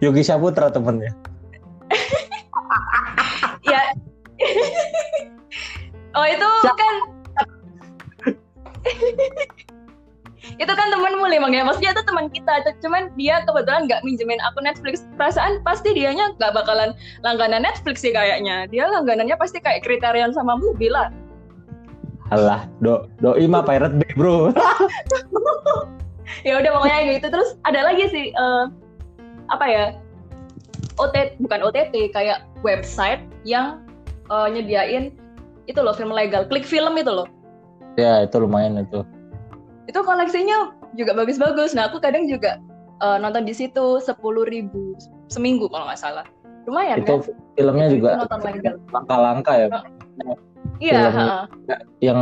Yogi 0.00 0.24
Saputra 0.24 0.72
temennya. 0.72 1.12
Ya. 3.66 3.82
Oh 6.14 6.22
itu 6.22 6.48
Siap. 6.62 6.76
kan. 6.78 6.94
Itu 10.62 10.72
kan 10.72 10.88
temanmu 10.94 11.26
memang 11.26 11.50
ya. 11.50 11.66
Maksudnya 11.66 11.90
itu 11.90 12.06
teman 12.06 12.30
kita. 12.30 12.62
Cuman 12.78 13.10
dia 13.18 13.42
kebetulan 13.42 13.90
nggak 13.90 14.06
minjemin 14.06 14.38
aku 14.46 14.62
Netflix. 14.62 15.02
Perasaan 15.18 15.58
pasti 15.66 15.90
dianya 15.90 16.30
nggak 16.38 16.54
bakalan 16.54 16.94
langganan 17.26 17.66
Netflix 17.66 18.06
sih 18.06 18.14
kayaknya. 18.14 18.70
Dia 18.70 18.86
langganannya 18.86 19.34
pasti 19.34 19.58
kayak 19.58 19.82
kriterian 19.82 20.30
sama 20.30 20.54
mobil 20.54 20.94
lah 20.94 21.10
Alah, 22.34 22.66
do 22.82 23.06
doi 23.22 23.46
mah 23.46 23.62
Pirate 23.62 23.94
Bay, 24.02 24.10
Bro. 24.18 24.50
ya 26.46 26.58
udah 26.58 26.70
pokoknya 26.74 26.98
gitu 27.18 27.26
terus 27.30 27.54
ada 27.62 27.86
lagi 27.86 28.10
sih 28.10 28.34
uh, 28.34 28.66
apa 29.50 29.66
ya? 29.66 29.84
OTT 30.96 31.38
bukan 31.44 31.60
OTT 31.60 32.10
kayak 32.10 32.48
website 32.64 33.20
yang 33.44 33.84
uh, 34.32 34.48
nyediain 34.48 35.12
itu 35.66 35.78
loh 35.82 35.94
film 35.94 36.10
legal, 36.14 36.46
klik 36.48 36.66
film 36.66 36.98
itu 36.98 37.10
loh. 37.10 37.28
Ya, 38.00 38.24
itu 38.24 38.36
lumayan 38.40 38.80
itu. 38.80 39.02
Itu 39.86 40.02
koleksinya 40.02 40.74
juga 40.98 41.14
bagus-bagus. 41.14 41.74
Nah, 41.76 41.90
aku 41.90 42.00
kadang 42.00 42.26
juga 42.26 42.58
uh, 43.02 43.18
nonton 43.20 43.44
di 43.44 43.54
situ 43.54 44.00
sepuluh 44.02 44.46
ribu 44.48 44.96
seminggu 45.28 45.68
kalau 45.70 45.86
nggak 45.86 46.00
salah. 46.00 46.26
Lumayan 46.66 47.06
itu 47.06 47.22
kan? 47.22 47.30
filmnya 47.54 47.88
juga 47.92 48.10
langka-langka 48.90 49.52
ya. 49.54 49.68
Uh, 50.26 50.34
Iya. 50.82 51.46
Yang 52.00 52.20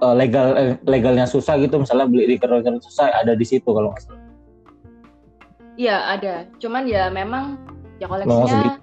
uh, 0.00 0.14
legal 0.16 0.46
eh, 0.56 0.74
legalnya 0.88 1.26
susah 1.28 1.58
gitu, 1.60 1.80
misalnya 1.80 2.08
beli 2.08 2.34
di 2.34 2.36
keranjang 2.40 2.80
susah 2.80 3.12
ada 3.12 3.36
di 3.36 3.44
situ 3.46 3.68
kalau 3.68 3.92
nggak 3.92 4.02
salah. 4.04 4.20
Iya 5.80 5.96
ada, 6.18 6.34
cuman 6.60 6.84
ya 6.84 7.08
memang 7.08 7.56
ya 7.96 8.04
koleksinya 8.04 8.76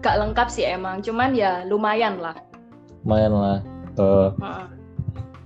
gak 0.00 0.16
lengkap 0.16 0.48
sih 0.48 0.64
emang, 0.64 1.04
cuman 1.04 1.34
ya 1.36 1.66
lumayan 1.68 2.16
lah. 2.22 2.36
Lumayan 3.04 3.32
lah. 3.36 3.58
Uh, 3.98 4.32
uh. 4.40 4.64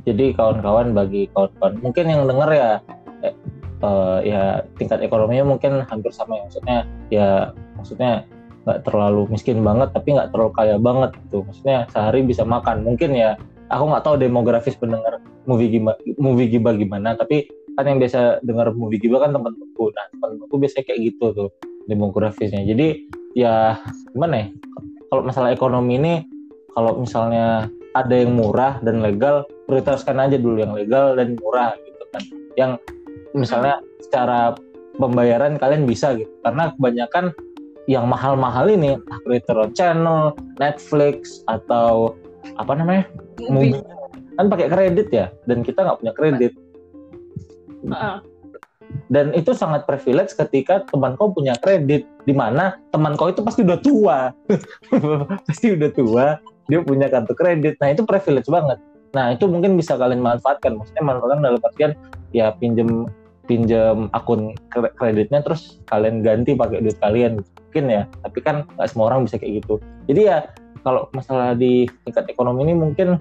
Jadi 0.04 0.36
kawan-kawan 0.36 0.92
bagi 0.92 1.26
kawan-kawan 1.32 1.80
mungkin 1.80 2.04
yang 2.12 2.28
denger 2.28 2.50
ya 2.52 2.70
eh, 3.24 3.34
uh, 3.80 4.18
ya 4.20 4.62
tingkat 4.76 5.00
ekonominya 5.00 5.48
mungkin 5.48 5.80
hampir 5.88 6.12
sama 6.12 6.36
ya 6.36 6.42
maksudnya 6.44 6.78
ya 7.08 7.28
maksudnya 7.74 8.12
nggak 8.64 8.80
terlalu 8.88 9.28
miskin 9.28 9.60
banget 9.60 9.92
tapi 9.92 10.16
nggak 10.16 10.32
terlalu 10.32 10.52
kaya 10.56 10.76
banget 10.80 11.10
gitu. 11.28 11.44
Maksudnya 11.44 11.88
sehari 11.92 12.20
bisa 12.24 12.42
makan. 12.42 12.84
Mungkin 12.84 13.12
ya 13.12 13.36
aku 13.68 13.84
nggak 13.88 14.04
tahu 14.04 14.16
demografis 14.20 14.76
pendengar 14.76 15.20
movie 15.44 15.68
gimana 15.68 15.98
movie 16.16 16.48
giba 16.48 16.72
gimana 16.72 17.12
tapi 17.16 17.48
kan 17.76 17.84
yang 17.84 18.00
biasa 18.00 18.40
dengar 18.40 18.72
movie 18.72 18.96
giba 19.02 19.20
kan 19.20 19.34
teman-temanku 19.34 19.92
nah 19.92 20.06
teman-temanku 20.14 20.56
biasanya 20.56 20.84
kayak 20.88 21.00
gitu 21.12 21.26
tuh 21.36 21.50
demografisnya. 21.88 22.64
Jadi 22.64 23.08
ya 23.36 23.78
gimana 24.12 24.34
ya? 24.40 24.46
Kalau 25.12 25.22
masalah 25.22 25.50
ekonomi 25.52 26.00
ini 26.00 26.14
kalau 26.74 26.98
misalnya 26.98 27.68
ada 27.94 28.14
yang 28.14 28.34
murah 28.34 28.82
dan 28.82 28.98
legal 28.98 29.46
prioritaskan 29.70 30.18
aja 30.18 30.36
dulu 30.40 30.58
yang 30.58 30.74
legal 30.74 31.14
dan 31.14 31.38
murah 31.38 31.76
gitu 31.78 32.04
kan. 32.10 32.22
Yang 32.58 32.72
misalnya 33.36 33.78
secara 34.02 34.56
pembayaran 34.98 35.60
kalian 35.60 35.86
bisa 35.86 36.16
gitu. 36.18 36.30
Karena 36.42 36.74
kebanyakan 36.74 37.30
yang 37.84 38.08
mahal-mahal 38.08 38.68
ini 38.70 38.96
Crunchyroll 39.24 39.72
Channel, 39.76 40.32
Netflix 40.56 41.44
atau 41.50 42.16
apa 42.56 42.72
namanya? 42.76 43.04
Movie 43.50 43.80
kan 44.34 44.50
pakai 44.50 44.66
kredit 44.66 45.08
ya 45.14 45.26
dan 45.46 45.62
kita 45.62 45.86
nggak 45.86 45.98
punya 46.02 46.14
kredit. 46.14 46.52
Uh. 47.84 48.16
dan 49.12 49.28
itu 49.36 49.52
sangat 49.52 49.84
privilege 49.84 50.32
ketika 50.32 50.88
teman 50.88 51.20
kau 51.20 51.28
punya 51.28 51.52
kredit 51.60 52.08
di 52.24 52.32
mana 52.32 52.80
teman 52.96 53.12
kau 53.12 53.28
itu 53.28 53.44
pasti 53.44 53.60
udah 53.60 53.78
tua. 53.84 54.32
Pasti 55.48 55.76
udah 55.76 55.90
tua 55.92 56.26
dia 56.70 56.80
punya 56.80 57.12
kartu 57.12 57.36
kredit. 57.36 57.76
Nah 57.82 57.92
itu 57.92 58.08
privilege 58.08 58.48
banget. 58.48 58.80
Nah 59.12 59.36
itu 59.36 59.44
mungkin 59.44 59.76
bisa 59.76 60.00
kalian 60.00 60.24
manfaatkan. 60.24 60.80
Maksudnya 60.80 61.04
manfaatkan 61.04 61.40
dalam 61.44 61.60
artian 61.60 61.92
ya 62.32 62.56
pinjem 62.56 63.04
pinjam 63.44 64.08
akun 64.16 64.56
kreditnya 64.72 65.44
terus 65.44 65.80
kalian 65.88 66.24
ganti 66.24 66.56
pakai 66.56 66.80
duit 66.84 66.98
kalian. 67.00 67.40
Mungkin 67.40 67.84
ya 67.90 68.02
tapi 68.22 68.38
kan 68.40 68.64
nggak 68.76 68.88
semua 68.88 69.12
orang 69.12 69.26
bisa 69.26 69.36
kayak 69.36 69.64
gitu. 69.64 69.80
Jadi 70.08 70.20
ya 70.30 70.48
kalau 70.84 71.08
masalah 71.16 71.56
di 71.56 71.88
tingkat 72.04 72.28
ekonomi 72.28 72.68
ini 72.68 72.74
mungkin 72.76 73.20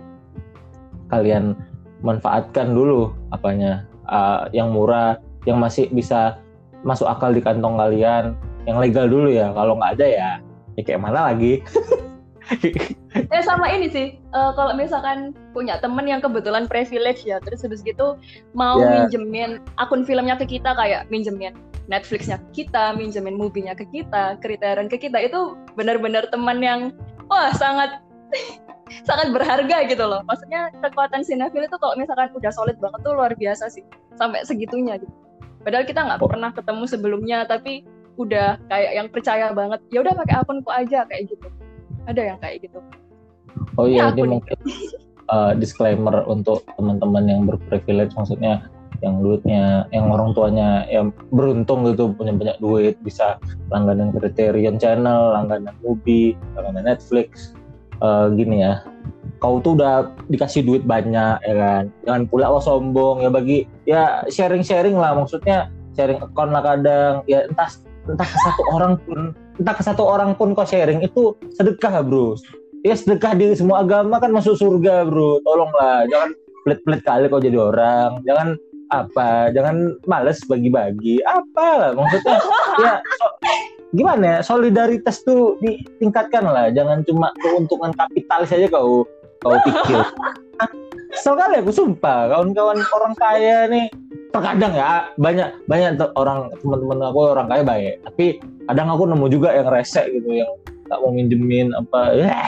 kalian 1.12 1.56
manfaatkan 2.04 2.72
dulu 2.72 3.12
apanya. 3.32 3.88
Uh, 4.04 4.52
yang 4.52 4.76
murah 4.76 5.16
yang 5.48 5.64
masih 5.64 5.88
bisa 5.88 6.36
masuk 6.84 7.08
akal 7.08 7.32
di 7.32 7.40
kantong 7.40 7.80
kalian. 7.80 8.36
Yang 8.68 8.78
legal 8.90 9.06
dulu 9.08 9.28
ya 9.32 9.52
kalau 9.56 9.80
nggak 9.80 10.00
ada 10.00 10.08
ya 10.08 10.32
ya 10.74 10.82
kayak 10.82 11.02
mana 11.02 11.34
lagi 11.34 11.62
eh 13.34 13.44
sama 13.46 13.70
ini 13.70 13.88
sih 13.90 14.08
uh, 14.34 14.52
kalau 14.58 14.74
misalkan 14.74 15.34
punya 15.54 15.78
temen 15.80 16.06
yang 16.06 16.22
kebetulan 16.22 16.66
privilege 16.66 17.24
ya 17.26 17.38
terus 17.42 17.62
habis 17.62 17.82
gitu 17.86 18.18
mau 18.58 18.82
yeah. 18.82 19.06
minjemin 19.06 19.62
akun 19.78 20.04
filmnya 20.04 20.38
ke 20.38 20.46
kita 20.46 20.74
kayak 20.76 21.08
minjemin 21.10 21.54
Netflixnya 21.92 22.40
ke 22.50 22.64
kita 22.64 22.96
minjemin 22.96 23.36
movie-nya 23.36 23.76
ke 23.76 23.86
kita 23.92 24.40
kriteria 24.40 24.88
ke 24.88 24.98
kita 24.98 25.20
itu 25.20 25.58
benar-benar 25.76 26.28
teman 26.32 26.64
yang 26.64 26.82
wah 27.28 27.52
sangat 27.56 28.02
sangat 29.08 29.34
berharga 29.34 29.88
gitu 29.90 30.04
loh 30.06 30.22
maksudnya 30.30 30.70
kekuatan 30.84 31.26
sinetron 31.26 31.66
itu 31.66 31.78
kalau 31.80 31.96
misalkan 31.98 32.30
udah 32.36 32.52
solid 32.54 32.78
banget 32.78 33.00
tuh 33.02 33.14
luar 33.16 33.34
biasa 33.34 33.72
sih 33.72 33.84
sampai 34.16 34.46
segitunya 34.46 35.02
gitu 35.02 35.14
padahal 35.64 35.88
kita 35.88 36.04
nggak 36.04 36.20
oh. 36.22 36.30
pernah 36.30 36.52
ketemu 36.52 36.84
sebelumnya 36.86 37.38
tapi 37.48 37.88
udah 38.22 38.62
kayak 38.70 38.92
yang 38.94 39.08
percaya 39.10 39.50
banget 39.50 39.82
ya 39.90 40.06
udah 40.06 40.14
pakai 40.14 40.36
akunku 40.38 40.70
aja 40.70 41.08
kayak 41.10 41.34
gitu 41.34 41.48
ada 42.08 42.22
yang 42.22 42.38
kayak 42.40 42.68
gitu. 42.68 42.80
Oh 43.78 43.86
iya 43.88 44.12
ini 44.14 44.40
mungkin 44.40 44.58
uh, 45.30 45.54
disclaimer 45.62 46.26
untuk 46.26 46.66
teman-teman 46.76 47.24
yang 47.30 47.42
berprivilege 47.46 48.14
maksudnya 48.18 48.68
yang 49.04 49.20
duitnya 49.20 49.84
yang 49.92 50.08
orang 50.08 50.32
tuanya 50.32 50.88
yang 50.88 51.12
beruntung 51.36 51.84
gitu 51.92 52.16
punya 52.16 52.32
banyak 52.32 52.58
duit 52.64 52.96
bisa 53.04 53.36
langganan 53.68 54.16
kriterion 54.16 54.80
channel 54.80 55.36
langganan 55.36 55.76
movie 55.84 56.40
langganan 56.56 56.88
Netflix 56.88 57.52
uh, 58.00 58.32
gini 58.32 58.64
ya. 58.64 58.84
Kau 59.44 59.60
tuh 59.60 59.76
udah 59.76 60.08
dikasih 60.32 60.64
duit 60.64 60.88
banyak 60.88 61.36
ya 61.44 61.56
kan? 61.60 61.84
Jangan 62.08 62.24
pula 62.32 62.48
lo 62.48 62.64
sombong 62.64 63.28
ya 63.28 63.30
bagi 63.30 63.68
ya 63.84 64.24
sharing 64.32 64.64
sharing 64.64 64.96
lah 64.96 65.12
maksudnya 65.20 65.68
sharing 66.00 66.24
account 66.24 66.56
lah 66.56 66.64
kadang 66.64 67.14
ya 67.28 67.44
entah 67.44 67.68
entah 68.10 68.28
ke 68.28 68.38
satu 68.44 68.62
orang 68.74 68.94
pun 69.04 69.20
entah 69.60 69.76
ke 69.76 69.84
satu 69.84 70.04
orang 70.04 70.32
pun 70.36 70.52
kau 70.52 70.68
sharing 70.68 71.00
itu 71.04 71.38
sedekah 71.56 72.04
bro. 72.04 72.36
Ya 72.84 73.00
sedekah 73.00 73.32
di 73.38 73.56
semua 73.56 73.86
agama 73.86 74.20
kan 74.20 74.36
masuk 74.36 74.60
surga 74.60 75.08
bro. 75.08 75.40
Tolonglah 75.48 76.04
jangan 76.12 76.30
pelit-pelit 76.68 77.02
kali 77.08 77.26
kau 77.32 77.40
jadi 77.40 77.58
orang. 77.58 78.20
Jangan 78.28 78.60
apa 78.92 79.50
jangan 79.56 79.96
males 80.06 80.44
bagi-bagi. 80.46 81.24
Apa 81.24 81.96
maksudnya 81.96 82.38
ya 82.84 82.94
so, 83.00 83.26
gimana 83.96 84.24
ya 84.26 84.40
solidaritas 84.44 85.24
tuh 85.24 85.56
ditingkatkan 85.64 86.44
lah. 86.44 86.68
Jangan 86.76 87.08
cuma 87.08 87.32
keuntungan 87.40 87.96
kapital 87.96 88.44
saja 88.44 88.68
kau 88.68 89.08
kau 89.40 89.56
pikir. 89.64 90.04
So 91.24 91.40
kali 91.40 91.62
aku 91.62 91.72
sumpah. 91.72 92.36
Kawan-kawan 92.36 92.84
orang 92.84 93.14
kaya 93.16 93.70
nih 93.72 93.88
terkadang 94.34 94.74
ya 94.74 95.14
banyak 95.22 95.54
banyak 95.70 96.02
orang 96.18 96.50
teman-teman 96.58 97.00
aku 97.06 97.20
orang 97.38 97.48
kaya 97.48 97.64
baik. 97.64 97.94
Tapi 98.10 98.26
kadang 98.66 98.90
aku 98.90 99.04
nemu 99.06 99.26
juga 99.30 99.54
yang 99.54 99.70
rese 99.70 100.02
gitu 100.10 100.42
yang 100.42 100.52
tak 100.90 100.98
mau 101.00 101.14
minjemin 101.14 101.70
apa 101.78 102.02
ya 102.18 102.42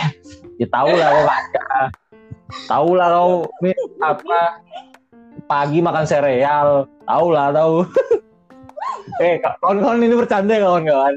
ya 0.57 0.67
tahu 0.73 0.91
lah 0.97 1.09
kau 1.13 1.25
tahu 2.67 2.89
lah 2.97 3.07
kau 3.13 3.31
apa 4.01 4.39
pagi 5.45 5.79
makan 5.79 6.05
sereal 6.09 6.89
tahu 7.05 7.25
lah 7.31 7.53
tahu 7.53 7.85
eh 9.25 9.37
kawan-kawan 9.61 10.01
ini 10.01 10.15
bercanda 10.17 10.55
kawan-kawan. 10.57 11.13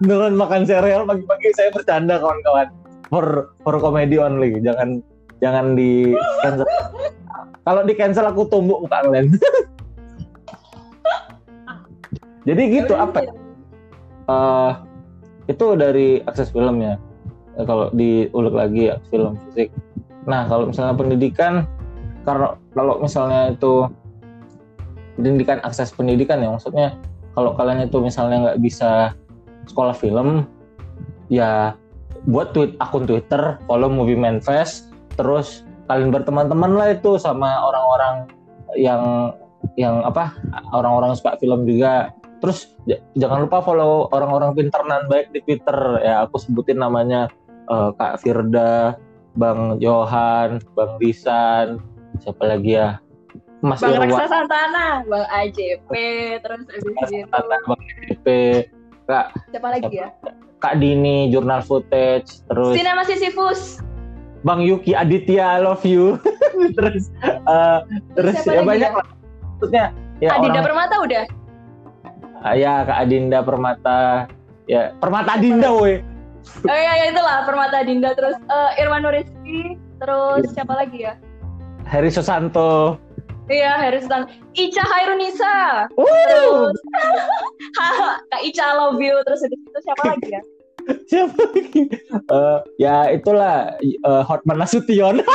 Beneran 0.00 0.34
makan 0.38 0.62
sereal 0.64 1.04
pagi-pagi 1.04 1.48
saya 1.58 1.74
bercanda 1.74 2.22
kawan-kawan. 2.22 2.70
For 3.10 3.50
for 3.66 3.74
comedy 3.82 4.22
only 4.22 4.62
jangan 4.62 5.02
jangan 5.42 5.74
di 5.74 6.14
kalau 7.64 7.82
di 7.84 7.94
cancel 7.94 8.26
aku 8.28 8.48
tumbuk 8.48 8.84
muka 8.86 9.04
kalian. 9.04 9.36
Jadi 12.48 12.62
gitu 12.72 12.96
apa? 12.96 13.20
uh, 14.30 14.72
itu 15.50 15.76
dari 15.76 16.24
akses 16.24 16.48
film 16.54 16.80
ya. 16.80 16.96
Kalau 17.68 17.92
diulik 17.92 18.54
lagi 18.56 18.88
ya, 18.88 18.96
film 19.12 19.36
fisik. 19.50 19.68
Nah 20.24 20.48
kalau 20.48 20.72
misalnya 20.72 20.96
pendidikan 20.96 21.68
karena 22.24 22.56
kalau 22.72 23.00
misalnya 23.00 23.52
itu 23.52 23.88
pendidikan 25.16 25.58
akses 25.64 25.92
pendidikan 25.92 26.40
ya 26.40 26.52
maksudnya 26.52 26.96
kalau 27.36 27.56
kalian 27.56 27.88
itu 27.88 27.96
misalnya 28.00 28.36
nggak 28.48 28.60
bisa 28.60 29.12
sekolah 29.68 29.96
film 29.96 30.44
ya 31.32 31.76
buat 32.28 32.52
tweet 32.52 32.76
akun 32.80 33.08
Twitter 33.08 33.56
follow 33.64 33.88
Movie 33.88 34.16
Manifest 34.16 34.92
terus 35.16 35.64
kalian 35.90 36.14
berteman-teman 36.14 36.78
lah 36.78 36.94
itu 36.94 37.18
sama 37.18 37.50
orang-orang 37.66 38.30
yang 38.78 39.34
yang 39.74 40.06
apa 40.06 40.38
orang-orang 40.70 41.18
suka 41.18 41.34
film 41.42 41.66
juga. 41.66 42.14
Terus 42.38 42.72
jangan 43.18 43.44
lupa 43.44 43.60
follow 43.60 44.06
orang-orang 44.14 44.54
pintar 44.54 44.86
dan 44.86 45.10
baik 45.10 45.34
di 45.34 45.42
Twitter. 45.42 45.98
Ya 46.00 46.22
aku 46.24 46.38
sebutin 46.38 46.78
namanya 46.78 47.26
uh, 47.66 47.90
Kak 47.98 48.22
Firda 48.22 48.94
Bang 49.34 49.82
Johan 49.82 50.62
Bang 50.78 50.96
Disan 51.02 51.82
siapa 52.22 52.46
lagi 52.46 52.78
ya? 52.78 53.02
Mas 53.60 53.82
Bang 53.82 53.98
Irwan. 53.98 54.14
Raksa 54.14 54.26
Santana 54.30 55.04
Bang 55.04 55.26
AJP 55.28 55.90
terus 56.40 56.60
abis 56.70 57.10
itu 57.12 57.28
Bang 57.28 57.80
AJP 57.82 58.26
Kak 59.10 59.26
siapa 59.52 59.68
lagi 59.68 59.92
ya? 59.92 60.08
Kak 60.60 60.76
Dini 60.80 61.28
jurnal 61.28 61.60
footage 61.60 62.40
terus 62.48 62.72
Sinema 62.78 63.04
Sisyphus 63.04 63.84
Bang 64.40 64.64
Yuki 64.64 64.96
Aditya 64.96 65.56
I 65.56 65.60
love 65.60 65.84
you 65.84 66.16
terus 66.76 67.12
uh, 67.44 67.84
terus 68.16 68.40
ya 68.44 68.64
banyak 68.64 68.90
ya? 68.92 68.98
lah 68.98 69.06
maksudnya 69.60 69.86
ya 70.20 70.30
Adinda 70.36 70.60
orang, 70.60 70.66
Permata 70.72 70.94
udah 71.00 71.24
uh, 72.44 72.54
ya 72.56 72.72
Kak 72.88 72.98
Adinda 73.04 73.38
Permata 73.44 73.98
ya 74.64 74.82
Permata 74.96 75.30
Adinda 75.36 75.68
woi 75.72 76.00
oh 76.64 76.76
iya 76.76 76.92
ya 77.04 77.04
itulah 77.12 77.44
Permata 77.44 77.84
Adinda 77.84 78.10
terus 78.16 78.36
uh, 78.48 78.70
Irwan 78.80 79.04
Nuriski 79.04 79.76
terus 80.00 80.44
ya. 80.48 80.62
siapa 80.62 80.72
lagi 80.76 81.04
ya 81.04 81.14
Heri 81.88 82.10
Susanto 82.12 82.96
Iya, 83.50 83.82
Heri 83.82 83.98
Susanto. 83.98 84.30
Ica 84.54 84.78
Hairunisa. 84.78 85.90
Uh. 85.98 86.06
Terus 86.06 86.78
Kak 88.30 88.42
Ica 88.46 88.62
I 88.62 88.74
love 88.78 89.02
you. 89.02 89.18
Terus 89.26 89.42
itu 89.42 89.58
siapa 89.82 90.14
lagi 90.14 90.38
ya? 90.38 90.42
siapa 91.10 91.40
lagi? 91.54 91.82
Uh, 92.30 92.58
ya 92.80 93.10
itulah 93.12 93.74
uh, 94.04 94.22
Hotman 94.26 94.60
Nasution. 94.60 95.22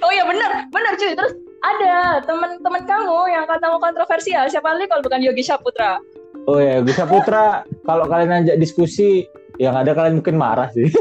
Oh 0.00 0.12
ya 0.12 0.24
benar 0.24 0.68
benar 0.72 0.92
cuy. 0.96 1.12
Terus 1.12 1.32
ada 1.60 2.24
teman-teman 2.24 2.82
kamu 2.88 3.18
yang 3.32 3.44
katamu 3.48 3.76
kontroversial. 3.80 4.48
Siapa 4.48 4.76
lagi 4.76 4.88
kalau 4.88 5.04
bukan 5.04 5.20
Yogi 5.20 5.44
Saputra? 5.44 6.00
Oh 6.48 6.56
ya 6.56 6.80
Yogi 6.80 6.92
Saputra 6.96 7.64
kalau 7.84 8.08
kalian 8.08 8.44
ajak 8.44 8.60
diskusi 8.60 9.28
yang 9.60 9.76
ada 9.76 9.92
kalian 9.92 10.20
mungkin 10.20 10.40
marah 10.40 10.72
sih. 10.72 10.88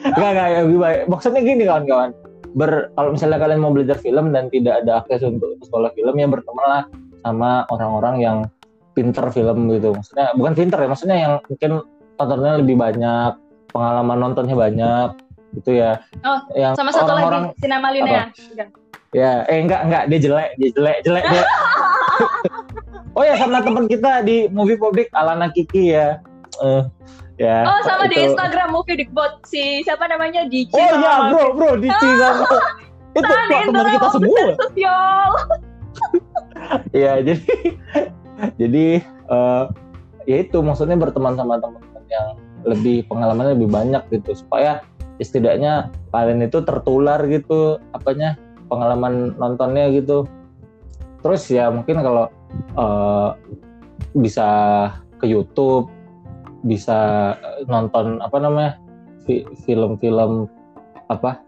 Enggak, 0.00 0.30
enggak, 0.32 0.48
ya, 0.48 0.60
baik. 0.64 1.00
Maksudnya 1.12 1.40
gini 1.44 1.62
kawan-kawan. 1.68 2.10
Ber, 2.56 2.90
kalau 2.98 3.10
misalnya 3.14 3.38
kalian 3.38 3.60
mau 3.62 3.70
belajar 3.70 3.96
film 4.00 4.32
dan 4.34 4.48
tidak 4.50 4.82
ada 4.82 5.04
akses 5.04 5.22
untuk 5.22 5.54
sekolah 5.62 5.92
film, 5.94 6.16
ya 6.18 6.26
bertemanlah 6.26 6.88
sama 7.22 7.68
orang-orang 7.70 8.16
yang 8.18 8.38
pinter 8.94 9.26
film 9.30 9.70
gitu. 9.72 9.94
Maksudnya 9.94 10.26
bukan 10.34 10.52
pinter 10.56 10.78
ya 10.82 10.88
maksudnya 10.88 11.16
yang 11.18 11.32
mungkin 11.46 11.70
tontonnya 12.18 12.54
lebih 12.60 12.76
banyak 12.76 13.32
pengalaman 13.70 14.18
nontonnya 14.18 14.56
banyak 14.56 15.08
gitu 15.60 15.70
ya. 15.78 16.02
Oh 16.22 16.38
yang 16.54 16.74
sama 16.78 16.90
satu 16.94 17.10
orang 17.10 17.24
-orang, 17.26 17.42
lagi 17.50 17.60
Sinema 17.62 17.88
Linea 17.90 18.22
ya? 19.14 19.46
Eh 19.50 19.58
enggak 19.62 19.80
enggak 19.86 20.02
dia 20.10 20.18
jelek 20.22 20.50
dia 20.58 20.70
jelek 20.74 20.98
jelek 21.02 21.24
dia 21.26 21.44
oh 23.18 23.24
ya 23.26 23.34
sama 23.38 23.58
teman 23.62 23.90
kita 23.90 24.22
di 24.22 24.46
movie 24.50 24.78
public 24.78 25.10
Alana 25.14 25.50
Kiki 25.50 25.94
ya. 25.94 26.22
Uh, 26.60 26.84
ya 27.40 27.64
oh 27.64 27.80
sama 27.88 28.04
itu. 28.06 28.12
di 28.14 28.16
Instagram 28.30 28.68
movie 28.74 28.96
Dikbot 29.00 29.42
si 29.48 29.82
siapa 29.82 30.06
namanya? 30.06 30.46
Di 30.46 30.68
oh 30.70 30.78
iya 30.78 31.32
bro 31.32 31.56
bro 31.56 31.70
di 31.80 31.88
Cina 31.88 32.28
itu 33.18 33.26
teman 33.26 33.86
kita 33.90 34.08
semua. 34.14 34.42
Iya 36.94 37.12
jadi 37.26 37.42
jadi 38.60 39.04
uh, 39.28 39.70
ya 40.24 40.36
itu 40.44 40.60
maksudnya 40.60 40.96
berteman 40.96 41.36
sama 41.36 41.60
teman-teman 41.60 42.04
yang 42.10 42.26
lebih 42.64 43.08
pengalamannya 43.08 43.56
lebih 43.56 43.70
banyak 43.72 44.02
gitu 44.12 44.36
supaya 44.36 44.84
setidaknya 45.20 45.92
kalian 46.12 46.44
itu 46.44 46.64
tertular 46.64 47.20
gitu 47.28 47.76
apanya 47.92 48.40
pengalaman 48.72 49.36
nontonnya 49.36 49.92
gitu. 49.92 50.24
Terus 51.20 51.44
ya 51.52 51.68
mungkin 51.68 52.00
kalau 52.00 52.32
uh, 52.80 53.36
bisa 54.16 54.48
ke 55.20 55.28
YouTube 55.28 55.92
bisa 56.64 57.32
nonton 57.68 58.20
apa 58.20 58.36
namanya 58.40 58.80
film-film 59.64 60.48
apa 61.12 61.40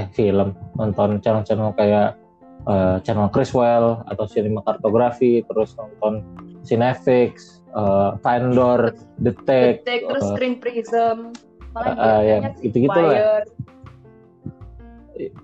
eh 0.00 0.08
film 0.16 0.56
nonton 0.80 1.20
channel-channel 1.20 1.76
kayak 1.76 2.16
uh, 2.66 2.96
channel 3.02 3.28
Criswell 3.30 4.02
atau 4.06 4.24
Cinema 4.26 4.62
Cartography, 4.62 5.42
terus 5.46 5.74
nonton 5.78 6.22
Cinefix, 6.62 7.62
uh, 7.74 8.14
Fandor, 8.22 8.94
Detect, 9.18 9.82
Detect 9.86 10.02
terus 10.10 10.24
uh, 10.26 10.30
Screen 10.34 10.54
Prism, 10.62 11.34
uh, 11.74 11.94
uh, 11.98 12.20
ya 12.22 12.36
gitu-gitu 12.62 12.98
lah. 12.98 13.42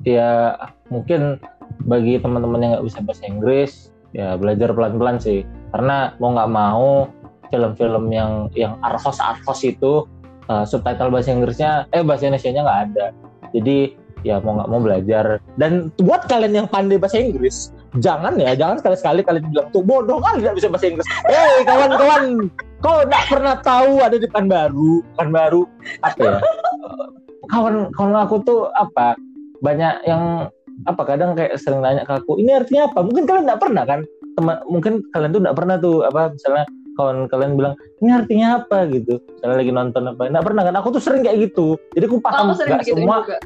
Ya 0.02 0.56
mungkin 0.90 1.38
bagi 1.86 2.18
teman-teman 2.18 2.58
yang 2.62 2.70
nggak 2.78 2.86
bisa 2.86 2.98
bahasa 3.04 3.24
Inggris, 3.28 3.72
ya 4.16 4.34
belajar 4.34 4.72
pelan-pelan 4.74 5.20
sih. 5.22 5.46
Karena 5.70 6.16
mau 6.18 6.34
nggak 6.34 6.50
mau 6.50 7.06
film-film 7.52 8.10
yang 8.10 8.52
yang 8.56 8.76
arhos 8.82 9.20
arhos 9.20 9.60
itu 9.62 10.08
uh, 10.48 10.64
subtitle 10.64 11.12
bahasa 11.12 11.30
Inggrisnya, 11.30 11.86
eh 11.92 12.02
bahasa 12.02 12.26
Indonesia-nya 12.26 12.62
nggak 12.64 12.80
ada. 12.90 13.06
Jadi 13.54 13.96
ya 14.26 14.42
mau 14.42 14.58
nggak 14.58 14.70
mau 14.70 14.80
belajar. 14.82 15.38
Dan 15.58 15.94
buat 16.02 16.26
kalian 16.26 16.64
yang 16.64 16.68
pandai 16.70 16.98
bahasa 16.98 17.20
Inggris 17.22 17.70
jangan 17.96 18.36
ya 18.36 18.52
jangan 18.52 18.76
sekali-sekali 18.84 19.24
kalian 19.24 19.48
bilang 19.48 19.68
tuh 19.72 19.80
bodoh 19.80 20.20
kali 20.20 20.44
tidak 20.44 20.56
bisa 20.60 20.68
bahasa 20.68 20.86
Inggris. 20.90 21.08
Hei 21.24 21.58
kawan-kawan 21.64 22.24
kau 22.84 22.98
tidak 23.06 23.24
pernah 23.32 23.54
tahu 23.64 23.92
ada 24.04 24.16
di 24.20 24.28
baru 24.28 24.92
pan 25.16 25.28
baru 25.32 25.62
apa 26.04 26.20
ya? 26.20 26.38
Kawan 27.48 27.74
kawan 27.96 28.14
aku 28.18 28.36
tuh 28.44 28.60
apa? 28.76 29.16
Banyak 29.64 30.04
yang 30.06 30.52
apa 30.86 31.02
kadang 31.02 31.34
kayak 31.34 31.58
sering 31.58 31.82
nanya 31.82 32.06
ke 32.06 32.12
aku 32.12 32.38
ini 32.38 32.54
artinya 32.54 32.90
apa? 32.92 33.00
Mungkin 33.02 33.24
kalian 33.24 33.44
tidak 33.48 33.62
pernah 33.62 33.84
kan? 33.88 34.00
Teman 34.36 34.56
mungkin 34.68 35.02
kalian 35.10 35.30
tuh 35.34 35.40
tidak 35.42 35.56
pernah 35.56 35.76
tuh 35.80 35.96
apa 36.06 36.22
misalnya 36.30 36.64
kawan 36.98 37.30
kalian 37.30 37.52
bilang 37.54 37.74
ini 38.04 38.10
artinya 38.12 38.48
apa? 38.62 38.86
gitu. 38.90 39.16
Misalnya 39.18 39.56
lagi 39.64 39.72
nonton 39.72 40.02
apa 40.12 40.22
tidak 40.28 40.44
pernah 40.44 40.62
kan? 40.62 40.74
Aku 40.78 40.88
tuh 40.92 41.02
sering 41.02 41.22
kayak 41.24 41.50
gitu. 41.50 41.80
Jadi 41.96 42.04
aku 42.04 42.18
paham 42.20 42.52
nggak 42.52 42.84
semua 42.84 43.24
juga 43.24 43.38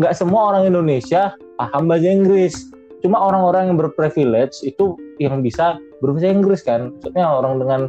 nggak 0.00 0.16
semua 0.16 0.56
orang 0.56 0.72
Indonesia 0.72 1.36
paham 1.60 1.92
bahasa 1.92 2.08
Inggris. 2.08 2.72
Cuma 3.04 3.20
orang-orang 3.20 3.72
yang 3.72 3.76
berprivilege 3.76 4.64
itu 4.64 4.96
yang 5.20 5.44
bisa 5.44 5.76
berbahasa 6.00 6.32
Inggris 6.32 6.64
kan. 6.64 6.96
Maksudnya 6.96 7.28
orang 7.28 7.60
dengan 7.60 7.80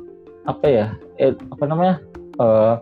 apa 0.43 0.65
ya 0.67 0.85
eh, 1.15 1.31
apa 1.55 1.63
namanya 1.63 1.95
uh, 2.43 2.75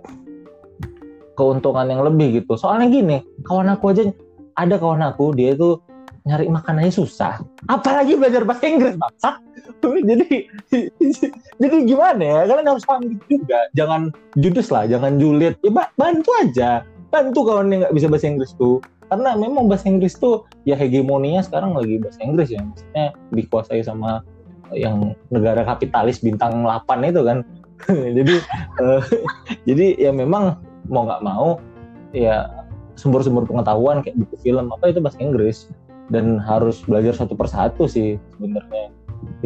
keuntungan 1.38 1.86
yang 1.86 2.02
lebih 2.02 2.42
gitu. 2.42 2.58
Soalnya 2.58 2.90
gini 2.90 3.18
kawan 3.46 3.70
aku 3.70 3.94
aja 3.94 4.10
ada 4.58 4.76
kawan 4.82 5.06
aku 5.06 5.38
dia 5.38 5.54
itu 5.54 5.78
nyari 6.26 6.50
makanannya 6.50 6.90
susah. 6.90 7.42
Apalagi 7.70 8.18
belajar 8.18 8.42
bahasa 8.46 8.66
Inggris 8.66 8.98
maksa 8.98 9.38
jadi 10.10 10.50
jadi 11.62 11.76
gimana 11.86 12.22
ya 12.22 12.40
kalian 12.50 12.70
harus 12.74 12.86
paham 12.86 13.22
juga. 13.30 13.60
Jangan 13.78 14.10
judes 14.42 14.74
lah 14.74 14.90
jangan 14.90 15.22
julid. 15.22 15.54
Ya 15.62 15.70
bantu 15.98 16.30
aja. 16.42 16.82
Bantu 17.10 17.42
kawan 17.42 17.74
yang 17.74 17.86
nggak 17.86 17.96
bisa 17.98 18.06
bahasa 18.06 18.30
Inggris 18.30 18.54
tuh 18.58 18.78
karena 19.10 19.34
memang 19.34 19.66
bahasa 19.66 19.90
Inggris 19.90 20.14
tuh 20.22 20.46
ya 20.70 20.78
hegemoninya 20.78 21.42
sekarang 21.42 21.74
lagi 21.74 21.98
bahasa 21.98 22.22
Inggris 22.22 22.54
ya. 22.54 22.62
Maksudnya 22.62 23.06
dikuasai 23.34 23.82
sama 23.82 24.22
yang 24.70 25.18
negara 25.34 25.66
kapitalis 25.66 26.22
bintang 26.22 26.62
8 26.62 27.10
itu 27.10 27.22
kan. 27.26 27.42
Jadi 28.18 28.36
uh, 28.84 29.02
jadi 29.70 29.96
ya 29.96 30.12
memang 30.12 30.60
mau 30.92 31.08
nggak 31.08 31.24
mau 31.24 31.64
ya 32.12 32.52
sumber-sumber 33.00 33.48
pengetahuan 33.48 34.04
kayak 34.04 34.20
buku 34.20 34.36
film 34.44 34.68
apa 34.70 34.94
itu 34.94 35.02
bahasa 35.02 35.18
Inggris. 35.18 35.66
Dan 36.10 36.42
harus 36.42 36.82
belajar 36.90 37.14
satu 37.14 37.38
persatu 37.38 37.86
sih 37.86 38.18
sebenarnya. 38.38 38.94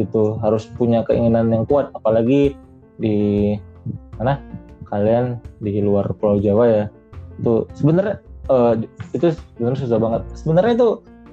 Itu 0.00 0.40
harus 0.40 0.68
punya 0.76 1.04
keinginan 1.08 1.52
yang 1.52 1.64
kuat. 1.68 1.92
Apalagi 1.92 2.56
di 3.00 3.52
mana? 4.16 4.40
Kalian 4.88 5.40
di 5.60 5.80
luar 5.84 6.08
Pulau 6.16 6.40
Jawa 6.40 6.64
ya. 6.68 6.84
Itu 7.36 7.68
sebenarnya 7.76 8.23
uh, 8.48 8.74
itu 9.16 9.32
sebenarnya 9.56 9.78
susah 9.86 9.98
banget. 10.00 10.22
Sebenarnya 10.36 10.72
itu 10.76 10.88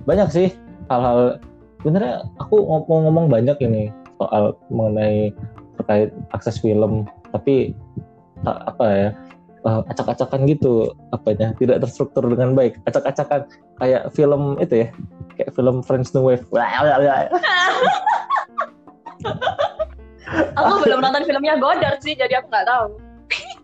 banyak 0.05 0.29
sih 0.31 0.47
hal-hal. 0.87 1.39
Sebenarnya 1.81 2.25
aku 2.37 2.61
ngomong-ngomong 2.61 3.25
banyak 3.31 3.57
ini 3.63 3.89
soal 4.21 4.53
mengenai 4.69 5.33
terkait 5.81 6.13
akses 6.37 6.61
film 6.61 7.09
tapi 7.33 7.73
tak 8.45 8.57
apa 8.69 8.85
ya 8.85 9.09
uh, 9.65 9.81
acak-acakan 9.89 10.45
gitu 10.45 10.93
apanya 11.13 11.53
tidak 11.57 11.81
terstruktur 11.81 12.25
dengan 12.29 12.53
baik. 12.53 12.77
Acak-acakan 12.85 13.49
kayak 13.81 14.13
film 14.13 14.57
itu 14.61 14.85
ya 14.85 14.87
kayak 15.37 15.51
film 15.57 15.81
Friends 15.81 16.13
New 16.13 16.25
Wave. 16.25 16.45
Aku 20.31 20.73
belum 20.87 21.03
nonton 21.03 21.27
filmnya 21.27 21.59
Godard 21.59 21.99
sih, 21.99 22.15
jadi 22.15 22.39
aku 22.39 22.47
nggak 22.47 22.67
tahu. 22.67 22.85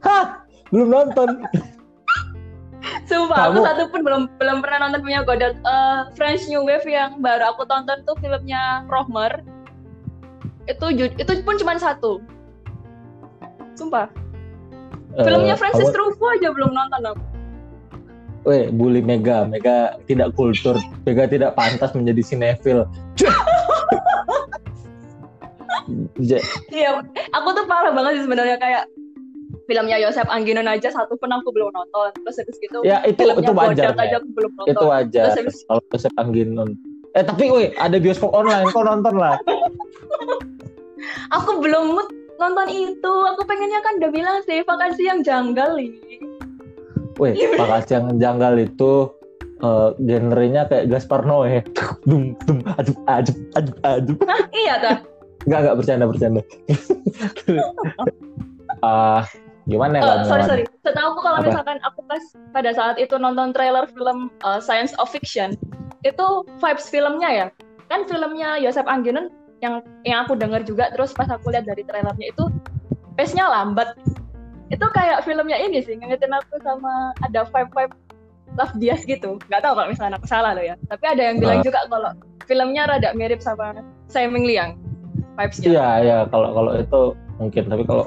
Hah, 0.04 0.26
belum 0.74 0.90
nonton. 0.92 1.48
Sumpah, 3.08 3.48
Kamu... 3.48 3.52
aku 3.56 3.60
satu 3.64 3.82
pun 3.88 4.02
belum 4.04 4.22
belum 4.36 4.58
pernah 4.60 4.88
nonton 4.88 5.00
filmnya 5.00 5.24
Godard. 5.24 5.56
Uh, 5.64 6.12
French 6.20 6.44
New 6.52 6.68
Wave 6.68 6.84
yang 6.84 7.24
baru 7.24 7.56
aku 7.56 7.64
tonton 7.64 8.04
tuh 8.04 8.20
filmnya 8.20 8.84
Rohmer. 8.92 9.40
Itu 10.68 10.92
itu 10.92 11.32
pun 11.48 11.56
cuma 11.56 11.80
satu. 11.80 12.20
Sumpah. 13.80 14.12
Uh, 15.16 15.24
filmnya 15.24 15.56
Francis 15.56 15.88
kamu... 15.88 15.96
Truffaut 15.96 16.36
aja 16.36 16.52
belum 16.52 16.72
nonton 16.76 17.02
aku. 17.16 17.24
Weh, 18.48 18.72
bully 18.72 19.04
Mega, 19.04 19.44
Mega 19.44 20.00
tidak 20.08 20.32
kultur, 20.36 20.80
Mega 21.04 21.28
tidak 21.28 21.56
pantas 21.56 21.92
menjadi 21.96 22.22
sinetfil. 22.24 22.84
Iya, 26.68 27.00
aku 27.32 27.48
tuh 27.56 27.64
parah 27.64 27.96
banget 27.96 28.20
sih 28.20 28.24
sebenarnya 28.28 28.60
kayak 28.60 28.84
filmnya 29.68 30.00
Yosef 30.00 30.26
Angginon 30.32 30.66
aja 30.66 30.90
satu 30.90 31.20
pun 31.20 31.30
aku 31.30 31.52
belum 31.52 31.70
nonton. 31.76 32.10
Terus 32.24 32.40
habis 32.42 32.58
gitu 32.64 32.80
ya, 32.88 33.04
itu, 33.04 33.20
filmnya 33.20 33.44
itu 33.44 33.54
wajar, 33.54 33.92
aja 33.94 34.18
aku 34.24 34.30
belum 34.34 34.52
nonton. 34.56 34.74
Itu 34.74 34.86
wajar 34.88 35.24
habis... 35.36 35.58
kalau 35.68 36.12
Angginon. 36.18 36.70
Eh 37.14 37.24
tapi 37.24 37.52
woi 37.52 37.76
ada 37.78 38.00
bioskop 38.00 38.32
online, 38.32 38.72
kau 38.72 38.88
nonton 38.88 39.20
lah. 39.20 39.36
aku 41.38 41.60
belum 41.60 42.00
nonton 42.40 42.68
itu. 42.72 43.14
Aku 43.36 43.42
pengennya 43.44 43.80
kan 43.84 44.00
udah 44.00 44.12
bilang 44.12 44.38
sih 44.48 44.64
vakansi 44.64 45.04
yang 45.06 45.20
janggal 45.22 45.78
ini. 45.78 46.24
Woi, 47.20 47.36
vakansi 47.60 47.92
yang 47.98 48.08
janggal 48.18 48.54
itu 48.62 49.12
uh, 49.62 49.94
genrenya 50.02 50.70
kayak 50.70 50.88
Gaspar 50.90 51.26
Noé. 51.26 51.66
Dum 52.08 52.38
dum 52.48 52.64
aduh 52.78 52.96
aduh 53.10 53.36
aduh 53.58 53.76
aduh. 53.84 54.18
Nah, 54.24 54.42
iya 54.56 54.76
kan? 54.80 54.96
Enggak, 55.48 55.60
enggak 55.64 55.76
bercanda, 55.80 56.06
bercanda. 56.08 56.42
uh, 58.84 59.22
gimana 59.68 60.00
ya? 60.00 60.04
Uh, 60.04 60.26
sorry, 60.26 60.44
sorry. 60.48 60.64
Setahu 60.82 61.16
aku 61.16 61.22
kalau 61.22 61.40
misalkan 61.44 61.78
aku 61.84 62.00
pas 62.08 62.24
pada 62.56 62.72
saat 62.72 62.96
itu 62.98 63.20
nonton 63.20 63.52
trailer 63.52 63.86
film 63.92 64.32
uh, 64.48 64.64
Science 64.64 64.96
of 64.98 65.12
Fiction, 65.12 65.60
itu 66.08 66.26
vibes 66.64 66.88
filmnya 66.88 67.30
ya. 67.30 67.46
Kan 67.92 68.08
filmnya 68.08 68.60
Yosef 68.60 68.88
Angginon 68.88 69.32
yang 69.60 69.84
yang 70.08 70.24
aku 70.24 70.40
dengar 70.40 70.64
juga 70.64 70.90
terus 70.96 71.12
pas 71.12 71.28
aku 71.28 71.52
lihat 71.52 71.68
dari 71.68 71.84
trailernya 71.84 72.32
itu 72.32 72.48
pace-nya 73.20 73.48
lambat. 73.52 73.94
Itu 74.68 74.84
kayak 74.92 75.24
filmnya 75.24 75.56
ini 75.60 75.80
sih, 75.84 75.96
ngingetin 75.96 76.32
aku 76.32 76.60
sama 76.64 77.16
ada 77.24 77.48
vibe-vibe 77.48 77.96
Love 78.56 78.76
Diaz 78.80 79.04
gitu. 79.08 79.40
Gak 79.48 79.64
tahu 79.64 79.80
kalau 79.80 79.88
misalnya 79.92 80.20
aku 80.20 80.28
salah 80.28 80.52
loh 80.56 80.64
ya. 80.64 80.76
Tapi 80.92 81.06
ada 81.08 81.22
yang 81.32 81.38
bilang 81.40 81.60
uh. 81.62 81.66
juga 81.66 81.80
kalau 81.88 82.12
filmnya 82.48 82.84
rada 82.88 83.12
mirip 83.16 83.40
sama 83.44 83.80
Simon 84.12 84.44
Liang 84.44 84.80
vibes-nya. 85.40 85.68
Iya, 85.72 85.88
iya 86.04 86.18
kalau 86.32 86.52
kalau 86.56 86.72
itu 86.76 87.02
mungkin 87.38 87.64
tapi 87.70 87.84
kalau 87.88 88.06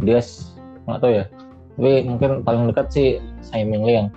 dia 0.00 0.18
nggak 0.88 1.00
tahu 1.04 1.12
ya. 1.12 1.24
Tapi 1.76 1.92
mungkin 2.08 2.30
paling 2.44 2.68
dekat 2.72 2.86
sih 2.92 3.08
Simon 3.44 3.84
yang. 3.84 4.08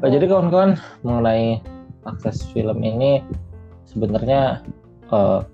Nah, 0.00 0.08
jadi 0.08 0.24
kawan-kawan 0.28 0.80
mengenai 1.04 1.60
akses 2.08 2.48
film 2.56 2.80
ini 2.80 3.20
sebenarnya 3.84 4.64
uh, 5.12 5.44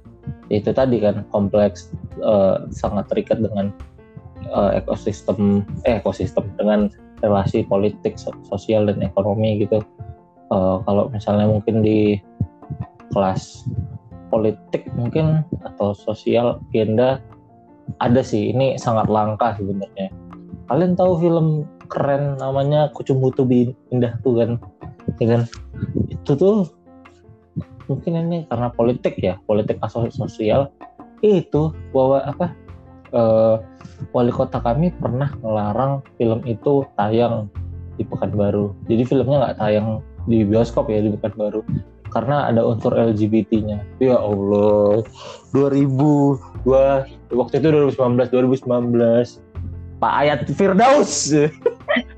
itu 0.51 0.71
tadi 0.71 1.03
kan 1.03 1.27
kompleks 1.35 1.91
uh, 2.23 2.67
sangat 2.71 3.11
terikat 3.11 3.43
dengan 3.43 3.75
uh, 4.55 4.71
ekosistem 4.79 5.67
eh 5.83 5.99
ekosistem 5.99 6.47
dengan 6.55 6.91
relasi 7.25 7.67
politik 7.67 8.15
sosial 8.47 8.87
dan 8.87 9.03
ekonomi 9.03 9.65
gitu 9.65 9.83
uh, 10.53 10.79
kalau 10.85 11.09
misalnya 11.11 11.49
mungkin 11.49 11.83
di 11.83 12.21
kelas 13.11 13.67
politik 14.29 14.87
mungkin 14.99 15.47
atau 15.65 15.95
sosial 15.95 16.61
agenda 16.71 17.23
ada 18.03 18.21
sih 18.21 18.53
ini 18.53 18.77
sangat 18.77 19.09
langka 19.09 19.57
sebenarnya. 19.57 20.13
Kalian 20.67 20.99
tahu 20.99 21.23
film 21.23 21.47
keren 21.87 22.37
namanya 22.43 22.91
Kucing 22.91 23.23
Butuh 23.23 23.47
Indah 23.95 24.19
tuh 24.21 24.35
kan 24.39 24.51
ya 25.23 25.27
kan? 25.39 25.43
Itu 26.11 26.35
tuh 26.35 26.57
mungkin 27.87 28.19
ini 28.27 28.39
karena 28.51 28.69
politik 28.75 29.19
ya 29.23 29.39
politik 29.47 29.79
sosial. 30.11 30.71
Itu 31.23 31.73
bahwa 31.95 32.27
apa 32.27 32.53
uh, 33.15 33.63
wali 34.13 34.35
kota 34.35 34.61
kami 34.61 34.93
pernah 34.99 35.33
melarang 35.41 36.03
film 36.19 36.43
itu 36.45 36.85
tayang 36.99 37.49
di 37.97 38.05
Pekanbaru. 38.05 38.77
Jadi 38.91 39.03
filmnya 39.07 39.37
nggak 39.47 39.59
tayang 39.63 40.05
di 40.27 40.43
bioskop 40.43 40.91
ya 40.91 41.01
di 41.01 41.15
Pekanbaru 41.15 41.63
karena 42.17 42.49
ada 42.49 42.65
unsur 42.65 42.97
LGBT-nya. 42.97 43.85
Ya 44.01 44.17
Allah. 44.17 45.05
2002 45.53 46.65
waktu 47.37 47.55
itu 47.61 47.69
2019 47.69 48.33
2019 48.33 49.45
Pak 50.01 50.13
Ayat 50.13 50.49
Firdaus. 50.53 51.33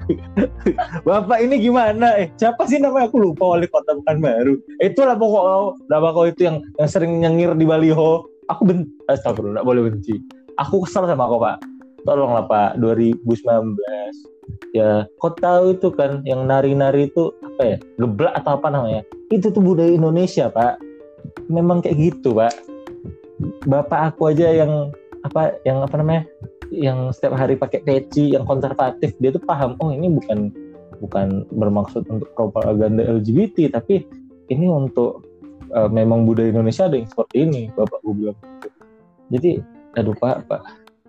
Bapak 1.09 1.38
ini 1.42 1.62
gimana? 1.62 2.18
Eh, 2.18 2.30
siapa 2.38 2.66
sih 2.66 2.78
namanya 2.78 3.11
aku 3.11 3.22
lupa 3.22 3.55
wali 3.55 3.66
kota 3.70 3.99
bukan 3.99 4.18
baru. 4.22 4.55
Itulah 4.82 5.14
pokok 5.14 5.42
nama 5.86 6.11
kau 6.11 6.26
itu 6.26 6.46
yang 6.46 6.62
yang 6.78 6.88
sering 6.90 7.22
nyengir 7.22 7.55
di 7.55 7.66
baliho. 7.66 8.26
Aku 8.49 8.64
benci, 8.64 8.88
astagfirullah, 9.12 9.62
boleh 9.62 9.92
benci. 9.92 10.18
Aku 10.59 10.82
kesal 10.82 11.07
sama 11.07 11.30
kau 11.30 11.38
Pak. 11.38 11.62
Tolonglah 12.03 12.49
Pak, 12.49 12.80
2019 12.80 13.20
ya 14.76 15.09
kau 15.18 15.32
tahu 15.32 15.76
itu 15.76 15.88
kan 15.92 16.20
yang 16.28 16.44
nari-nari 16.44 17.09
itu 17.09 17.32
apa 17.42 17.62
ya 17.64 17.76
geblak 18.01 18.34
atau 18.36 18.61
apa 18.61 18.68
namanya? 18.68 19.03
Itu 19.32 19.53
tuh 19.53 19.62
budaya 19.62 19.92
Indonesia 19.92 20.49
pak. 20.53 20.80
Memang 21.49 21.84
kayak 21.84 21.96
gitu 21.99 22.36
pak. 22.36 22.55
Bapak 23.64 24.14
aku 24.14 24.34
aja 24.34 24.51
yang 24.51 24.90
apa 25.26 25.59
yang 25.66 25.82
apa 25.82 25.94
namanya 25.99 26.22
yang 26.68 27.11
setiap 27.11 27.34
hari 27.34 27.57
pakai 27.57 27.80
peci 27.80 28.36
yang 28.36 28.44
konservatif 28.44 29.16
dia 29.18 29.32
tuh 29.32 29.42
paham 29.42 29.74
oh 29.80 29.90
ini 29.90 30.12
bukan 30.12 30.53
bukan 31.01 31.49
bermaksud 31.55 32.05
untuk 32.12 32.28
propaganda 32.36 33.07
LGBT 33.07 33.72
tapi 33.72 34.05
ini 34.53 34.66
untuk 34.68 35.24
uh, 35.72 35.88
memang 35.88 36.24
budaya 36.28 36.53
Indonesia 36.53 36.88
ada 36.88 36.96
yang 36.99 37.09
seperti 37.09 37.36
ini 37.44 37.62
bapak 37.72 37.99
gue 38.05 38.14
bilang. 38.14 38.38
Jadi 39.32 39.51
aduh 39.96 40.16
pak 40.16 40.44
pak. 40.49 40.61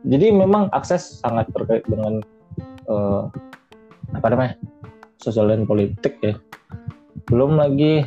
Jadi 0.07 0.31
memang 0.31 0.71
akses 0.71 1.19
sangat 1.19 1.51
terkait 1.51 1.83
dengan 1.91 2.23
uh, 2.89 3.29
apa 4.17 4.27
namanya 4.33 4.53
sosial 5.21 5.47
dan 5.47 5.63
politik 5.69 6.17
ya. 6.19 6.35
Belum 7.29 7.55
lagi 7.55 8.03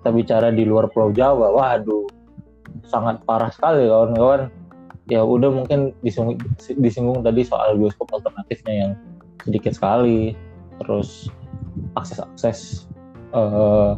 kita 0.00 0.10
bicara 0.10 0.48
di 0.50 0.64
luar 0.64 0.88
Pulau 0.88 1.12
Jawa. 1.12 1.52
Waduh 1.52 2.08
sangat 2.86 3.20
parah 3.28 3.52
sekali 3.52 3.86
kawan-kawan. 3.86 4.48
Ya 5.06 5.22
udah 5.22 5.54
mungkin 5.54 5.94
disinggung, 6.02 6.42
disinggung 6.82 7.22
tadi 7.22 7.46
soal 7.46 7.78
bioskop 7.78 8.10
alternatifnya 8.10 8.74
yang 8.74 8.92
sedikit 9.44 9.76
sekali. 9.76 10.34
Terus 10.82 11.30
akses-akses 11.94 12.90
uh, 13.30 13.94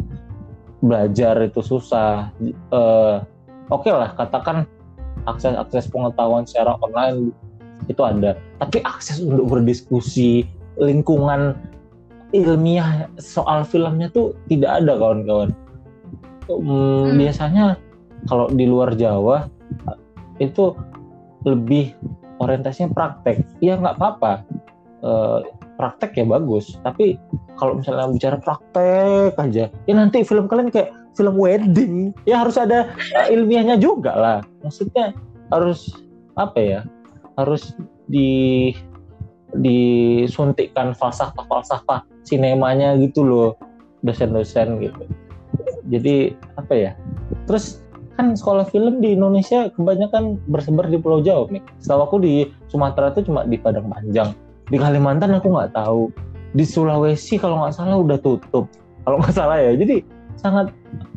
belajar 0.84 1.40
itu 1.44 1.64
susah. 1.64 2.28
Uh, 2.72 3.24
oke 3.72 3.88
okay 3.88 3.92
lah 3.94 4.12
katakan 4.16 4.68
akses-akses 5.24 5.88
pengetahuan 5.88 6.44
secara 6.44 6.76
online 6.80 7.32
itu 7.88 8.00
ada. 8.04 8.36
Tapi 8.60 8.84
akses 8.84 9.20
untuk 9.24 9.48
berdiskusi 9.48 10.46
lingkungan 10.78 11.58
ilmiah 12.36 13.08
soal 13.16 13.64
filmnya 13.64 14.12
tuh 14.12 14.36
tidak 14.52 14.84
ada 14.84 14.94
kawan-kawan. 15.00 15.50
Hmm, 16.48 16.64
hmm. 16.64 17.16
biasanya 17.20 17.76
kalau 18.28 18.48
di 18.52 18.64
luar 18.64 18.96
Jawa 18.96 19.48
itu 20.40 20.76
lebih 21.44 21.92
orientasinya 22.40 22.92
praktek. 22.92 23.44
Ya 23.60 23.76
nggak 23.76 23.96
apa-apa. 24.00 24.44
E, 25.00 25.12
praktek 25.76 26.20
ya 26.20 26.24
bagus. 26.28 26.76
Tapi 26.84 27.16
kalau 27.56 27.80
misalnya 27.80 28.08
bicara 28.12 28.36
praktek 28.38 29.34
aja 29.36 29.66
ya 29.68 29.92
nanti 29.92 30.22
film 30.22 30.46
kalian 30.46 30.70
kayak 30.70 30.94
film 31.18 31.34
wedding 31.34 32.14
ya 32.22 32.46
harus 32.46 32.54
ada 32.60 32.92
ilmiahnya 33.28 33.80
juga 33.80 34.12
lah. 34.14 34.38
Maksudnya 34.62 35.16
harus 35.48 35.96
apa 36.38 36.58
ya 36.60 36.80
harus 37.38 37.78
di 38.10 38.74
disuntikkan 39.56 40.92
falsafah-falsafah 40.92 42.04
sinemanya 42.26 42.98
gitu 43.00 43.24
loh 43.24 43.50
dosen-dosen 44.04 44.82
gitu. 44.82 45.04
Jadi 45.88 46.36
apa 46.60 46.74
ya 46.76 46.92
terus 47.48 47.80
kan 48.18 48.34
sekolah 48.34 48.66
film 48.68 49.00
di 49.00 49.14
Indonesia 49.14 49.70
kebanyakan 49.72 50.42
bersebar 50.50 50.90
di 50.90 50.98
Pulau 50.98 51.22
Jawa 51.22 51.48
nih 51.48 51.62
setahu 51.80 52.02
aku 52.04 52.16
di 52.20 52.50
Sumatera 52.68 53.14
itu 53.14 53.30
cuma 53.30 53.46
di 53.46 53.56
Padang 53.56 53.88
Panjang. 53.88 54.34
Di 54.68 54.76
Kalimantan 54.76 55.38
aku 55.38 55.48
nggak 55.54 55.72
tahu. 55.72 56.12
Di 56.52 56.64
Sulawesi 56.66 57.40
kalau 57.40 57.64
nggak 57.64 57.72
salah 57.72 57.96
udah 57.96 58.18
tutup. 58.20 58.68
Kalau 59.06 59.16
nggak 59.22 59.32
salah 59.32 59.56
ya 59.62 59.72
jadi 59.78 60.04
sangat 60.36 60.74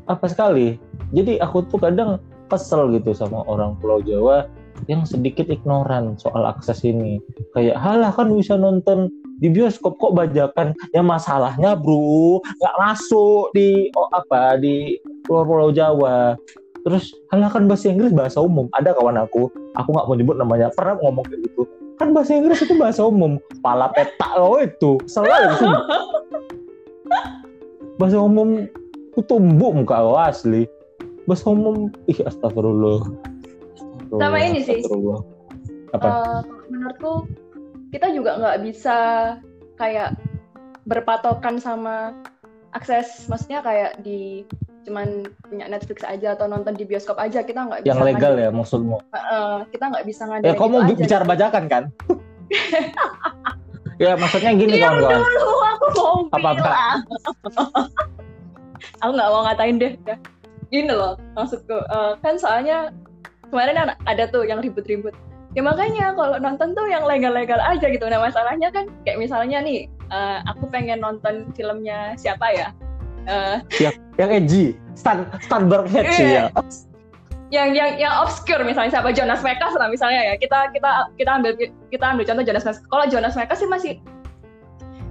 apa 0.07 0.25
sekali. 0.29 0.79
Jadi 1.11 1.41
aku 1.43 1.67
tuh 1.67 1.81
kadang 1.81 2.23
kesel 2.47 2.87
gitu 2.95 3.11
sama 3.11 3.43
orang 3.43 3.75
Pulau 3.83 3.99
Jawa 3.99 4.47
yang 4.89 5.05
sedikit 5.05 5.49
ignoran 5.49 6.17
soal 6.17 6.45
akses 6.47 6.81
ini. 6.85 7.21
Kayak 7.53 7.77
halah 7.81 8.11
kan 8.13 8.31
bisa 8.33 8.55
nonton 8.57 9.11
di 9.41 9.49
bioskop 9.49 9.97
kok 9.97 10.13
bajakan? 10.13 10.73
Ya 10.95 11.01
masalahnya 11.01 11.77
bro 11.77 12.41
nggak 12.41 12.75
masuk 12.79 13.51
di 13.53 13.89
oh, 13.97 14.09
apa 14.13 14.57
di 14.57 14.97
Pulau 15.25 15.45
Pulau 15.45 15.69
Jawa. 15.73 16.37
Terus 16.81 17.13
halah 17.29 17.49
kan 17.53 17.69
bahasa 17.69 17.93
Inggris 17.93 18.13
bahasa 18.13 18.41
umum. 18.41 18.65
Ada 18.73 18.97
kawan 18.97 19.21
aku 19.21 19.49
aku 19.77 19.89
nggak 19.93 20.07
mau 20.07 20.15
nyebut 20.17 20.35
namanya 20.37 20.67
pernah 20.73 20.97
ngomong 21.01 21.25
kayak 21.29 21.45
gitu. 21.45 21.63
Kan 22.01 22.17
bahasa 22.17 22.33
Inggris 22.33 22.65
itu 22.65 22.73
bahasa 22.77 23.05
umum. 23.05 23.37
Pala 23.61 23.93
peta 23.93 24.37
lo 24.37 24.57
itu 24.57 24.97
selalu. 25.05 25.53
Itu 25.53 25.67
bahasa 28.01 28.17
umum 28.17 28.65
itu 29.13 29.21
tumbuk 29.29 29.71
muka 29.77 30.01
lo 30.01 30.17
asli. 30.17 30.65
Bahasa 31.29 31.53
umum 31.53 31.93
ih 32.09 32.17
astagfirullah, 32.25 33.05
sama 34.19 34.37
ini 34.43 34.59
sih. 34.65 34.81
apa? 35.91 36.07
Uh, 36.07 36.39
menurutku 36.71 37.27
kita 37.91 38.11
juga 38.15 38.39
nggak 38.39 38.57
bisa 38.63 38.97
kayak 39.75 40.15
berpatokan 40.87 41.59
sama 41.59 42.15
akses. 42.71 43.27
Maksudnya 43.27 43.59
kayak 43.63 43.99
di 44.03 44.47
cuman 44.81 45.29
punya 45.45 45.69
Netflix 45.69 46.01
aja 46.01 46.33
atau 46.33 46.49
nonton 46.49 46.73
di 46.73 46.89
bioskop 46.89 47.13
aja 47.21 47.45
kita 47.45 47.69
nggak 47.69 47.85
bisa 47.85 47.89
yang 47.93 48.01
legal 48.01 48.33
ya 48.33 48.49
maksudmu? 48.49 48.97
Uh, 49.13 49.61
kita 49.69 49.93
nggak 49.93 50.05
bisa 50.09 50.25
ngadain 50.25 50.49
ya 50.49 50.53
kamu 50.57 50.75
gitu 50.89 50.99
bicara 51.05 51.23
bajakan 51.27 51.63
kan? 51.69 51.83
Ya 54.01 54.17
maksudnya 54.17 54.57
gini 54.57 54.81
kan 54.81 54.97
dulu 54.97 55.53
aku 55.61 55.85
mau 55.93 56.15
apa 56.33 56.47
apa? 56.57 56.71
aku 59.05 59.11
nggak 59.13 59.29
mau 59.29 59.41
ngatain 59.45 59.77
deh 59.77 59.93
ya. 60.09 60.17
gini 60.73 60.89
loh 60.89 61.21
maksudku. 61.37 61.77
Uh, 61.85 62.17
kan 62.25 62.33
soalnya 62.41 62.89
kemarin 63.51 63.93
ada 64.07 64.23
tuh 64.31 64.47
yang 64.47 64.63
ribut-ribut 64.63 65.13
ya 65.51 65.61
makanya 65.61 66.15
kalau 66.15 66.39
nonton 66.39 66.71
tuh 66.71 66.87
yang 66.87 67.03
legal-legal 67.03 67.59
aja 67.59 67.91
gitu 67.91 68.07
nah 68.07 68.23
masalahnya 68.23 68.71
kan 68.71 68.87
kayak 69.03 69.19
misalnya 69.19 69.59
nih 69.59 69.91
uh, 70.07 70.39
aku 70.47 70.71
pengen 70.71 71.03
nonton 71.03 71.51
filmnya 71.53 72.15
siapa 72.15 72.47
ya 72.55 72.71
Uh, 73.29 73.61
yang 73.77 73.93
yang 74.17 74.29
edgy, 74.33 74.73
stand 74.97 75.29
standar 75.45 75.85
edgy 75.93 76.25
iya. 76.25 76.49
ya. 76.49 76.63
Yang 77.51 77.69
yang 77.75 77.91
yang 77.99 78.13
obscure 78.23 78.63
misalnya 78.63 78.97
siapa 78.97 79.13
Jonas 79.13 79.45
Mekas 79.45 79.77
lah 79.77 79.91
misalnya 79.91 80.33
ya. 80.33 80.33
Kita 80.41 80.73
kita 80.73 81.13
kita 81.19 81.31
ambil 81.37 81.53
kita 81.93 82.05
ambil 82.07 82.25
contoh 82.25 82.45
Jonas 82.47 82.63
Mekas. 82.65 82.81
Kalau 82.87 83.05
Jonas 83.11 83.37
Mekas 83.37 83.61
sih 83.61 83.69
masih 83.69 83.93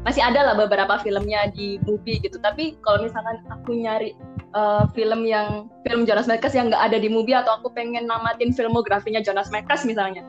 masih 0.01 0.24
ada 0.24 0.40
lah 0.53 0.55
beberapa 0.57 0.96
filmnya 1.05 1.53
di 1.53 1.76
movie 1.84 2.20
gitu. 2.24 2.40
Tapi 2.40 2.80
kalau 2.80 3.05
misalkan 3.05 3.44
aku 3.53 3.76
nyari 3.76 4.16
uh, 4.57 4.88
film 4.96 5.28
yang 5.28 5.68
film 5.84 6.09
Jonas 6.09 6.28
Mekas 6.28 6.57
yang 6.57 6.72
nggak 6.72 6.92
ada 6.92 6.98
di 7.01 7.09
movie 7.12 7.36
atau 7.36 7.61
aku 7.61 7.68
pengen 7.72 8.09
namatin 8.09 8.53
filmografinya 8.53 9.20
Jonas 9.20 9.53
Mekas 9.53 9.84
misalnya, 9.84 10.24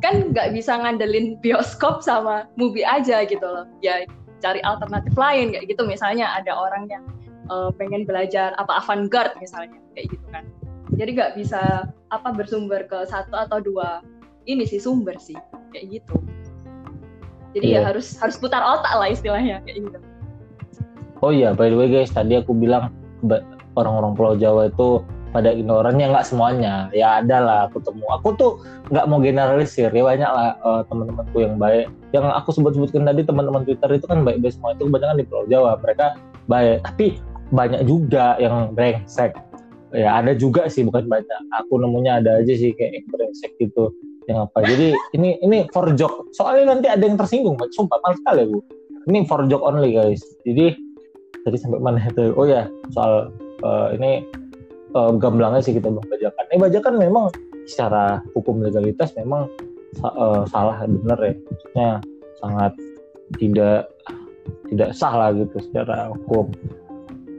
kan 0.00 0.32
nggak 0.32 0.56
bisa 0.56 0.80
ngandelin 0.80 1.36
bioskop 1.44 2.00
sama 2.00 2.48
movie 2.56 2.86
aja 2.86 3.24
gitu 3.28 3.44
loh. 3.44 3.68
Ya 3.84 4.08
cari 4.40 4.60
alternatif 4.64 5.12
lain 5.14 5.52
kayak 5.52 5.68
gitu 5.68 5.84
misalnya 5.84 6.32
ada 6.32 6.56
orang 6.56 6.88
yang 6.88 7.04
uh, 7.52 7.68
pengen 7.76 8.08
belajar 8.08 8.56
apa 8.56 8.80
avant-garde 8.80 9.36
misalnya 9.38 9.76
kayak 9.92 10.08
gitu 10.10 10.26
kan 10.32 10.48
jadi 10.96 11.10
nggak 11.14 11.32
bisa 11.38 11.86
apa 12.10 12.28
bersumber 12.34 12.88
ke 12.88 13.06
satu 13.06 13.36
atau 13.36 13.60
dua 13.60 14.00
ini 14.48 14.64
sih 14.64 14.80
sumber 14.80 15.14
sih 15.20 15.36
kayak 15.70 16.00
gitu 16.00 16.16
jadi 17.56 17.66
yeah. 17.66 17.74
ya 17.74 17.80
iya. 17.82 17.88
harus 17.90 18.06
harus 18.18 18.36
putar 18.38 18.62
otak 18.62 18.92
lah 18.94 19.08
istilahnya 19.10 19.62
kayak 19.66 19.88
gitu. 19.88 19.98
Oh 21.20 21.32
iya 21.34 21.52
by 21.52 21.68
the 21.68 21.76
way 21.76 21.88
guys 21.90 22.10
tadi 22.14 22.38
aku 22.38 22.56
bilang 22.56 22.94
orang-orang 23.76 24.16
Pulau 24.16 24.34
Jawa 24.38 24.72
itu 24.72 25.04
pada 25.30 25.54
ignoran 25.54 25.94
ya 25.98 26.10
nggak 26.10 26.26
semuanya. 26.26 26.90
Ya 26.90 27.22
ada 27.22 27.36
lah 27.38 27.58
aku 27.70 27.78
temu. 27.82 28.02
Aku 28.18 28.34
tuh 28.34 28.58
nggak 28.90 29.06
mau 29.06 29.22
generalisir 29.22 29.90
ya 29.94 30.02
banyak 30.02 30.26
lah 30.26 30.58
uh, 30.66 30.82
teman-temanku 30.90 31.38
yang 31.38 31.54
baik. 31.58 31.86
Yang 32.10 32.24
aku 32.34 32.50
sebut-sebutkan 32.58 33.06
tadi 33.06 33.22
teman-teman 33.22 33.62
Twitter 33.62 33.90
itu 33.94 34.06
kan 34.10 34.26
baik-baik 34.26 34.54
semua 34.54 34.74
itu 34.74 34.90
kebanyakan 34.90 35.16
di 35.22 35.26
Pulau 35.26 35.46
Jawa. 35.46 35.78
Mereka 35.78 36.06
baik 36.50 36.82
tapi 36.82 37.06
banyak 37.54 37.82
juga 37.86 38.34
yang 38.42 38.74
brengsek. 38.74 39.38
Ya 39.90 40.18
ada 40.18 40.34
juga 40.34 40.66
sih 40.66 40.82
bukan 40.82 41.06
banyak. 41.06 41.40
Aku 41.62 41.78
nemunya 41.78 42.22
ada 42.22 42.42
aja 42.42 42.54
sih 42.54 42.74
kayak 42.74 43.02
yang 43.02 43.06
brengsek 43.10 43.54
gitu 43.62 43.94
yang 44.28 44.48
apa? 44.48 44.64
Jadi 44.66 44.92
ini 45.16 45.40
ini 45.40 45.68
for 45.72 45.88
joke. 45.96 46.28
Soalnya 46.36 46.76
nanti 46.76 46.86
ada 46.90 47.04
yang 47.06 47.16
tersinggung 47.16 47.56
sumpah 47.72 47.98
mal 48.04 48.16
sekali 48.18 48.44
bu 48.50 48.60
ini 49.08 49.24
for 49.24 49.46
joke 49.48 49.64
only 49.64 49.96
guys. 49.96 50.20
Jadi 50.44 50.76
tadi 51.46 51.56
sampai 51.56 51.80
mana 51.80 52.02
itu? 52.04 52.36
Oh 52.36 52.44
ya 52.44 52.68
soal 52.92 53.32
uh, 53.64 53.88
ini 53.96 54.26
uh, 54.92 55.14
gamblangnya 55.16 55.64
sih 55.64 55.72
kita 55.72 55.88
bajakan 55.88 56.44
ini 56.52 56.58
bajakan 56.60 56.94
memang 57.00 57.24
secara 57.64 58.20
hukum 58.36 58.60
legalitas 58.60 59.14
memang 59.16 59.48
uh, 60.04 60.44
salah 60.50 60.84
benar 60.84 61.18
ya. 61.22 61.34
Maksudnya 61.34 61.88
sangat 62.40 62.72
tidak 63.38 63.88
tidak 64.68 64.90
sah 64.92 65.14
lah 65.14 65.30
gitu 65.32 65.56
secara 65.64 66.12
hukum. 66.12 66.52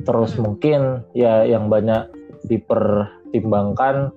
Terus 0.01 0.34
mungkin 0.41 1.05
ya 1.13 1.45
yang 1.45 1.69
banyak 1.69 2.09
dipertimbangkan 2.49 4.09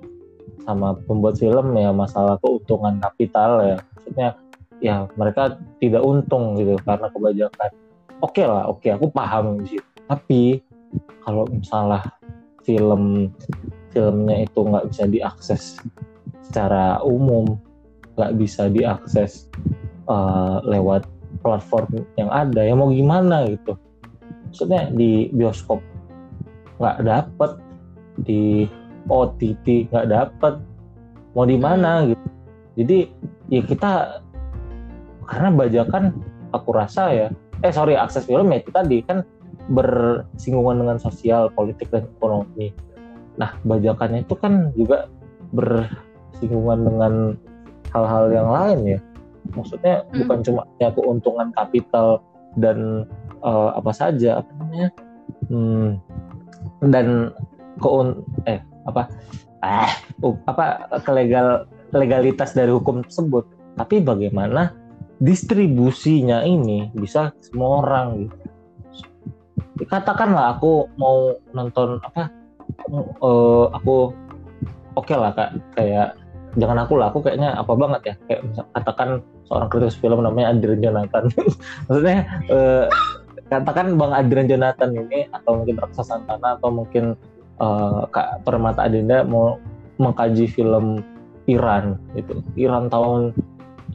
sama 0.65 0.97
pembuat 1.05 1.37
film 1.37 1.77
ya 1.77 1.93
masalah 1.93 2.41
keuntungan 2.41 2.99
kapital 3.01 3.61
ya. 3.63 3.77
Maksudnya 3.97 4.29
ya 4.83 5.09
mereka 5.17 5.57
tidak 5.79 6.03
untung 6.03 6.59
gitu 6.61 6.77
karena 6.83 7.09
kebajakan 7.09 7.71
oke 8.21 8.37
okay 8.37 8.45
lah 8.45 8.69
oke 8.69 8.85
okay, 8.85 8.91
aku 8.93 9.07
paham 9.09 9.65
sih 9.65 9.81
tapi 10.11 10.61
kalau 11.25 11.49
misalnya 11.49 12.05
film 12.67 13.33
filmnya 13.95 14.45
itu 14.45 14.61
nggak 14.61 14.93
bisa 14.93 15.05
diakses 15.09 15.63
secara 16.45 17.01
umum 17.01 17.57
nggak 18.21 18.33
bisa 18.37 18.69
diakses 18.69 19.49
uh, 20.07 20.61
lewat 20.69 21.09
platform 21.41 22.05
yang 22.17 22.31
ada 22.31 22.63
ya 22.63 22.73
mau 22.79 22.89
gimana 22.89 23.45
gitu. 23.51 23.75
Maksudnya 24.49 24.89
di 24.95 25.29
bioskop 25.35 25.83
nggak 26.79 27.03
dapet 27.03 27.53
di 28.23 28.71
OTT 29.09 29.91
nggak 29.93 30.09
dapet 30.11 30.55
mau 31.35 31.45
di 31.45 31.59
mana 31.59 32.03
hmm. 32.03 32.07
gitu 32.15 32.27
jadi 32.75 32.99
ya 33.51 33.63
kita 33.63 33.91
karena 35.25 35.49
bajakan 35.55 36.05
aku 36.53 36.71
rasa 36.75 37.11
ya 37.11 37.27
eh 37.63 37.73
sorry 37.73 37.97
akses 37.97 38.27
film 38.29 38.53
ya 38.53 38.61
kita 38.63 38.85
di 38.87 39.01
kan 39.03 39.25
bersinggungan 39.73 40.85
dengan 40.85 40.99
sosial 41.01 41.49
politik 41.53 41.89
dan 41.89 42.05
ekonomi 42.21 42.71
nah 43.41 43.57
bajakannya 43.67 44.23
itu 44.23 44.35
kan 44.39 44.71
juga 44.79 45.11
bersinggungan 45.57 46.87
dengan 46.87 47.15
hal-hal 47.91 48.31
yang 48.31 48.49
lain 48.51 48.79
ya 48.97 49.01
maksudnya 49.53 50.05
hmm. 50.09 50.25
bukan 50.25 50.39
cuma 50.45 50.63
ya 50.81 50.89
keuntungan 50.93 51.49
kapital 51.53 52.23
dan 52.57 53.09
uh, 53.43 53.75
apa 53.75 53.93
saja 53.93 54.41
apa 54.41 54.51
namanya 54.61 54.89
hmm, 55.51 55.89
dan 56.89 57.35
keun 57.83 58.23
eh 58.47 58.63
apa 58.85 59.09
eh 59.65 59.93
apa 60.45 60.65
kelegal 61.05 61.69
legalitas 61.95 62.53
dari 62.53 62.71
hukum 62.75 63.05
tersebut. 63.07 63.47
Tapi 63.75 64.03
bagaimana 64.03 64.75
distribusinya 65.23 66.43
ini 66.43 66.91
bisa 66.95 67.31
semua 67.43 67.83
orang 67.83 68.29
gitu. 68.29 68.37
Katakanlah 69.91 70.59
aku 70.59 70.87
mau 70.99 71.35
nonton 71.51 71.99
apa 72.03 72.31
uh, 73.23 73.67
aku 73.75 74.15
oke 74.95 75.07
okay 75.07 75.17
lah 75.19 75.33
kak. 75.35 75.51
Kayak 75.75 76.19
jangan 76.55 76.87
aku 76.87 76.95
lah 76.99 77.11
aku 77.11 77.19
kayaknya 77.25 77.59
apa 77.59 77.73
banget 77.75 78.03
ya. 78.07 78.15
Kayak 78.31 78.41
katakan 78.75 79.09
seorang 79.51 79.69
kritikus 79.71 79.99
film 79.99 80.23
namanya 80.23 80.55
Adrian 80.55 80.83
Jonathan. 80.83 81.25
Maksudnya 81.91 82.19
uh, 82.51 82.87
katakan 83.51 83.95
Bang 83.99 84.15
Adrian 84.15 84.47
Jonathan 84.47 84.91
ini 84.95 85.27
atau 85.31 85.63
mungkin 85.63 85.77
Raksa 85.79 86.03
Santana 86.07 86.59
atau 86.59 86.71
mungkin 86.71 87.19
uh, 87.61 88.07
Kak 88.11 88.43
Permata 88.47 88.87
Adinda 88.87 89.23
mau 89.23 89.59
mengkaji 89.99 90.51
film 90.51 91.03
Iran 91.47 92.01
itu 92.17 92.41
Iran 92.57 92.89
tahun 92.89 93.37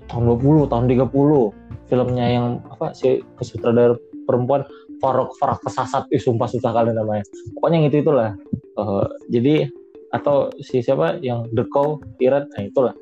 tahun 0.10 0.24
20 0.38 0.72
tahun 0.72 0.86
30 0.86 1.90
filmnya 1.90 2.26
yang 2.30 2.48
apa 2.70 2.94
si 2.94 3.26
sutradara 3.42 3.98
perempuan 4.30 4.62
Farok 5.02 5.34
Farok 5.42 5.66
kesasat 5.66 6.06
ih 6.14 6.22
sumpah 6.22 6.46
susah 6.46 6.76
kali 6.76 6.94
namanya. 6.94 7.26
Pokoknya 7.58 7.88
gitu 7.90 8.06
itulah 8.06 8.36
uh, 8.78 9.08
jadi 9.32 9.72
atau 10.14 10.54
si 10.62 10.82
siapa 10.86 11.18
yang 11.24 11.50
The 11.56 11.66
Cow 11.72 11.98
Iran 12.22 12.46
nah 12.54 12.62
itulah. 12.62 12.94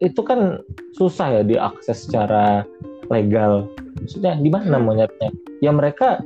Itu 0.00 0.24
kan 0.26 0.60
susah 0.96 1.40
ya 1.40 1.42
diakses 1.44 2.08
secara 2.08 2.64
legal. 3.12 3.68
Maksudnya 4.00 4.38
di 4.40 4.48
mana 4.48 4.80
hmm. 4.80 4.84
monyetnya 4.84 5.30
ya 5.60 5.70
mereka 5.74 6.22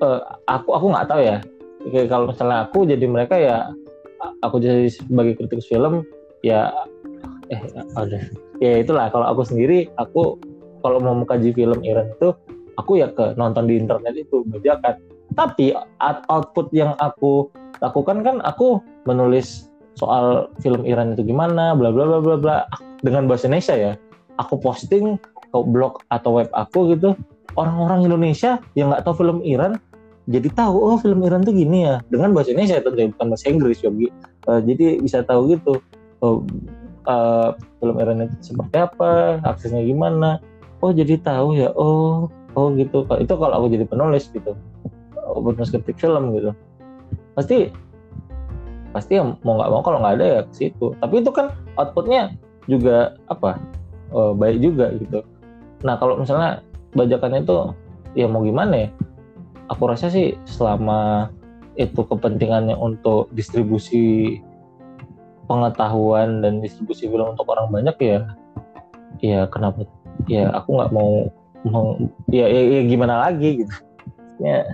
uh, 0.00 0.20
aku 0.48 0.70
aku 0.74 0.86
nggak 0.92 1.08
tahu 1.08 1.20
ya 1.20 1.38
kayak 1.88 2.08
kalau 2.12 2.28
misalnya 2.28 2.68
aku 2.68 2.84
jadi 2.84 3.06
mereka 3.08 3.34
ya 3.40 3.72
aku 4.44 4.60
jadi 4.60 4.92
sebagai 4.92 5.40
kritikus 5.40 5.68
film 5.68 6.04
ya 6.44 6.72
eh 7.48 7.60
ada 7.96 8.28
ya 8.60 8.80
itulah. 8.80 9.08
Kalau 9.08 9.26
aku 9.26 9.42
sendiri 9.48 9.88
aku 9.96 10.36
kalau 10.84 11.00
mau 11.00 11.16
mengkaji 11.16 11.56
film 11.56 11.80
Iran 11.84 12.12
itu 12.12 12.36
aku 12.76 13.00
ya 13.00 13.08
ke 13.12 13.36
nonton 13.36 13.68
di 13.68 13.80
internet 13.80 14.16
itu 14.16 14.44
bajakan 14.48 14.96
tapi 15.36 15.72
output 16.28 16.72
yang 16.74 16.96
aku 16.98 17.48
lakukan 17.80 18.20
kan 18.20 18.36
aku 18.44 18.82
menulis 19.08 19.70
soal 19.96 20.48
film 20.60 20.84
Iran 20.84 21.16
itu 21.16 21.24
gimana 21.24 21.72
bla 21.76 21.92
bla 21.92 22.04
bla 22.06 22.20
bla 22.20 22.36
bla. 22.36 22.56
Dengan 23.00 23.24
bahasa 23.24 23.48
Indonesia 23.48 23.74
ya 23.76 23.92
aku 24.36 24.60
posting 24.60 25.16
ke 25.50 25.58
blog 25.64 26.04
atau 26.12 26.36
web 26.36 26.52
aku 26.52 26.92
gitu 26.94 27.16
orang-orang 27.58 28.06
Indonesia 28.06 28.60
yang 28.76 28.92
nggak 28.92 29.02
tahu 29.08 29.24
film 29.24 29.40
Iran 29.42 29.80
jadi 30.30 30.48
tahu 30.54 30.76
oh 30.78 30.96
film 31.02 31.26
Iran 31.26 31.42
tuh 31.42 31.50
gini 31.50 31.90
ya. 31.90 31.98
Dengan 32.06 32.30
bahasa 32.30 32.54
Indonesia 32.54 32.78
tentu 32.78 33.02
bukan 33.18 33.26
bahasa 33.34 33.46
Inggris 33.50 33.82
Yogi. 33.82 34.08
Uh, 34.46 34.62
jadi 34.62 35.02
bisa 35.02 35.26
tahu 35.26 35.50
gitu 35.50 35.82
oh, 36.22 36.46
uh, 37.10 37.58
film 37.82 37.98
Iran 37.98 38.30
itu 38.30 38.54
seperti 38.54 38.78
apa 38.78 39.42
aksesnya 39.42 39.82
gimana. 39.82 40.38
Oh 40.86 40.94
jadi 40.94 41.18
tahu 41.18 41.58
ya 41.58 41.74
oh 41.74 42.30
oh 42.54 42.66
gitu. 42.78 43.02
Itu 43.18 43.34
kalau 43.34 43.58
aku 43.58 43.74
jadi 43.74 43.84
penulis 43.90 44.30
gitu 44.30 44.54
penulis 45.34 45.74
kritik 45.74 45.98
film 45.98 46.30
gitu. 46.38 46.54
Pasti 47.34 47.74
pasti 48.90 49.18
ya 49.18 49.26
mau 49.46 49.54
nggak 49.58 49.70
mau 49.70 49.82
kalau 49.82 49.98
nggak 49.98 50.14
ada 50.22 50.26
ya 50.26 50.40
ke 50.46 50.54
situ. 50.54 50.94
Tapi 51.02 51.26
itu 51.26 51.30
kan 51.34 51.50
outputnya 51.74 52.38
juga 52.70 53.18
apa 53.26 53.58
uh, 54.14 54.30
baik 54.30 54.62
juga 54.62 54.94
gitu. 54.94 55.26
Nah 55.82 55.98
kalau 55.98 56.22
misalnya 56.22 56.62
bajakannya 56.94 57.42
itu 57.42 57.74
ya 58.14 58.26
mau 58.30 58.42
gimana 58.42 58.86
ya 58.86 58.88
aku 59.70 59.82
rasa 59.88 60.10
sih 60.10 60.34
selama 60.44 61.30
itu 61.78 62.02
kepentingannya 62.02 62.74
untuk 62.74 63.30
distribusi 63.32 64.36
pengetahuan 65.46 66.42
dan 66.42 66.58
distribusi 66.60 67.06
film 67.06 67.34
untuk 67.34 67.46
orang 67.48 67.70
banyak 67.70 67.96
ya 68.02 68.18
ya 69.22 69.40
kenapa 69.48 69.86
ya 70.28 70.50
aku 70.52 70.76
nggak 70.76 70.92
mau, 70.92 71.30
mau 71.64 71.96
ya, 72.28 72.44
ya, 72.50 72.60
ya 72.60 72.80
gimana 72.84 73.30
lagi 73.30 73.64
gitu. 73.64 73.74
Ya 74.40 74.64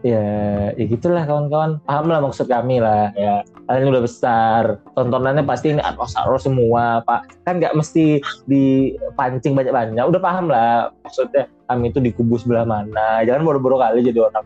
ya 0.00 0.24
ya 0.74 0.84
gitulah 0.88 1.24
kawan-kawan. 1.28 1.80
Paham 1.84 2.06
lah 2.08 2.20
maksud 2.24 2.46
kami 2.48 2.80
lah 2.80 3.12
ya. 3.16 3.44
Kalian 3.68 3.92
udah 3.92 4.02
besar 4.02 4.62
tontonannya 4.96 5.44
pasti 5.44 5.76
ini 5.76 5.82
atmos 5.84 6.16
semua 6.40 7.04
pak. 7.04 7.28
Kan 7.44 7.60
nggak 7.60 7.76
mesti 7.76 8.20
dipancing 8.48 9.52
banyak-banyak. 9.52 10.04
Udah 10.04 10.20
paham 10.20 10.48
lah 10.48 10.90
maksudnya 11.04 11.48
kami 11.68 11.92
itu 11.92 12.00
dikubus 12.00 12.44
sebelah 12.44 12.64
mana. 12.64 13.22
Jangan 13.22 13.44
boro-boro 13.44 13.78
kali 13.78 14.02
jadi 14.02 14.26
orang. 14.26 14.44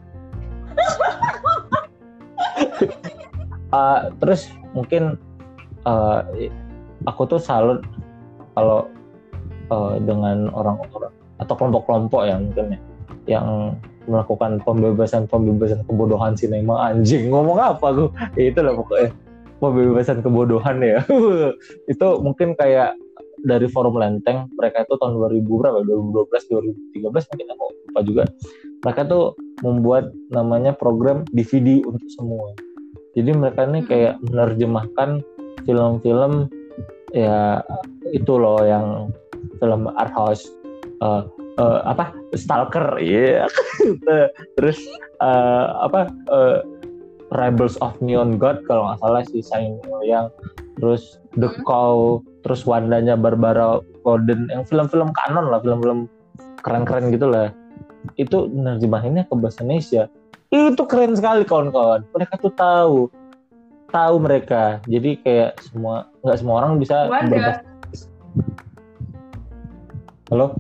Uh, 3.71 4.11
terus 4.23 4.51
mungkin 4.75 5.17
uh, 5.87 6.27
aku 7.07 7.23
tuh 7.31 7.41
salut 7.41 7.81
kalau 8.59 8.91
uh, 9.71 9.97
dengan 10.03 10.51
orang-orang 10.51 11.13
atau 11.43 11.55
kelompok-kelompok 11.59 12.23
yang 12.27 12.51
mungkin 12.51 12.77
ya 12.77 12.81
yang 13.25 13.79
melakukan 14.07 14.61
pembebasan-pembebasan 14.63 15.85
kebodohan 15.89 16.37
sinema 16.37 16.93
anjing 16.93 17.33
ngomong 17.33 17.57
apa 17.57 17.87
gue 17.93 18.09
ya, 18.37 18.45
itu 18.53 18.61
lah 18.61 18.75
pokoknya. 18.77 19.11
Pembebasan 19.63 20.19
kebodohan 20.21 20.77
ya. 20.83 21.01
Itu 21.93 22.21
mungkin 22.21 22.53
kayak 22.59 22.99
dari 23.45 23.69
forum 23.69 24.01
Lenteng 24.01 24.49
mereka 24.57 24.89
itu 24.89 24.97
tahun 24.97 25.21
2000 25.21 25.45
berapa? 25.45 25.79
2012 25.85 26.97
2013 26.97 27.31
mungkin 27.33 27.47
aku 27.53 27.65
lupa 27.89 28.01
juga. 28.03 28.25
Mereka 28.85 29.01
tuh 29.09 29.25
membuat 29.61 30.13
namanya 30.33 30.73
program 30.73 31.29
DVD 31.33 31.85
untuk 31.85 32.09
semua. 32.13 32.57
Jadi 33.15 33.31
mereka 33.37 33.69
ini 33.69 33.85
kayak 33.87 34.19
menerjemahkan 34.27 35.23
film-film 35.65 36.51
ya 37.15 37.63
itu 38.11 38.33
loh 38.35 38.59
yang 38.67 39.15
film 39.63 39.87
art 39.95 40.11
house 40.13 40.51
uh, 40.99 41.23
uh, 41.59 41.81
apa 41.87 42.15
stalker 42.35 42.99
ya 42.99 43.45
yeah. 43.45 44.29
terus 44.59 44.79
uh, 45.23 45.87
apa 45.87 46.11
uh, 46.31 46.61
Rebels 47.35 47.75
of 47.83 47.99
Neon 47.99 48.39
God 48.39 48.63
kalau 48.71 48.87
nggak 48.89 49.01
salah 49.03 49.23
si 49.27 49.43
Sain 49.43 49.83
yang 50.07 50.31
terus 50.79 51.19
The 51.35 51.51
hmm. 51.51 51.63
Call 51.67 52.23
terus 52.47 52.63
Wandanya 52.63 53.19
Barbara 53.19 53.83
Gordon. 54.07 54.47
Yang 54.53 54.71
film-film 54.71 55.11
kanon 55.17 55.51
lah 55.51 55.59
film-film 55.65 56.07
keren-keren 56.63 57.11
gitu 57.11 57.27
lah. 57.27 57.51
Itu 58.21 58.47
nerjemahinnya 58.53 59.27
ke 59.27 59.35
bahasa 59.35 59.67
Indonesia. 59.67 60.07
Itu 60.53 60.85
keren 60.87 61.19
sekali 61.19 61.43
kawan-kawan. 61.43 62.07
Mereka 62.15 62.39
tuh 62.39 62.55
tahu. 62.55 63.11
Tahu 63.91 64.15
mereka. 64.23 64.79
Jadi 64.87 65.19
kayak 65.23 65.59
semua 65.65 66.07
nggak 66.23 66.39
semua 66.39 66.55
orang 66.63 66.79
bisa 66.79 67.11
halo 70.33 70.57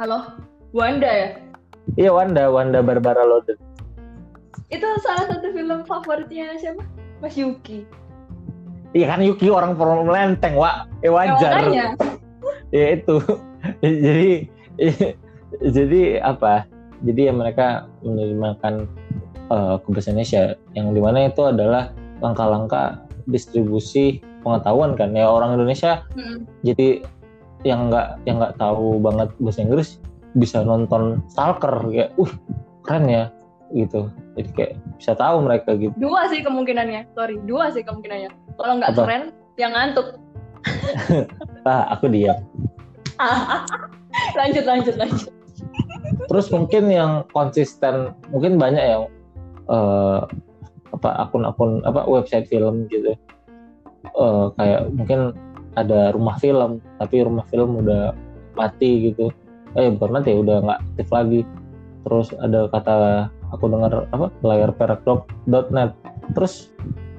Halo, 0.00 0.32
Wanda 0.72 1.04
ya? 1.04 1.28
Iya 2.00 2.08
Wanda, 2.16 2.48
Wanda 2.48 2.80
Barbara 2.80 3.20
Loden. 3.20 3.60
Itu 4.72 4.88
salah 5.04 5.28
satu 5.28 5.52
film 5.52 5.84
favoritnya 5.84 6.56
siapa? 6.56 6.88
Mas 7.20 7.36
Yuki. 7.36 7.84
Iya 8.96 9.12
kan 9.12 9.20
Yuki 9.20 9.52
orang 9.52 9.76
forum 9.76 10.08
lenteng, 10.08 10.56
Wak. 10.56 10.88
Eh 11.04 11.12
wajar. 11.12 11.68
Ya, 11.68 11.92
ya 12.72 12.86
itu. 12.96 13.20
jadi 13.84 14.48
jadi 15.76 16.00
apa? 16.24 16.64
Jadi 17.04 17.20
ya 17.28 17.32
mereka 17.36 17.84
menerjemahkan 18.00 18.88
uh, 19.52 19.76
ke 19.84 19.88
bahasa 19.92 20.16
Indonesia 20.16 20.56
yang 20.72 20.96
di 20.96 21.00
mana 21.04 21.28
itu 21.28 21.44
adalah 21.44 21.92
langkah-langkah 22.24 23.04
distribusi 23.28 24.24
pengetahuan 24.40 24.96
kan 24.96 25.12
ya 25.12 25.28
orang 25.28 25.60
Indonesia 25.60 26.08
hmm. 26.16 26.48
jadi 26.64 27.04
yang 27.62 27.92
nggak 27.92 28.16
yang 28.24 28.40
nggak 28.40 28.56
tahu 28.56 28.96
banget 29.00 29.28
bahasa 29.40 29.60
Inggris 29.60 30.00
bisa 30.38 30.62
nonton 30.62 31.20
Stalker 31.28 31.90
kayak 31.90 32.10
uh 32.16 32.32
keren 32.86 33.06
ya 33.10 33.24
gitu. 33.70 34.10
Jadi 34.34 34.50
kayak 34.56 34.72
bisa 34.98 35.12
tahu 35.14 35.46
mereka 35.46 35.76
gitu. 35.78 35.94
Dua 35.98 36.26
sih 36.30 36.42
kemungkinannya. 36.42 37.06
Sorry 37.14 37.36
dua 37.46 37.70
sih 37.70 37.82
kemungkinannya. 37.86 38.30
Kalau 38.58 38.74
nggak 38.80 38.92
keren 38.96 39.22
yang 39.60 39.72
ngantuk. 39.74 40.16
Ah 41.68 41.92
aku 41.92 42.08
diam. 42.08 42.40
Lanjut 44.38 44.64
lanjut 44.64 44.96
lanjut. 44.96 45.28
Terus 46.24 46.46
mungkin 46.48 46.88
yang 46.88 47.28
konsisten 47.36 48.16
mungkin 48.32 48.56
banyak 48.56 48.80
yang 48.80 49.04
uh, 49.68 50.24
apa 50.96 51.28
akun-akun 51.28 51.84
apa 51.84 52.08
website 52.08 52.48
film 52.48 52.88
gitu. 52.88 53.12
Uh, 54.16 54.48
kayak 54.56 54.88
mungkin 54.96 55.36
ada 55.80 56.12
rumah 56.12 56.36
film 56.38 56.78
tapi 57.00 57.24
rumah 57.24 57.44
film 57.48 57.80
udah 57.80 58.12
mati 58.54 59.12
gitu. 59.12 59.32
Eh 59.78 59.88
bukan 59.94 60.20
mati 60.20 60.34
udah 60.34 60.56
nggak 60.64 60.80
aktif 60.94 61.08
lagi. 61.12 61.40
Terus 62.04 62.32
ada 62.40 62.66
kata 62.72 62.96
aku 63.52 63.64
dengar 63.68 64.06
apa 64.14 64.30
layar 64.46 64.70
perak.net 64.74 65.90
terus 66.32 66.70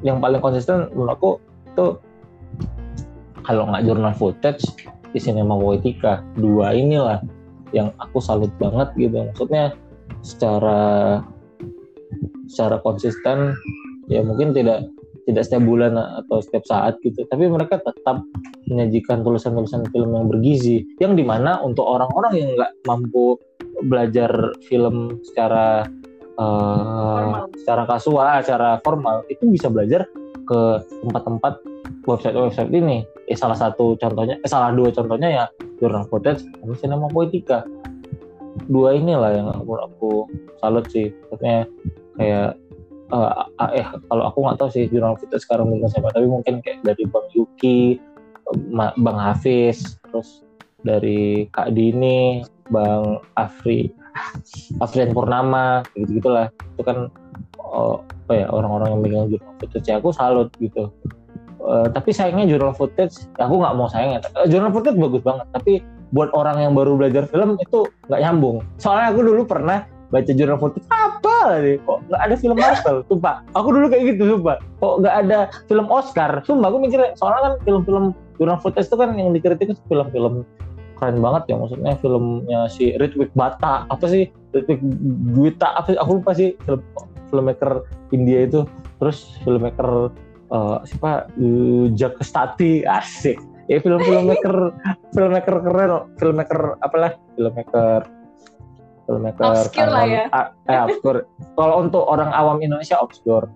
yang 0.01 0.24
paling 0.24 0.39
konsisten 0.39 0.88
menurut 0.95 1.14
aku 1.14 1.32
itu 1.72 1.86
kalau 3.43 3.68
nggak 3.68 3.84
jurnal 3.86 4.16
footage 4.16 4.64
di 5.12 5.20
sinema 5.20 5.57
poetika 5.59 6.24
dua 6.39 6.72
inilah 6.72 7.20
yang 7.76 7.91
aku 7.99 8.24
salut 8.24 8.51
banget 8.59 8.91
gitu. 8.95 9.28
Maksudnya 9.32 9.76
secara 10.22 10.82
secara 12.47 12.78
konsisten 12.84 13.55
ya 14.12 14.20
mungkin 14.24 14.51
tidak 14.51 14.88
tidak 15.30 15.43
setiap 15.45 15.63
bulan 15.65 15.93
atau 15.97 16.41
setiap 16.41 16.63
saat 16.65 16.93
gitu. 17.05 17.26
Tapi 17.30 17.45
mereka 17.47 17.78
tetap 17.82 18.24
menyajikan 18.69 19.22
tulisan-tulisan 19.22 19.86
film 19.91 20.15
yang 20.15 20.26
bergizi 20.32 20.86
yang 20.97 21.13
di 21.13 21.26
mana 21.26 21.59
untuk 21.61 21.86
orang-orang 21.86 22.34
yang 22.38 22.49
nggak 22.57 22.72
mampu 22.88 23.38
belajar 23.86 24.53
film 24.69 25.19
secara 25.26 25.86
uh, 26.38 27.45
secara 27.57 27.84
kasual 27.89 28.41
secara 28.45 28.78
formal 28.86 29.26
itu 29.30 29.49
bisa 29.49 29.67
belajar 29.67 30.05
ke 30.45 30.61
tempat-tempat 31.05 31.61
website-website 32.05 32.72
ini. 32.74 33.05
Eh, 33.30 33.38
salah 33.38 33.55
satu 33.55 33.95
contohnya 33.95 34.36
eh, 34.41 34.49
salah 34.49 34.74
dua 34.74 34.89
contohnya 34.91 35.30
ya 35.30 35.45
jurnal 35.80 36.05
footage 36.09 36.43
sama 36.59 36.74
sinema 36.78 37.07
poetika. 37.07 37.63
Dua 38.67 38.95
inilah 38.95 39.32
yang 39.32 39.47
aku 39.51 39.72
aku 39.80 40.11
salut 40.59 40.86
sih. 40.91 41.09
Maksudnya 41.32 41.65
kayak 42.19 42.59
uh, 43.12 43.45
eh 43.76 43.86
kalau 44.09 44.24
aku 44.28 44.38
nggak 44.47 44.57
tahu 44.57 44.70
sih 44.72 44.88
jurnal 44.88 45.20
kita 45.20 45.38
sekarang 45.38 45.68
mungkin 45.70 45.91
siapa 45.91 46.09
tapi 46.16 46.28
mungkin 46.28 46.64
kayak 46.64 46.82
dari 46.84 47.03
Bang 47.07 47.28
Yuki, 47.36 47.99
Bang 48.76 49.20
Hafiz, 49.20 49.99
terus 50.09 50.43
dari 50.82 51.45
Kak 51.53 51.76
Dini, 51.78 52.41
Bang 52.74 53.22
Afri, 53.38 53.91
Afrian 54.84 55.14
Purnama, 55.14 55.86
gitu 55.93 56.20
gitulah 56.20 56.47
itu 56.76 56.82
kan 56.84 56.97
oh, 57.62 58.01
apa 58.28 58.34
ya 58.34 58.47
orang-orang 58.49 58.88
yang 58.95 59.01
megang 59.03 59.26
jurnal 59.30 59.53
footage 59.62 59.88
ya 59.88 59.95
aku 59.99 60.09
salut 60.12 60.49
gitu. 60.57 60.89
Uh, 61.62 61.86
tapi 61.93 62.09
sayangnya 62.09 62.49
jurnal 62.49 62.74
footage, 62.74 63.22
aku 63.38 63.62
nggak 63.62 63.78
mau 63.78 63.86
sayangnya. 63.86 64.26
Uh, 64.34 64.49
jurnal 64.49 64.74
footage 64.74 64.97
bagus 64.97 65.22
banget, 65.22 65.45
tapi 65.53 65.74
buat 66.09 66.34
orang 66.34 66.57
yang 66.57 66.74
baru 66.74 66.97
belajar 66.97 67.30
film 67.30 67.53
itu 67.62 67.86
nggak 68.09 68.22
nyambung. 68.26 68.66
Soalnya 68.82 69.14
aku 69.14 69.22
dulu 69.22 69.45
pernah 69.45 69.86
baca 70.12 70.32
jurnal 70.36 70.59
footage 70.59 70.88
apa 70.91 71.36
nih? 71.64 71.76
Kok 71.88 71.97
nggak 72.12 72.22
ada 72.22 72.36
film 72.36 72.57
Marvel? 72.59 72.97
Sumpah 73.07 73.36
aku 73.55 73.68
dulu 73.72 73.88
kayak 73.88 74.03
gitu 74.14 74.24
sumpah. 74.38 74.59
Kok 74.84 74.95
nggak 75.01 75.16
ada 75.26 75.38
film 75.66 75.88
Oscar? 75.88 76.32
Sumpah 76.43 76.68
aku 76.70 76.78
mikirnya 76.84 77.16
soalnya 77.18 77.41
kan 77.41 77.53
film-film 77.64 78.05
Jurang 78.38 78.59
Footage 78.59 78.91
itu 78.91 78.97
kan 78.99 79.16
yang 79.16 79.32
dikritik 79.32 79.72
itu 79.72 79.82
film-film 79.88 80.43
keren 81.01 81.18
banget 81.18 81.49
ya 81.49 81.55
maksudnya 81.57 81.97
filmnya 81.97 82.70
si 82.70 82.93
Ritwik 82.99 83.32
Bata 83.34 83.88
apa 83.89 84.05
sih? 84.05 84.30
Ritwik 84.53 84.84
Gwita 85.34 85.74
apa 85.80 85.95
sih? 85.95 85.97
Aku 85.97 86.12
lupa 86.22 86.32
sih 86.36 86.53
film 86.68 86.84
filmmaker 87.32 87.88
India 88.12 88.45
itu. 88.45 88.68
Terus 88.99 89.39
filmmaker 89.47 90.12
uh, 90.51 90.78
siapa? 90.86 91.32
Uh, 91.39 91.89
Jack 91.95 92.20
Stati 92.22 92.84
asik. 92.86 93.39
Ya 93.72 93.80
film 93.80 94.03
filmmaker 94.03 94.76
filmmaker 95.16 95.55
keren 95.64 95.91
filmmaker 96.20 96.76
apalah? 96.84 97.16
Filmmaker 97.39 98.20
filmmaker 99.10 99.43
obscure 99.43 99.91
lah 99.91 100.06
ya 100.06 100.24
eh, 100.70 100.80
obscure 100.86 101.26
kalau 101.58 101.82
untuk 101.82 102.04
orang 102.06 102.30
awam 102.34 102.62
Indonesia 102.62 102.97
obscure 102.99 103.49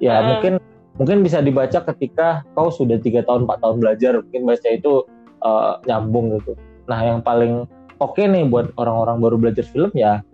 ya 0.00 0.20
uh. 0.20 0.22
mungkin 0.36 0.60
mungkin 1.00 1.24
bisa 1.24 1.40
dibaca 1.40 1.80
ketika 1.94 2.44
kau 2.52 2.68
sudah 2.68 3.00
tiga 3.00 3.24
tahun 3.24 3.48
empat 3.48 3.58
tahun 3.64 3.76
belajar 3.80 4.12
mungkin 4.20 4.44
baca 4.44 4.68
itu 4.68 5.04
uh, 5.40 5.80
nyambung 5.88 6.36
gitu 6.36 6.52
Nah, 6.90 7.00
yang 7.06 7.22
paling 7.22 7.70
oke 8.02 8.18
okay 8.18 8.26
nih 8.26 8.50
buat 8.50 8.74
orang-orang 8.74 9.22
baru 9.22 9.36
belajar 9.38 9.62
film 9.70 9.94
ya 9.94 10.26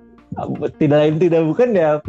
tidak 0.81 0.99
lain 1.07 1.17
tidak 1.23 1.43
bukan 1.47 1.69
ya 1.77 2.01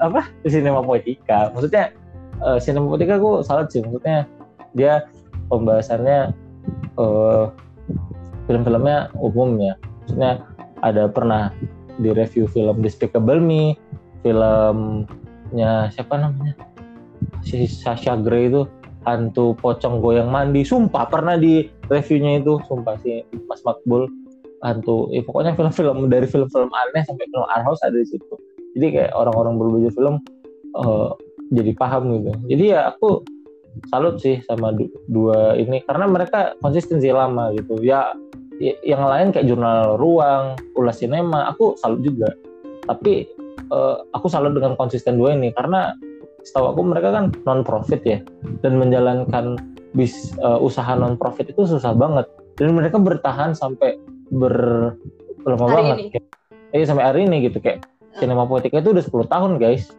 apa 0.00 0.32
sinema 0.48 0.80
poetika. 0.80 1.52
Maksudnya 1.52 1.92
uh, 2.40 2.56
sinema 2.56 2.88
poetika 2.88 3.20
aku 3.20 3.44
salah 3.44 3.68
sih. 3.68 3.84
Maksudnya 3.84 4.24
dia 4.72 5.04
pembahasannya 5.52 6.32
uh, 6.96 7.52
film-filmnya 8.48 9.12
umum 9.20 9.60
ya. 9.60 9.76
Maksudnya 10.04 10.30
ada 10.84 11.08
pernah 11.08 11.48
di 11.96 12.12
review 12.12 12.44
film 12.52 12.84
Despicable 12.84 13.40
Me, 13.40 13.72
filmnya 14.20 15.88
siapa 15.90 16.20
namanya? 16.20 16.52
Si 17.40 17.64
Sasha 17.64 18.20
Grey 18.20 18.52
itu 18.52 18.68
hantu 19.08 19.56
pocong 19.60 20.00
goyang 20.00 20.28
mandi. 20.28 20.64
Sumpah 20.64 21.08
pernah 21.08 21.40
di 21.40 21.68
reviewnya 21.88 22.40
itu. 22.40 22.60
Sumpah 22.68 23.00
sih 23.00 23.24
Mas 23.48 23.64
Makbul 23.64 24.08
hantu. 24.64 25.08
Ya 25.12 25.24
pokoknya 25.24 25.56
film-film 25.56 26.08
dari 26.12 26.28
film-film 26.28 26.68
aneh 26.72 27.04
sampai 27.04 27.24
film 27.28 27.44
art 27.48 27.64
house 27.64 27.80
ada 27.84 27.96
di 27.96 28.08
situ. 28.08 28.34
Jadi 28.76 28.86
kayak 29.00 29.12
orang-orang 29.14 29.60
berbelajar 29.60 29.92
film 29.94 30.16
uh, 30.76 31.14
jadi 31.52 31.72
paham 31.76 32.16
gitu. 32.18 32.32
Jadi 32.48 32.64
ya 32.74 32.90
aku 32.92 33.22
salut 33.92 34.18
sih 34.20 34.40
sama 34.48 34.72
dua 35.12 35.56
ini. 35.60 35.84
Karena 35.84 36.08
mereka 36.08 36.56
konsistensi 36.64 37.08
lama 37.12 37.52
gitu. 37.56 37.80
Ya 37.84 38.12
yang 38.62 39.02
lain 39.02 39.34
kayak 39.34 39.50
jurnal 39.50 39.98
ruang 39.98 40.54
ulas 40.78 41.02
sinema 41.02 41.50
aku 41.50 41.74
salut 41.80 42.02
juga. 42.04 42.30
Tapi 42.84 43.26
uh, 43.72 44.04
aku 44.14 44.26
salut 44.30 44.54
dengan 44.54 44.78
konsisten 44.78 45.18
dua 45.18 45.34
ini 45.34 45.50
karena 45.54 45.96
setahu 46.44 46.76
aku 46.76 46.80
mereka 46.84 47.08
kan 47.10 47.32
non 47.48 47.64
profit 47.64 48.04
ya 48.04 48.18
dan 48.60 48.76
menjalankan 48.76 49.56
bis 49.96 50.36
uh, 50.44 50.60
usaha 50.60 50.94
non 50.94 51.16
profit 51.18 51.50
itu 51.50 51.66
susah 51.66 51.96
banget. 51.96 52.28
Dan 52.54 52.78
mereka 52.78 53.02
bertahan 53.02 53.56
sampai 53.56 53.98
ber 54.30 54.54
lama 55.42 55.66
banget. 55.66 56.22
eh 56.74 56.82
sampai 56.82 57.06
hari 57.06 57.20
ini 57.26 57.50
gitu 57.50 57.62
kayak 57.62 57.86
sinema 58.18 58.46
politika 58.46 58.82
itu 58.82 58.94
udah 58.94 59.04
10 59.04 59.34
tahun 59.34 59.50
guys. 59.58 59.90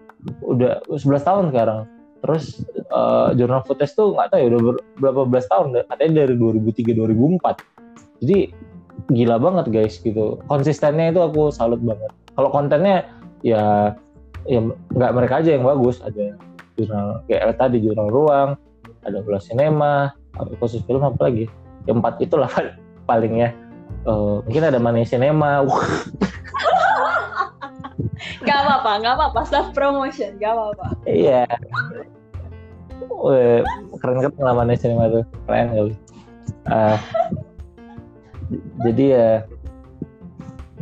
Udah 0.43 0.79
11 0.91 1.27
tahun 1.27 1.45
sekarang. 1.51 1.79
Terus 2.23 2.63
uh, 2.89 3.35
jurnal 3.35 3.61
footage 3.67 3.93
tuh 3.93 4.15
nggak 4.15 4.33
tahu 4.33 4.39
ya 4.39 4.47
udah 4.49 4.61
ber, 4.63 4.75
berapa 4.97 5.21
belas 5.27 5.45
tahun 5.51 5.77
katanya 5.91 6.25
dari 6.25 6.33
2003 6.39 6.95
2004 6.97 7.74
jadi 8.23 8.51
gila 9.11 9.37
banget 9.37 9.65
guys 9.69 9.95
gitu. 10.01 10.39
Konsistennya 10.47 11.11
itu 11.13 11.21
aku 11.21 11.51
salut 11.51 11.81
banget. 11.83 12.11
Kalau 12.35 12.49
kontennya 12.49 13.05
ya 13.45 13.93
ya 14.45 14.59
nggak 14.93 15.13
mereka 15.13 15.43
aja 15.43 15.55
yang 15.57 15.65
bagus. 15.67 15.99
Ada 16.01 16.35
jurnal 16.75 17.23
kayak 17.27 17.55
tadi 17.59 17.79
jurnal 17.79 18.11
ruang 18.11 18.49
ada 19.05 19.21
bola 19.21 19.39
sinema 19.39 20.11
khusus 20.59 20.81
film 20.83 21.05
apa 21.05 21.29
lagi. 21.29 21.45
Yang 21.85 21.95
empat 22.01 22.15
itulah 22.23 22.51
paling 23.09 23.39
ya. 23.39 23.49
Uh, 24.05 24.41
mungkin 24.45 24.65
ada 24.65 24.81
mania 24.81 25.05
sinema 25.05 25.61
Gak 28.45 28.59
apa-apa, 28.61 28.91
gak 29.01 29.13
apa-apa, 29.17 29.41
self 29.49 29.73
promotion, 29.73 30.37
gak 30.37 30.53
apa-apa. 30.53 30.93
Iya. 31.09 31.49
Keren 33.97 34.21
kan 34.21 34.31
pengalamannya 34.37 34.77
sinema 34.77 35.09
tuh, 35.09 35.25
keren 35.49 35.73
kali. 35.73 35.93
Uh, 36.69 36.97
jadi 38.83 39.05
ya, 39.07 39.29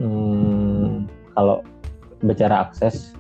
hmm, 0.02 1.06
kalau 1.38 1.62
bicara 2.24 2.66
akses 2.70 3.14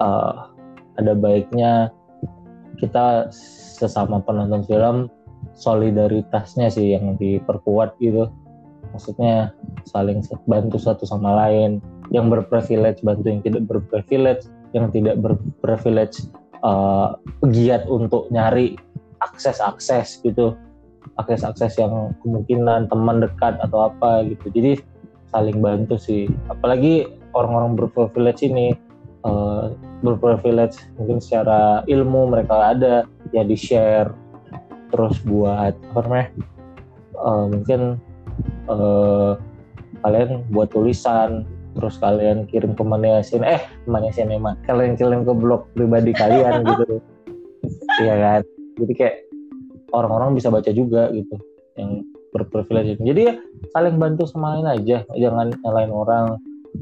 uh, 0.00 0.48
ada 0.96 1.12
baiknya 1.12 1.92
kita 2.78 3.28
sesama 3.34 4.22
penonton 4.22 4.62
film 4.64 4.96
solidaritasnya 5.58 6.70
sih 6.70 6.94
yang 6.94 7.18
diperkuat 7.18 7.98
gitu. 7.98 8.30
Maksudnya 8.94 9.52
saling 9.84 10.24
bantu 10.48 10.78
satu 10.80 11.04
sama 11.04 11.34
lain. 11.46 11.82
Yang 12.08 12.40
berprivilege 12.40 13.04
bantu 13.04 13.26
yang 13.28 13.42
tidak 13.44 13.68
berprivilege 13.68 14.48
yang 14.72 14.88
tidak 14.88 15.20
berprivilege 15.20 16.24
uh, 16.64 17.16
giat 17.52 17.84
untuk 17.84 18.32
nyari 18.32 18.80
akses-akses 19.20 20.22
gitu 20.24 20.56
akses-akses 21.18 21.76
yang 21.78 22.14
kemungkinan 22.22 22.88
teman 22.88 23.22
dekat 23.22 23.58
atau 23.62 23.90
apa 23.90 24.24
gitu. 24.26 24.50
Jadi 24.54 24.72
saling 25.34 25.58
bantu 25.60 25.98
sih. 25.98 26.30
Apalagi 26.48 27.10
orang-orang 27.36 27.76
berprivilege 27.76 28.46
ini 28.46 28.72
uh, 29.26 29.74
berprivilege 30.00 30.78
mungkin 30.96 31.18
secara 31.18 31.82
ilmu 31.90 32.30
mereka 32.30 32.74
ada 32.74 33.04
ya 33.34 33.42
di 33.42 33.58
share 33.58 34.14
terus 34.88 35.20
buat 35.26 35.76
apa 35.92 36.00
namanya 36.06 36.28
uh, 37.20 37.44
mungkin 37.50 37.80
uh, 38.70 39.36
kalian 40.06 40.46
buat 40.54 40.72
tulisan 40.72 41.44
terus 41.76 42.00
kalian 42.00 42.48
kirim 42.48 42.72
ke 42.72 42.82
Maniasin 42.82 43.44
eh 43.44 43.60
Maniasin 43.84 44.32
emang 44.32 44.56
kalian 44.64 44.96
kirim 44.96 45.26
ke 45.26 45.34
blog 45.34 45.68
pribadi 45.74 46.14
kalian 46.14 46.64
gitu. 46.72 47.02
Iya 47.98 48.14
kan? 48.16 48.40
Jadi 48.78 48.92
kayak 48.94 49.16
orang-orang 49.92 50.36
bisa 50.36 50.52
baca 50.52 50.70
juga 50.72 51.08
gitu 51.12 51.36
yang 51.78 52.04
berprivilege. 52.34 53.00
Jadi 53.00 53.20
ya 53.32 53.34
saling 53.72 53.96
bantu 53.96 54.28
sama 54.28 54.58
lain 54.58 54.68
aja. 54.68 55.04
Jangan 55.16 55.54
nyalain 55.64 55.92
orang 55.92 56.26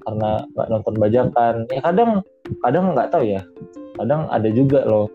karena 0.03 0.31
nggak 0.55 0.69
nonton 0.69 0.95
bajakan. 0.99 1.55
Ya 1.71 1.81
kadang 1.85 2.11
kadang 2.65 2.85
nggak 2.97 3.11
tahu 3.15 3.25
ya. 3.27 3.43
Kadang 3.97 4.27
ada 4.29 4.49
juga 4.51 4.83
loh. 4.85 5.07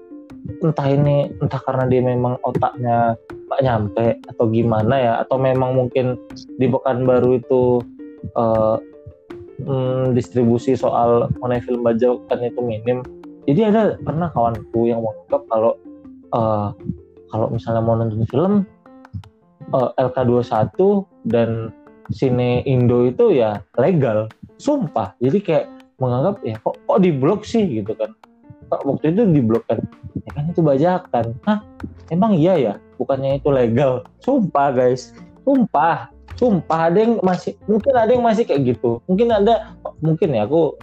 Entah 0.63 0.87
ini 0.89 1.29
entah 1.37 1.61
karena 1.61 1.85
dia 1.85 2.01
memang 2.01 2.39
otaknya 2.47 3.13
nggak 3.51 3.61
nyampe 3.61 4.07
atau 4.31 4.45
gimana 4.47 4.95
ya 4.95 5.13
atau 5.21 5.35
memang 5.37 5.75
mungkin 5.75 6.15
di 6.55 6.71
baru 6.71 7.35
itu 7.35 7.83
uh, 8.39 8.79
hmm, 9.61 10.15
distribusi 10.15 10.73
soal 10.73 11.29
mengenai 11.37 11.61
film 11.61 11.83
bajakan 11.83 12.39
itu 12.47 12.59
minim. 12.63 13.03
Jadi 13.49 13.61
ada 13.73 13.97
pernah 13.99 14.29
kawanku 14.31 14.85
yang 14.85 15.01
menganggap 15.01 15.41
kalau 15.49 15.73
uh, 16.31 16.69
kalau 17.31 17.47
misalnya 17.47 17.81
mau 17.81 17.95
nonton 17.95 18.27
film 18.27 18.67
uh, 19.71 19.89
eh, 19.95 20.05
LK21 20.11 20.77
dan 21.31 21.71
Sine 22.11 22.61
Indo 22.67 23.07
itu 23.07 23.31
ya 23.31 23.63
legal. 23.79 24.27
Sumpah. 24.59 25.15
Jadi 25.23 25.39
kayak 25.41 25.65
menganggap 25.97 26.43
ya 26.43 26.59
kok 26.59 26.75
kok 26.85 26.99
di 26.99 27.09
blok 27.15 27.47
sih? 27.47 27.63
gitu 27.81 27.95
kan. 27.95 28.11
Kok 28.67 28.83
waktu 28.83 29.15
itu 29.15 29.23
di 29.31 29.41
blok 29.41 29.63
kan? 29.71 29.79
Ya 30.27 30.31
kan 30.35 30.43
itu 30.51 30.61
bajakan. 30.61 31.25
Hah? 31.47 31.59
Emang 32.11 32.35
iya 32.35 32.59
ya? 32.59 32.73
Bukannya 32.99 33.39
itu 33.39 33.49
legal? 33.49 34.03
Sumpah 34.19 34.75
guys. 34.75 35.15
Sumpah. 35.47 36.11
Sumpah. 36.35 36.91
Ada 36.91 36.99
yang 37.07 37.13
masih 37.23 37.55
mungkin 37.65 37.93
ada 37.95 38.11
yang 38.11 38.23
masih 38.25 38.43
kayak 38.43 38.75
gitu. 38.75 38.99
Mungkin 39.07 39.31
ada 39.31 39.79
mungkin 40.03 40.35
ya 40.35 40.43
aku 40.43 40.75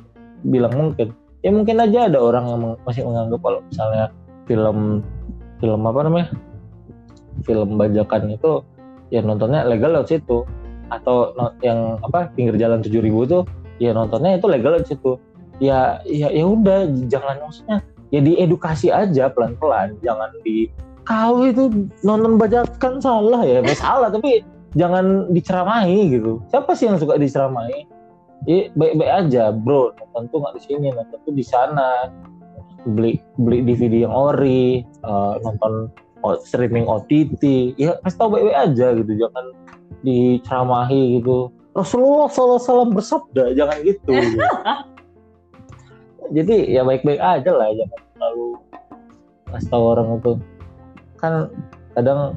bilang 0.49 0.75
mungkin. 0.75 1.13
Ya 1.45 1.55
mungkin 1.55 1.79
aja 1.79 2.11
ada 2.11 2.19
orang 2.19 2.45
yang 2.51 2.61
masih 2.83 3.07
menganggap 3.07 3.39
kalau 3.45 3.61
misalnya 3.71 4.11
film 4.51 5.07
film 5.59 5.83
apa 5.87 6.01
namanya? 6.07 6.29
Film 7.47 7.79
bajakan 7.79 8.35
itu 8.35 8.63
ya 9.15 9.23
nontonnya 9.23 9.67
legal 9.67 9.95
lewat 9.95 10.11
situ. 10.11 10.47
Atau 10.89 11.37
yang 11.61 12.01
apa 12.01 12.33
pinggir 12.33 12.57
jalan 12.57 12.81
tujuh 12.81 13.05
ribu 13.05 13.29
tuh 13.29 13.45
ya 13.77 13.93
nontonnya 13.93 14.41
itu 14.41 14.47
legal 14.49 14.81
di 14.81 14.87
situ. 14.89 15.21
Ya 15.59 16.01
ya 16.07 16.31
ya 16.31 16.45
udah 16.47 16.87
jangan 17.11 17.43
maksudnya 17.43 17.83
ya 18.15 18.21
diedukasi 18.23 18.89
aja 18.89 19.29
pelan 19.29 19.59
pelan 19.59 19.99
jangan 20.01 20.31
di 20.47 20.71
kau 21.03 21.45
itu 21.45 21.69
nonton 22.07 22.41
bajakan 22.41 23.03
salah 23.03 23.43
ya. 23.45 23.61
Salah 23.75 24.09
tapi 24.09 24.41
jangan 24.79 25.29
diceramahi 25.35 26.17
gitu. 26.17 26.41
Siapa 26.49 26.73
sih 26.73 26.89
yang 26.89 26.97
suka 26.97 27.19
diceramahi? 27.19 27.85
Ya 28.47 28.71
baik 28.79 29.03
baik 29.03 29.13
aja 29.27 29.51
bro 29.51 29.91
nonton 29.99 30.31
tuh 30.31 30.39
nggak 30.41 30.55
di 30.57 30.63
sini 30.63 30.89
nonton 30.95 31.19
tuh 31.27 31.35
di 31.35 31.43
sana 31.43 32.07
beli 32.87 33.19
beli 33.41 33.65
DVD 33.67 34.07
yang 34.07 34.15
ori 34.15 34.87
uh, 35.03 35.41
nonton 35.43 35.91
streaming 36.43 36.87
OTT 36.87 37.75
ya 37.79 37.95
kasih 38.03 38.19
tau 38.19 38.31
baik 38.31 38.51
baik 38.51 38.59
aja 38.59 38.87
gitu 38.95 39.13
jangan 39.19 39.45
diceramahi 40.03 41.19
gitu. 41.19 41.51
Rasulullah 41.75 42.27
SAW 42.27 42.91
bersabda 42.91 43.55
jangan 43.55 43.79
gitu. 43.87 44.15
jadi 46.37 46.57
ya 46.69 46.83
baik-baik 46.83 47.23
aja 47.23 47.51
lah 47.55 47.71
jangan 47.71 48.01
terlalu 48.15 48.49
kasih 49.55 49.69
tahu 49.71 49.85
orang 49.95 50.09
itu. 50.19 50.33
Kan 51.19 51.33
kadang 51.95 52.35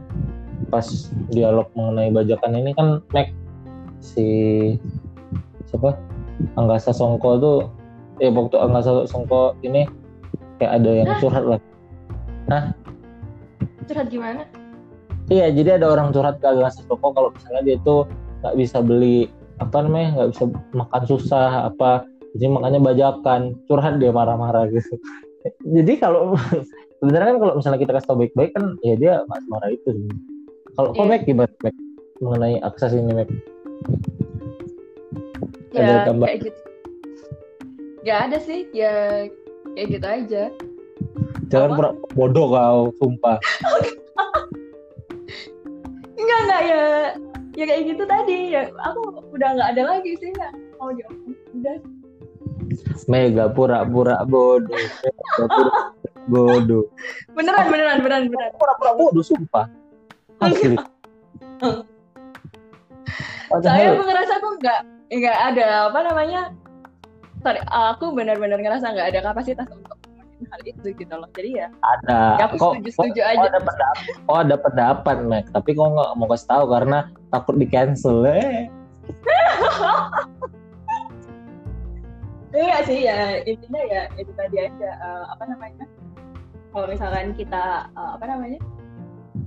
pas 0.70 0.86
dialog 1.34 1.68
mengenai 1.74 2.14
bajakan 2.14 2.54
ini 2.62 2.72
kan 2.78 3.02
Mac 3.14 3.34
si 4.02 4.28
siapa? 5.70 5.98
Anggasa 6.58 6.90
Songko 6.90 7.30
tuh 7.38 7.60
ya 8.18 8.34
waktu 8.34 8.58
Anggasa 8.58 9.06
Songko 9.06 9.58
ini 9.62 9.86
kayak 10.62 10.74
ada 10.78 10.92
yang 10.94 11.08
Hah? 11.10 11.18
curhat 11.20 11.44
lah 11.44 11.60
Curhat 13.82 14.08
gimana? 14.08 14.46
iya 15.28 15.50
jadi 15.50 15.82
ada 15.82 15.90
orang 15.90 16.12
curhat 16.12 16.38
ke 16.38 16.46
Anggasa 16.46 16.86
Songko 16.86 17.10
kalau 17.12 17.30
misalnya 17.32 17.62
dia 17.66 17.78
tuh 17.82 18.06
nggak 18.42 18.56
bisa 18.56 18.78
beli 18.80 19.26
apa 19.58 19.78
namanya 19.82 20.08
nggak 20.16 20.30
bisa 20.32 20.44
makan 20.72 21.04
susah 21.06 21.50
apa 21.68 22.04
jadi 22.34 22.52
makanya 22.52 22.80
bajakan 22.80 23.42
curhat 23.66 23.98
dia 23.98 24.12
marah-marah 24.12 24.68
gitu 24.68 24.94
jadi 25.76 25.94
kalau 25.98 26.36
sebenarnya 27.00 27.28
kan 27.28 27.38
kalau 27.40 27.54
misalnya 27.56 27.80
kita 27.80 27.92
kasih 27.96 28.08
tau 28.08 28.20
baik-baik 28.20 28.52
kan 28.52 28.78
ya 28.82 28.94
dia 28.94 29.14
nggak 29.24 29.42
marah 29.48 29.70
itu 29.70 29.90
kalau 30.72 30.94
Iya. 30.94 31.04
Mac 31.06 31.22
gimana 31.26 31.52
Mac 31.60 31.76
mengenai 32.20 32.56
akses 32.62 32.92
ini 32.92 33.12
Mac 33.12 33.30
Ada 35.72 35.80
Ya 35.82 35.98
tambah- 36.04 36.28
kayak 36.28 36.40
gitu. 36.44 36.60
Gak 38.02 38.20
ada 38.28 38.38
sih, 38.38 38.60
ya 38.72 39.24
kayak 39.76 39.88
gitu 39.98 40.08
aja. 40.08 40.44
jangan 41.48 41.70
pura 41.76 41.90
bodoh 42.14 42.48
kau 42.52 42.82
sumpah 43.00 43.38
Enggak 46.22 46.40
enggak 46.46 46.62
ya, 46.70 46.84
ya 47.58 47.64
kayak 47.66 47.82
gitu 47.90 48.04
tadi. 48.06 48.54
Ya 48.54 48.70
aku 48.86 49.02
udah 49.34 49.50
nggak 49.58 49.70
ada 49.74 49.84
lagi 49.90 50.12
sih 50.22 50.30
nggak 50.32 50.54
mau 50.78 50.94
jawab. 50.94 51.18
Udah. 51.58 51.78
mega 53.12 53.52
pura-pura 53.52 54.22
bodoh 54.24 54.72
mega 54.72 55.46
pura 55.52 55.74
bodoh 56.32 56.86
Beneran 57.36 57.68
beneran 57.68 58.00
beneran 58.00 58.24
beneran. 58.32 58.52
pura-pura 58.56 58.92
bodoh 58.96 59.26
sumpah 59.26 59.66
asli 60.40 60.78
Saya 63.60 63.92
ngerasa 64.00 64.34
aku 64.40 64.50
nggak 64.62 64.80
nggak 65.12 65.38
ada 65.52 65.92
apa 65.92 66.00
namanya. 66.08 66.42
Sorry, 67.42 67.62
aku 67.70 68.14
benar-benar 68.14 68.62
ngerasa 68.62 68.94
nggak 68.94 69.08
ada 69.18 69.20
kapasitas 69.34 69.68
untuk 69.74 69.98
hal 70.50 70.62
itu 70.66 70.88
gitu 70.94 71.14
loh. 71.14 71.30
Jadi 71.34 71.50
ya, 71.58 71.68
ada. 71.82 72.38
ya 72.38 72.46
aku 72.50 72.56
kok 72.58 72.74
setuju-setuju 72.78 73.22
kok 73.22 73.30
aja. 73.30 73.48
ada 73.50 73.60
pendapat? 73.62 74.06
Oh 74.30 74.38
ada 74.38 74.56
pendapat 74.58 75.18
Mac? 75.26 75.46
Tapi 75.54 75.70
kok 75.74 75.90
nggak 75.94 76.12
mau 76.18 76.28
kasih 76.30 76.48
tahu 76.50 76.66
karena 76.70 76.98
takut 77.30 77.56
di 77.58 77.68
cancel 77.70 78.26
eh. 78.26 78.70
Iya 82.52 82.84
sih 82.84 83.08
ya 83.08 83.40
intinya 83.48 83.80
ya 83.88 84.12
itu 84.20 84.28
tadi 84.36 84.60
aja 84.60 84.90
eh, 84.92 85.26
apa 85.32 85.44
namanya? 85.48 85.88
Kalau 86.76 86.88
misalkan 86.92 87.32
kita 87.32 87.88
eh, 87.96 88.12
apa 88.20 88.26
namanya? 88.28 88.60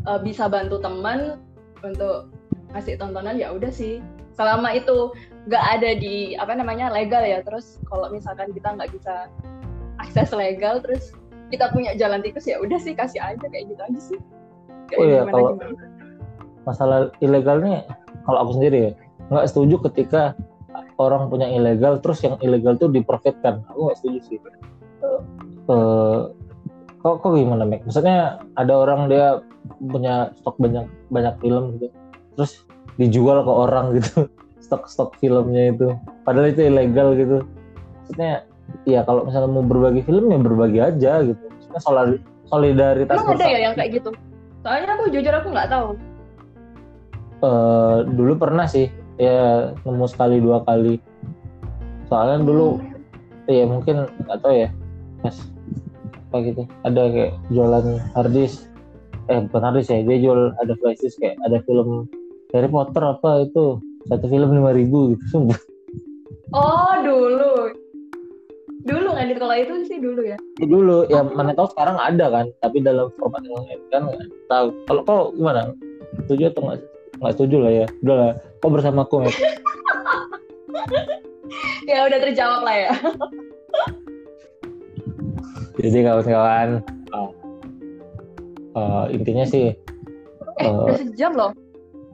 Eh, 0.09 0.21
bisa 0.25 0.49
bantu 0.49 0.81
teman 0.81 1.37
untuk 1.85 2.33
kasih 2.73 2.97
tontonan 2.97 3.37
ya 3.37 3.53
udah 3.53 3.69
sih 3.69 4.01
selama 4.35 4.75
itu 4.75 5.11
nggak 5.47 5.65
ada 5.79 5.91
di 5.97 6.35
apa 6.37 6.53
namanya 6.55 6.91
legal 6.91 7.23
ya. 7.23 7.41
Terus 7.43 7.79
kalau 7.87 8.11
misalkan 8.11 8.51
kita 8.53 8.75
nggak 8.75 8.91
bisa 8.93 9.31
akses 10.03 10.35
legal 10.35 10.83
terus 10.83 11.15
kita 11.49 11.71
punya 11.71 11.95
jalan 11.95 12.19
tikus 12.21 12.51
ya 12.51 12.59
udah 12.59 12.79
sih 12.79 12.93
kasih 12.93 13.23
aja 13.23 13.47
kayak 13.47 13.71
gitu 13.71 13.83
aja 13.83 14.01
sih. 14.01 14.19
Kayak 14.91 14.99
Oh 14.99 15.05
iya, 15.07 15.19
gimana- 15.23 15.33
kalau- 15.33 15.55
gimana. 15.57 15.87
masalah 16.65 16.99
ilegalnya 17.21 17.85
kalau 18.25 18.39
aku 18.41 18.57
sendiri 18.57 18.79
ya 18.81 18.93
nggak 19.29 19.47
setuju 19.49 19.77
ketika 19.89 20.33
orang 20.97 21.29
punya 21.29 21.45
ilegal 21.47 22.01
terus 22.01 22.25
yang 22.25 22.41
ilegal 22.41 22.75
tuh 22.77 22.89
diprofitkan 22.89 23.61
aku 23.69 23.89
nggak 23.89 23.99
setuju 24.01 24.19
sih. 24.25 24.39
Eh, 25.65 26.21
kok 27.01 27.15
kok 27.21 27.33
gimana 27.33 27.65
Mac 27.65 27.85
maksudnya 27.85 28.41
ada 28.57 28.73
orang 28.77 29.09
dia 29.09 29.41
punya 29.81 30.33
stok 30.41 30.57
banyak 30.57 30.85
banyak 31.09 31.35
film 31.41 31.77
gitu 31.77 31.89
terus 32.37 32.65
dijual 33.01 33.43
ke 33.43 33.53
orang 33.53 33.99
gitu. 33.99 34.27
Stok 34.65 34.89
stok 34.89 35.11
filmnya 35.21 35.77
itu. 35.77 35.93
Padahal 36.25 36.49
itu 36.49 36.65
ilegal 36.65 37.13
gitu. 37.21 37.45
Maksudnya 38.01 38.49
ya 38.89 39.05
kalau 39.05 39.29
misalnya 39.29 39.51
mau 39.53 39.61
berbagi 39.61 40.01
film 40.09 40.33
ya 40.33 40.41
berbagi 40.41 40.81
aja 40.81 41.13
gitu. 41.21 41.45
Maksudnya 41.53 41.81
solid- 41.85 42.25
solidaritas 42.49 43.13
emang 43.13 43.37
ada 43.37 43.45
ya 43.45 43.59
yang 43.69 43.75
kayak 43.77 44.01
gitu? 44.01 44.11
Soalnya 44.65 44.97
aku 44.97 45.13
jujur 45.13 45.35
aku 45.37 45.49
nggak 45.53 45.69
tahu. 45.69 45.89
Eh, 47.45 47.97
dulu 48.09 48.33
pernah 48.41 48.65
sih. 48.65 48.89
Ya 49.21 49.71
nemu 49.85 50.07
sekali 50.09 50.41
dua 50.41 50.65
kali. 50.65 50.97
Soalnya 52.09 52.49
dulu 52.49 52.81
ya 53.45 53.69
mungkin 53.69 54.09
nggak 54.25 54.39
tahu 54.41 54.55
ya. 54.65 54.69
Pas 55.21 55.37
apa 56.33 56.37
gitu. 56.41 56.63
Ada 56.89 57.03
kayak 57.13 57.33
jualan 57.53 57.87
harddisk 58.17 58.65
eh 59.29 59.45
bukan 59.45 59.61
harddisk 59.61 59.93
ya. 59.93 60.01
Dia 60.09 60.19
jual 60.25 60.57
ada 60.57 60.73
flashdisk 60.81 61.21
kayak 61.21 61.37
ada 61.45 61.61
film 61.69 62.09
Harry 62.55 62.71
Potter 62.71 63.03
apa 63.03 63.51
itu? 63.51 63.83
Satu 64.07 64.31
film 64.31 64.55
lima 64.55 64.71
ribu 64.71 65.19
gitu 65.19 65.27
sumpah. 65.27 65.59
Oh 66.55 66.95
dulu. 67.03 67.75
Dulu 68.87 69.11
nggak 69.11 69.27
di 69.27 69.35
kalau 69.35 69.59
itu 69.59 69.75
sih 69.91 69.99
dulu 69.99 70.23
ya? 70.23 70.39
Ya 70.63 70.67
dulu 70.71 71.03
ya 71.11 71.27
mana 71.27 71.51
tahu 71.59 71.67
sekarang 71.75 71.99
ada 71.99 72.31
kan 72.31 72.47
tapi 72.63 72.79
dalam 72.79 73.11
format 73.19 73.43
yang 73.43 73.67
lain 73.67 73.83
kan 73.91 74.07
tahu. 74.47 74.71
Kalau 74.87 75.03
kau 75.03 75.35
gimana? 75.35 75.75
Setuju 76.23 76.55
atau 76.55 76.71
nggak 76.71 76.79
nggak 77.19 77.35
setuju 77.35 77.57
lah 77.59 77.75
ya? 77.75 77.91
Udah 78.07 78.15
lah 78.15 78.39
kau 78.63 78.71
bersamaku 78.71 79.27
Matt. 79.27 79.35
ya 81.91 82.07
udah 82.07 82.19
terjawab 82.23 82.63
lah 82.63 82.77
ya. 82.79 82.95
Jadi 85.83 86.07
kawan-kawan 86.07 86.87
uh, 87.11 87.31
uh, 88.79 89.05
intinya 89.11 89.43
sih 89.43 89.75
eh 90.63 90.71
uh, 90.71 90.87
udah 90.87 91.03
sejam 91.03 91.35
loh 91.35 91.51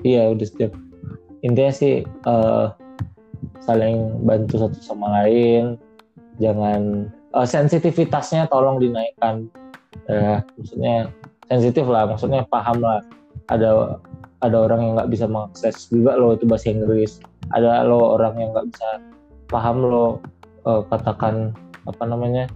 iya 0.06 0.30
udah 0.32 0.46
setiap 0.46 0.72
intinya 1.40 1.72
sih 1.72 2.04
uh, 2.28 2.72
saling 3.64 4.24
bantu 4.24 4.60
satu 4.60 4.78
sama 4.80 5.22
lain. 5.22 5.76
Jangan 6.40 7.12
uh, 7.36 7.46
sensitivitasnya 7.46 8.48
tolong 8.48 8.80
dinaikkan. 8.80 9.48
Ya 10.08 10.42
maksudnya 10.56 11.12
sensitif 11.46 11.84
lah 11.86 12.08
maksudnya 12.08 12.44
paham 12.48 12.80
lah. 12.80 13.04
Ada 13.52 14.00
ada 14.40 14.56
orang 14.56 14.80
yang 14.80 14.92
nggak 14.96 15.10
bisa 15.12 15.28
mengakses 15.28 15.90
juga 15.92 16.16
lo 16.16 16.36
itu 16.36 16.48
bahasa 16.48 16.72
Inggris. 16.72 17.20
Ada 17.52 17.84
lo 17.84 18.16
orang 18.16 18.40
yang 18.40 18.50
nggak 18.56 18.66
bisa 18.72 18.88
paham 19.52 19.84
lo 19.84 20.20
uh, 20.64 20.82
katakan 20.88 21.52
apa 21.84 22.04
namanya 22.08 22.48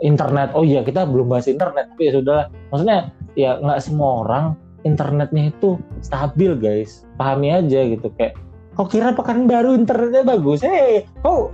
internet. 0.00 0.54
Oh 0.54 0.62
iya 0.62 0.86
kita 0.86 1.08
belum 1.08 1.30
bahas 1.32 1.50
internet 1.50 1.90
tapi 1.94 2.10
ya 2.10 2.12
sudah 2.14 2.40
maksudnya 2.70 3.10
ya 3.34 3.58
nggak 3.58 3.80
semua 3.82 4.22
orang 4.22 4.44
internetnya 4.84 5.54
itu 5.54 5.80
stabil 6.04 6.52
guys 6.58 7.06
pahami 7.16 7.54
aja 7.54 7.80
gitu 7.86 8.12
kayak 8.18 8.36
kau 8.76 8.84
kira 8.84 9.16
pekan 9.16 9.48
baru 9.48 9.72
internetnya 9.72 10.26
bagus 10.26 10.60
eh 10.66 11.08
kau 11.24 11.48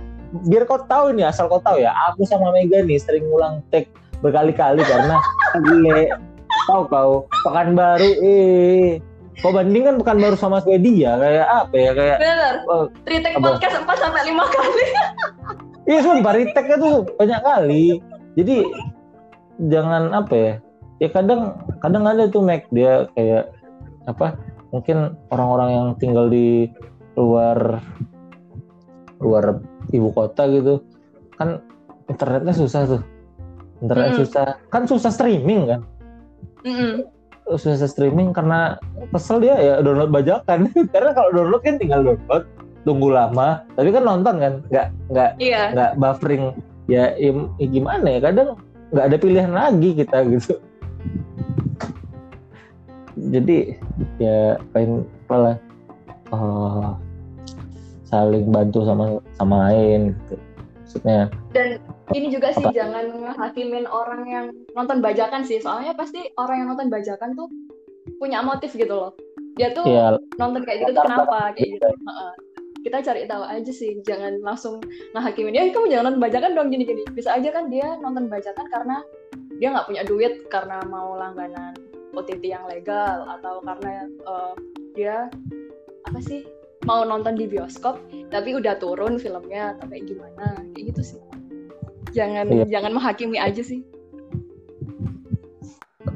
biar 0.49 0.65
kau 0.65 0.81
tahu 0.89 1.13
nih 1.15 1.29
asal 1.29 1.47
kau 1.47 1.61
tahu 1.61 1.79
ya 1.79 1.93
aku 2.11 2.25
sama 2.25 2.51
Mega 2.51 2.81
nih 2.83 2.99
sering 2.99 3.29
ngulang 3.29 3.63
tag 3.69 3.87
berkali-kali 4.19 4.81
karena 4.83 5.21
gile 5.67 6.11
tahu 6.67 6.81
kau 6.89 7.11
pekan 7.47 7.77
baru 7.77 8.09
eh 8.19 8.99
kau 9.39 9.53
bandingkan 9.53 10.01
pekan 10.01 10.19
baru 10.19 10.35
sama 10.35 10.59
Swedia 10.61 11.15
kayak 11.21 11.47
apa 11.47 11.75
ya 11.75 11.91
kayak 11.95 12.17
bener 12.19 12.53
oh, 12.69 12.85
retake 13.07 13.37
Apa? 13.39 13.45
podcast 13.55 13.75
4 13.85 14.03
sampai 14.03 14.21
lima 14.27 14.45
kali 14.49 14.85
Iya 15.83 15.99
sumpah 15.99 16.33
retake 16.35 16.73
tuh 16.79 17.03
banyak 17.19 17.41
kali. 17.43 17.99
Jadi 18.39 18.63
jangan 19.67 20.15
apa 20.15 20.33
ya? 20.33 20.53
Ya 21.03 21.11
kadang 21.11 21.59
kadang 21.83 22.07
ada 22.07 22.31
tuh 22.31 22.39
Mac 22.39 22.63
dia 22.71 23.11
kayak 23.19 23.51
apa? 24.07 24.39
Mungkin 24.71 25.19
orang-orang 25.27 25.69
yang 25.75 25.87
tinggal 25.99 26.31
di 26.31 26.71
luar 27.19 27.83
luar 29.19 29.59
ibu 29.91 30.09
kota 30.15 30.47
gitu 30.47 30.79
kan 31.35 31.59
internetnya 32.07 32.55
susah 32.55 32.87
tuh. 32.87 33.01
Internet 33.83 34.15
Hmm. 34.15 34.19
susah. 34.23 34.47
Kan 34.71 34.87
susah 34.87 35.11
streaming 35.11 35.67
kan. 35.67 35.81
Mm-mm. 36.63 37.03
Susah 37.59 37.91
streaming 37.91 38.31
karena 38.31 38.79
kesel 39.11 39.43
dia 39.43 39.59
ya 39.59 39.73
download 39.83 40.15
bajakan. 40.15 40.71
karena 40.95 41.11
kalau 41.11 41.35
download 41.35 41.59
kan 41.67 41.75
tinggal 41.75 41.99
download 41.99 42.47
tunggu 42.83 43.15
lama 43.15 43.63
tapi 43.79 43.89
kan 43.95 44.03
nonton 44.03 44.35
kan 44.39 44.53
nggak 44.67 44.87
nggak 45.11 45.29
iya 45.39 45.71
nggak 45.71 45.91
buffering 45.95 46.51
ya, 46.91 47.15
ya 47.15 47.31
gimana 47.71 48.07
ya 48.07 48.19
kadang 48.19 48.59
nggak 48.91 49.05
ada 49.07 49.17
pilihan 49.17 49.51
lagi 49.55 49.89
kita 49.95 50.17
gitu 50.27 50.59
jadi 53.17 53.77
ya 54.17 54.57
paling 54.73 55.05
apalah 55.25 55.57
eh, 56.33 56.91
saling 58.09 58.45
bantu 58.49 58.85
sama 58.85 59.05
sama 59.37 59.55
lain 59.69 60.13
gitu. 60.13 60.35
Maksudnya 60.83 61.21
dan 61.53 61.81
ini 62.13 62.29
juga 62.29 62.53
sih 62.53 62.65
Apa? 62.69 62.75
jangan 62.75 63.05
ngehakimin 63.17 63.85
orang 63.89 64.21
yang 64.29 64.45
nonton 64.77 65.01
bajakan 65.01 65.41
sih. 65.41 65.57
Soalnya 65.61 65.97
pasti 65.97 66.29
orang 66.37 66.65
yang 66.65 66.69
nonton 66.73 66.89
bajakan 66.93 67.33
tuh 67.33 67.49
punya 68.21 68.45
motif 68.45 68.73
gitu 68.77 68.93
loh. 68.93 69.13
Dia 69.57 69.73
tuh 69.73 69.85
ya 69.85 70.17
nonton 70.37 70.61
kayak 70.65 70.85
gitu 70.85 70.91
tuh 70.97 71.03
kenapa? 71.05 71.53
kayak 71.57 71.77
gitu. 71.77 71.87
Heeh. 71.89 72.33
kita 72.83 72.99
cari 72.99 73.23
tahu 73.31 73.47
aja 73.47 73.71
sih 73.71 73.95
jangan 74.03 74.43
langsung 74.43 74.83
ngehakimin 75.15 75.55
ya 75.55 75.71
kamu 75.71 75.87
jangan 75.87 76.03
nonton 76.11 76.23
bajakan 76.27 76.51
dong 76.51 76.67
gini 76.67 76.83
gini 76.83 77.07
bisa 77.15 77.31
aja 77.31 77.47
kan 77.55 77.71
dia 77.71 77.95
nonton 78.03 78.27
bajakan 78.27 78.67
karena 78.67 78.99
dia 79.63 79.71
nggak 79.71 79.87
punya 79.87 80.03
duit 80.03 80.33
karena 80.51 80.83
mau 80.91 81.15
langganan 81.15 81.71
OTT 82.11 82.51
yang 82.51 82.67
legal 82.67 83.23
atau 83.39 83.63
karena 83.63 84.11
uh, 84.27 84.51
dia 84.91 85.31
apa 86.03 86.19
sih 86.19 86.43
mau 86.83 87.07
nonton 87.07 87.39
di 87.39 87.47
bioskop 87.47 87.95
tapi 88.27 88.59
udah 88.59 88.75
turun 88.75 89.15
filmnya 89.15 89.71
atau 89.71 89.87
kayak 89.87 90.03
gimana 90.03 90.59
kayak 90.75 90.91
gitu 90.91 91.15
sih. 91.15 91.21
Jangan 92.11 92.51
iya. 92.51 92.67
jangan 92.67 92.91
menghakimi 92.91 93.39
aja 93.39 93.63
sih. 93.63 93.87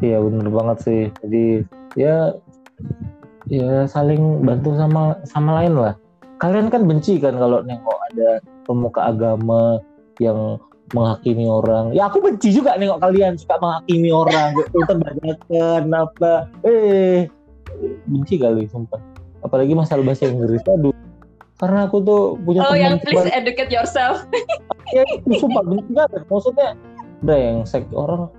Iya 0.03 0.19
bener 0.27 0.51
banget 0.51 0.77
sih. 0.83 1.01
Jadi 1.23 1.63
ya 1.95 2.35
ya 3.47 3.87
saling 3.87 4.43
bantu 4.43 4.75
sama 4.75 5.23
sama 5.23 5.63
lain 5.63 5.79
lah. 5.79 5.95
Kalian 6.43 6.67
kan 6.67 6.83
benci 6.83 7.15
kan 7.15 7.39
kalau 7.39 7.63
nengok 7.63 7.99
ada 8.11 8.43
pemuka 8.67 9.07
agama 9.07 9.79
yang 10.19 10.59
menghakimi 10.95 11.45
orang. 11.47 11.91
Ya 11.91 12.07
aku 12.07 12.23
benci 12.23 12.55
juga 12.55 12.79
nengok 12.79 13.03
kalian 13.03 13.35
suka 13.35 13.59
menghakimi 13.59 14.09
orang. 14.13 14.55
Gitu 14.55 14.77
banyak 14.87 15.39
apa 15.91 16.47
eh 16.63 17.27
benci 18.07 18.39
kali 18.39 18.69
sumpah. 18.71 19.01
Apalagi 19.43 19.75
masalah 19.75 20.03
bahasa 20.05 20.29
Inggris. 20.29 20.63
Aduh. 20.67 20.95
Karena 21.57 21.89
aku 21.89 22.05
tuh 22.05 22.37
punya 22.45 22.61
oh 22.69 22.77
yang 22.77 23.01
please 23.01 23.17
cuman, 23.17 23.33
educate 23.33 23.71
yourself. 23.73 24.23
Ya 24.95 25.03
itu 25.11 25.43
sumpah 25.43 25.67
benci 25.67 25.91
banget. 25.91 26.23
Maksudnya 26.31 26.79
brengsek 27.19 27.91
orang. 27.91 28.31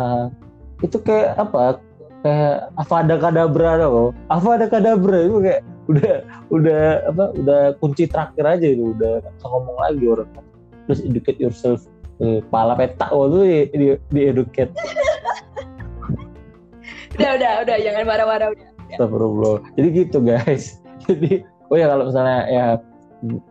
Ha, 0.00 0.32
itu 0.80 0.96
kayak 1.04 1.36
apa? 1.36 1.76
Kayak 2.24 2.72
ada 2.88 3.16
kadabra 3.20 3.84
loh 3.84 4.12
ada 4.28 4.64
kadabra 4.64 5.28
itu 5.28 5.44
kayak 5.44 5.60
udah 5.92 6.14
udah 6.48 6.84
apa? 7.04 7.24
Udah 7.36 7.60
kunci 7.84 8.08
terakhir 8.08 8.48
aja 8.48 8.64
itu. 8.64 8.96
Udah 8.96 9.20
bisa 9.20 9.44
ngomong 9.44 9.76
lagi 9.76 10.04
orang 10.08 10.30
terus 10.90 11.06
educate 11.06 11.38
yourself 11.38 11.86
eh, 12.18 12.42
pala 12.50 12.74
petak 12.74 13.14
waktu 13.14 13.70
di, 13.70 13.78
di, 13.78 13.86
di 14.10 14.20
educate. 14.26 14.74
Udah 17.20 17.36
udah 17.36 17.52
udah 17.68 17.76
jangan 17.84 18.02
marah-marah 18.08 18.48
udah. 18.54 18.66
Astagfirullah. 18.96 19.56
Jadi 19.76 19.88
gitu 19.92 20.18
guys. 20.24 20.80
Jadi 21.04 21.44
oh 21.68 21.76
ya 21.76 21.86
kalau 21.90 22.08
misalnya 22.08 22.38
ya 22.48 22.66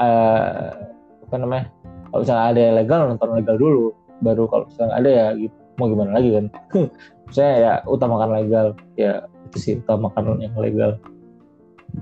uh, 0.02 0.90
apa 1.30 1.36
namanya 1.38 1.70
kalau 2.10 2.22
misalnya 2.26 2.45
ada 2.49 2.60
yang 2.60 2.76
legal 2.82 2.99
nonton 3.06 3.30
legal 3.38 3.56
dulu. 3.61 3.86
Baru 4.26 4.49
kalau 4.49 4.66
misalnya 4.74 4.94
ada 4.98 5.10
ya 5.10 5.26
gitu. 5.38 5.57
Mau 5.78 5.86
gimana 5.86 6.11
lagi 6.18 6.30
kan? 6.34 6.45
Saya 7.36 7.52
ya 7.61 7.74
utamakan 7.86 8.30
legal. 8.41 8.68
Ya 8.98 9.28
itu 9.52 9.57
sih 9.61 9.74
utamakan 9.86 10.41
yang 10.41 10.56
legal. 10.57 10.91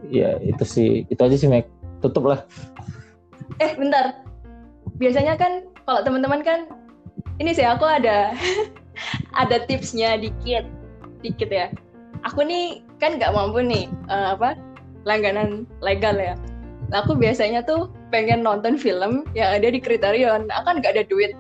Ya 0.08 0.40
itu 0.40 0.64
sih 0.64 1.04
itu 1.12 1.20
aja 1.20 1.36
sih 1.36 1.52
Mac. 1.52 1.68
Tutup 2.00 2.32
lah. 2.32 2.48
Eh 3.60 3.76
bentar 3.76 4.27
biasanya 4.98 5.38
kan 5.38 5.66
kalau 5.86 6.02
teman-teman 6.04 6.42
kan 6.42 6.60
ini 7.38 7.54
sih 7.54 7.66
aku 7.66 7.86
ada 7.86 8.34
ada 9.42 9.58
tipsnya 9.70 10.18
dikit 10.18 10.66
dikit 11.22 11.50
ya. 11.50 11.68
Aku 12.26 12.42
nih 12.42 12.82
kan 12.98 13.22
nggak 13.22 13.34
mampu 13.34 13.62
nih 13.62 13.86
uh, 14.10 14.34
apa 14.34 14.58
langganan 15.06 15.70
legal 15.86 16.18
ya. 16.18 16.34
Nah, 16.88 17.04
aku 17.04 17.20
biasanya 17.20 17.62
tuh 17.68 17.92
pengen 18.10 18.42
nonton 18.42 18.80
film 18.80 19.28
yang 19.36 19.60
ada 19.60 19.68
di 19.68 19.80
Kriterion 19.80 20.50
aku 20.50 20.64
kan 20.74 20.76
nggak 20.82 20.94
ada 20.98 21.06
duit. 21.08 21.34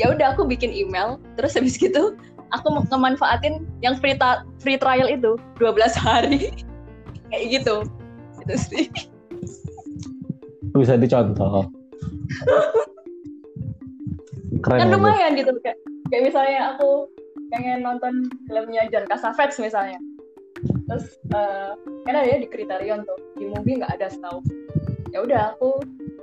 Ya 0.00 0.08
udah 0.08 0.32
aku 0.32 0.48
bikin 0.48 0.72
email 0.72 1.20
terus 1.36 1.52
habis 1.58 1.76
gitu 1.76 2.16
aku 2.52 2.68
memanfaatin 2.92 3.64
yang 3.80 3.96
free, 3.96 4.16
free 4.60 4.78
trial 4.78 5.08
itu 5.08 5.40
12 5.58 5.96
hari. 5.96 6.52
Kayak 7.32 7.44
gitu. 7.60 7.76
Itu 8.44 8.54
sih. 8.56 8.84
Bisa 10.72 10.96
dicontoh 10.96 11.68
Keren 14.62 14.78
kan 14.78 14.88
lumayan 14.94 15.34
gitu 15.34 15.50
kayak, 15.60 15.78
kayak 16.08 16.22
misalnya 16.30 16.74
aku 16.74 17.10
pengen 17.50 17.84
nonton 17.84 18.30
filmnya 18.48 18.88
John 18.88 19.04
Cassavetes 19.10 19.58
misalnya 19.58 19.98
terus 20.86 21.18
uh, 21.34 21.74
kan 22.06 22.14
ada 22.14 22.28
ya 22.28 22.38
di 22.38 22.48
Kriterion 22.48 23.02
tuh 23.02 23.18
di 23.36 23.50
movie 23.50 23.80
nggak 23.82 23.98
ada 23.98 24.06
setahu 24.12 24.38
ya 25.10 25.24
udah 25.24 25.56
aku 25.56 25.82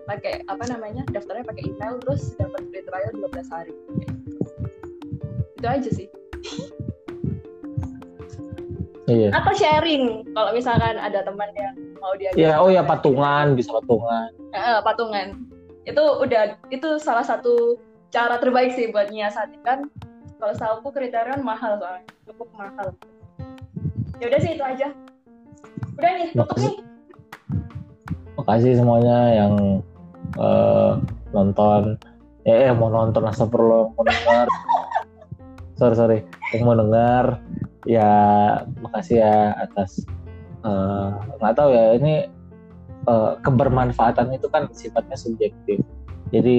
pakai 0.10 0.42
apa 0.50 0.64
namanya 0.72 1.06
daftarnya 1.14 1.46
pakai 1.46 1.70
email 1.70 2.02
terus 2.02 2.34
dapat 2.40 2.66
free 2.74 2.86
trial 2.86 3.14
12 3.14 3.54
hari 3.54 3.74
itu 5.60 5.68
aja 5.68 5.90
sih 5.92 6.08
Iya. 9.10 9.34
Atau 9.34 9.58
sharing 9.58 10.22
kalau 10.38 10.54
misalkan 10.54 11.02
ada 11.02 11.26
teman 11.26 11.50
yang 11.58 11.74
mau 11.98 12.14
dia. 12.14 12.30
Iya, 12.38 12.62
oh 12.62 12.70
ya 12.70 12.86
patungan 12.86 13.58
bisa 13.58 13.74
patungan. 13.82 14.30
Eh, 14.54 14.80
patungan. 14.86 15.50
Itu 15.90 16.22
udah 16.22 16.54
itu 16.70 17.02
salah 17.02 17.26
satu 17.26 17.82
cara 18.10 18.42
terbaik 18.42 18.74
sih 18.74 18.90
buat 18.90 19.14
nyiasatin 19.14 19.62
kan. 19.62 19.80
Kalau 20.40 20.56
aku 20.80 20.96
kriterian 20.96 21.44
mahal 21.44 21.76
soalnya, 21.78 22.08
cukup 22.24 22.48
mahal. 22.56 22.96
Ya 24.24 24.32
udah 24.32 24.40
sih 24.40 24.56
itu 24.56 24.64
aja. 24.64 24.88
Udah 26.00 26.12
nih, 26.16 26.32
tutup 26.32 26.58
nih. 26.58 26.76
Makasih 28.40 28.80
semuanya 28.80 29.18
yang 29.36 29.84
uh, 30.40 30.96
nonton. 31.36 32.00
Eh, 32.48 32.72
eh 32.72 32.72
mau 32.72 32.88
nonton 32.88 33.28
perlu 33.52 33.92
mau 33.94 34.04
dengar. 34.08 34.48
sorry 35.80 35.96
sorry 35.96 36.20
yang 36.52 36.68
mau 36.68 36.76
dengar 36.76 37.40
ya 37.88 38.12
makasih 38.84 39.24
ya 39.24 39.56
atas 39.64 40.04
eh, 40.68 41.10
nggak 41.40 41.54
uh, 41.56 41.58
tahu 41.58 41.70
ya 41.72 41.96
ini 41.96 42.28
uh, 43.08 43.40
kebermanfaatan 43.40 44.36
itu 44.36 44.52
kan 44.52 44.68
sifatnya 44.76 45.16
subjektif 45.16 45.80
jadi 46.30 46.56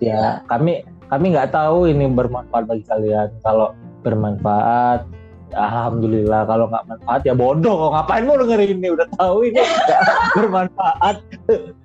ya 0.00 0.44
kami 0.48 0.84
kami 1.08 1.26
nggak 1.32 1.54
tahu 1.54 1.86
ini 1.88 2.10
bermanfaat 2.10 2.64
bagi 2.66 2.84
kalian. 2.84 3.30
Kalau 3.40 3.72
bermanfaat 4.02 5.06
Alhamdulillah. 5.54 6.44
Kalau 6.44 6.66
nggak 6.68 6.84
manfaat 6.90 7.20
ya 7.22 7.34
bodoh. 7.34 7.74
Kok 7.88 7.90
ngapain 7.94 8.24
mau 8.26 8.36
dengerin 8.36 8.82
ini? 8.82 8.88
Udah 8.92 9.08
tahu 9.16 9.36
ini. 9.46 9.62
Gak 9.62 10.02
bermanfaat. 10.38 11.16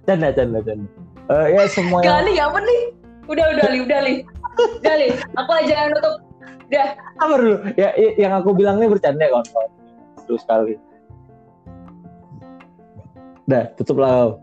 Canda 0.09 0.29
canda 0.33 0.59
canda. 0.65 0.87
Uh, 1.31 1.47
ya 1.47 1.63
semua 1.69 2.03
kali 2.03 2.35
apa 2.41 2.59
nih 2.59 2.81
udah 3.29 3.45
udah 3.55 3.67
li 3.71 3.79
udah 3.85 3.99
li. 4.03 4.15
Udah 4.81 4.95
li 4.99 5.09
aku 5.37 5.51
aja 5.55 5.73
yang 5.87 5.91
nutup. 5.95 6.15
Ya, 6.71 6.95
apa 7.19 7.35
dulu? 7.35 7.55
Ya, 7.75 7.91
yang 8.15 8.31
aku 8.31 8.55
bilang 8.55 8.79
ini 8.79 8.87
bercanda 8.87 9.27
kawan-kawan. 9.27 9.69
Terus 10.23 10.39
sekali. 10.39 10.79
Udah, 13.43 13.63
tutup 13.75 13.99
lah. 13.99 14.39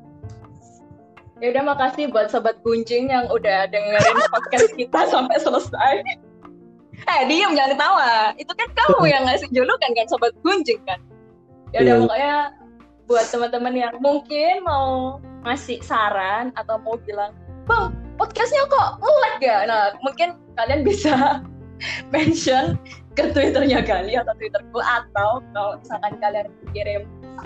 Ya 1.39 1.55
udah 1.55 1.65
makasih 1.71 2.11
buat 2.11 2.35
sobat 2.35 2.59
kuncing 2.67 3.15
yang 3.15 3.31
udah 3.31 3.71
dengerin 3.71 4.19
podcast 4.35 4.75
kita 4.75 5.01
sampai 5.07 5.39
selesai. 5.39 5.95
Eh, 7.07 7.23
diem 7.31 7.55
jangan 7.55 7.79
ketawa. 7.79 8.13
Itu 8.35 8.53
kan 8.59 8.69
kamu 8.75 9.07
yang 9.07 9.23
ngasih 9.23 9.47
julukan 9.55 9.91
kan 9.95 10.07
sobat 10.11 10.35
kuncing 10.43 10.83
kan. 10.83 10.99
Ya 11.71 11.87
udah 11.87 11.95
yeah. 11.95 12.03
pokoknya 12.03 12.35
buat 13.07 13.27
teman-teman 13.31 13.75
yang 13.79 13.95
mungkin 14.03 14.67
mau 14.67 15.17
ngasih 15.47 15.79
saran 15.81 16.51
atau 16.59 16.83
mau 16.83 16.99
bilang, 17.07 17.31
"Bang, 17.71 17.95
podcastnya 18.19 18.67
kok 18.67 18.99
ngelag 18.99 19.39
ya?" 19.39 19.59
Nah, 19.71 19.95
mungkin 20.03 20.35
kalian 20.59 20.83
bisa 20.83 21.39
mention 22.15 22.75
ke 23.15 23.31
twitternya 23.31 23.87
Gali 23.87 24.19
atau 24.19 24.35
twitterku 24.35 24.83
atau 24.83 25.39
kalau 25.55 25.79
misalkan 25.79 26.19
kalian 26.19 26.47
kirim 26.75 27.03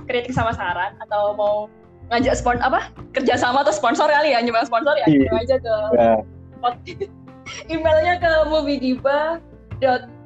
kritik 0.08 0.32
sama 0.32 0.56
saran 0.56 0.96
atau 1.04 1.36
mau 1.36 1.68
ngajak 2.12 2.34
spon 2.36 2.60
apa? 2.60 2.92
Kerjasama 3.16 3.64
atau 3.64 3.72
sponsor 3.72 4.06
kali 4.12 4.36
ya 4.36 4.44
nyumbang 4.44 4.68
sponsor 4.68 4.92
ya? 5.00 5.08
Kirim 5.08 5.32
aja 5.32 5.56
ke 5.56 5.74
yeah. 5.96 6.20
emailnya 7.74 8.20
ke 8.20 8.32
moviediba 8.52 9.40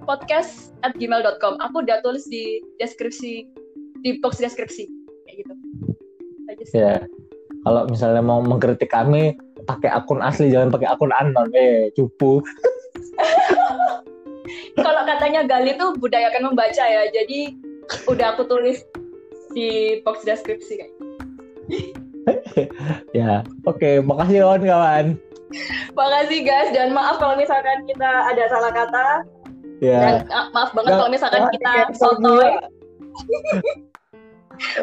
podcast 0.04 0.76
at 0.84 0.92
gmail.com 0.98 1.56
aku 1.62 1.86
udah 1.86 2.02
tulis 2.02 2.26
di 2.26 2.60
deskripsi 2.82 3.46
di 4.02 4.18
box 4.18 4.42
deskripsi. 4.42 4.90
Kayak 5.24 5.36
gitu. 5.46 5.54
Ya 6.74 6.82
yeah. 6.82 6.98
kalau 7.62 7.86
misalnya 7.86 8.22
mau 8.22 8.42
mengkritik 8.42 8.90
kami 8.90 9.38
pakai 9.66 9.90
akun 9.94 10.22
asli 10.22 10.50
jangan 10.50 10.74
pakai 10.74 10.90
akun 10.90 11.14
anon. 11.14 11.48
Eh 11.54 11.94
cupu. 11.94 12.42
Kalau 14.76 15.02
katanya 15.08 15.42
Gali 15.42 15.74
tuh 15.74 15.96
budayakan 15.98 16.52
membaca 16.52 16.84
ya 16.84 17.08
jadi 17.10 17.56
udah 18.06 18.36
aku 18.36 18.46
tulis 18.46 18.84
di 19.56 19.98
box 20.04 20.22
deskripsi 20.22 20.78
kayak 20.78 21.15
ya 23.16 23.42
oke 23.66 23.78
okay. 23.78 24.02
makasih 24.02 24.42
kawan-kawan 24.42 25.14
makasih 25.94 26.42
guys 26.42 26.74
dan 26.74 26.90
maaf 26.90 27.22
kalau 27.22 27.38
misalkan 27.38 27.86
kita 27.86 28.10
ada 28.26 28.50
salah 28.50 28.72
kata. 28.74 29.22
Ya. 29.78 30.00
Dan 30.02 30.16
uh, 30.32 30.50
maaf 30.50 30.74
banget 30.74 30.98
kalau 30.98 31.10
misalkan 31.12 31.46
kita 31.54 31.72
sotoy. 31.94 32.50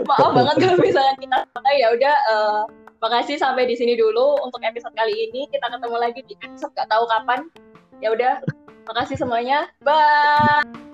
maaf 0.10 0.32
banget 0.32 0.56
kalau 0.64 0.78
misalkan 0.80 1.18
kita 1.20 1.38
sotoy. 1.52 1.76
Ya 1.84 1.92
udah 1.92 2.16
uh, 2.32 2.62
makasih 3.04 3.36
sampai 3.36 3.68
di 3.68 3.76
sini 3.76 4.00
dulu 4.00 4.40
untuk 4.40 4.64
episode 4.64 4.96
kali 4.96 5.12
ini. 5.12 5.52
Kita 5.52 5.68
ketemu 5.68 5.98
lagi 6.00 6.24
di 6.26 6.34
episode 6.48 6.72
gak 6.80 6.88
tahu 6.88 7.04
kapan. 7.12 7.52
Ya 8.00 8.16
udah 8.16 8.40
Makasih 8.84 9.16
semuanya. 9.16 9.72
Bye. 9.80 10.93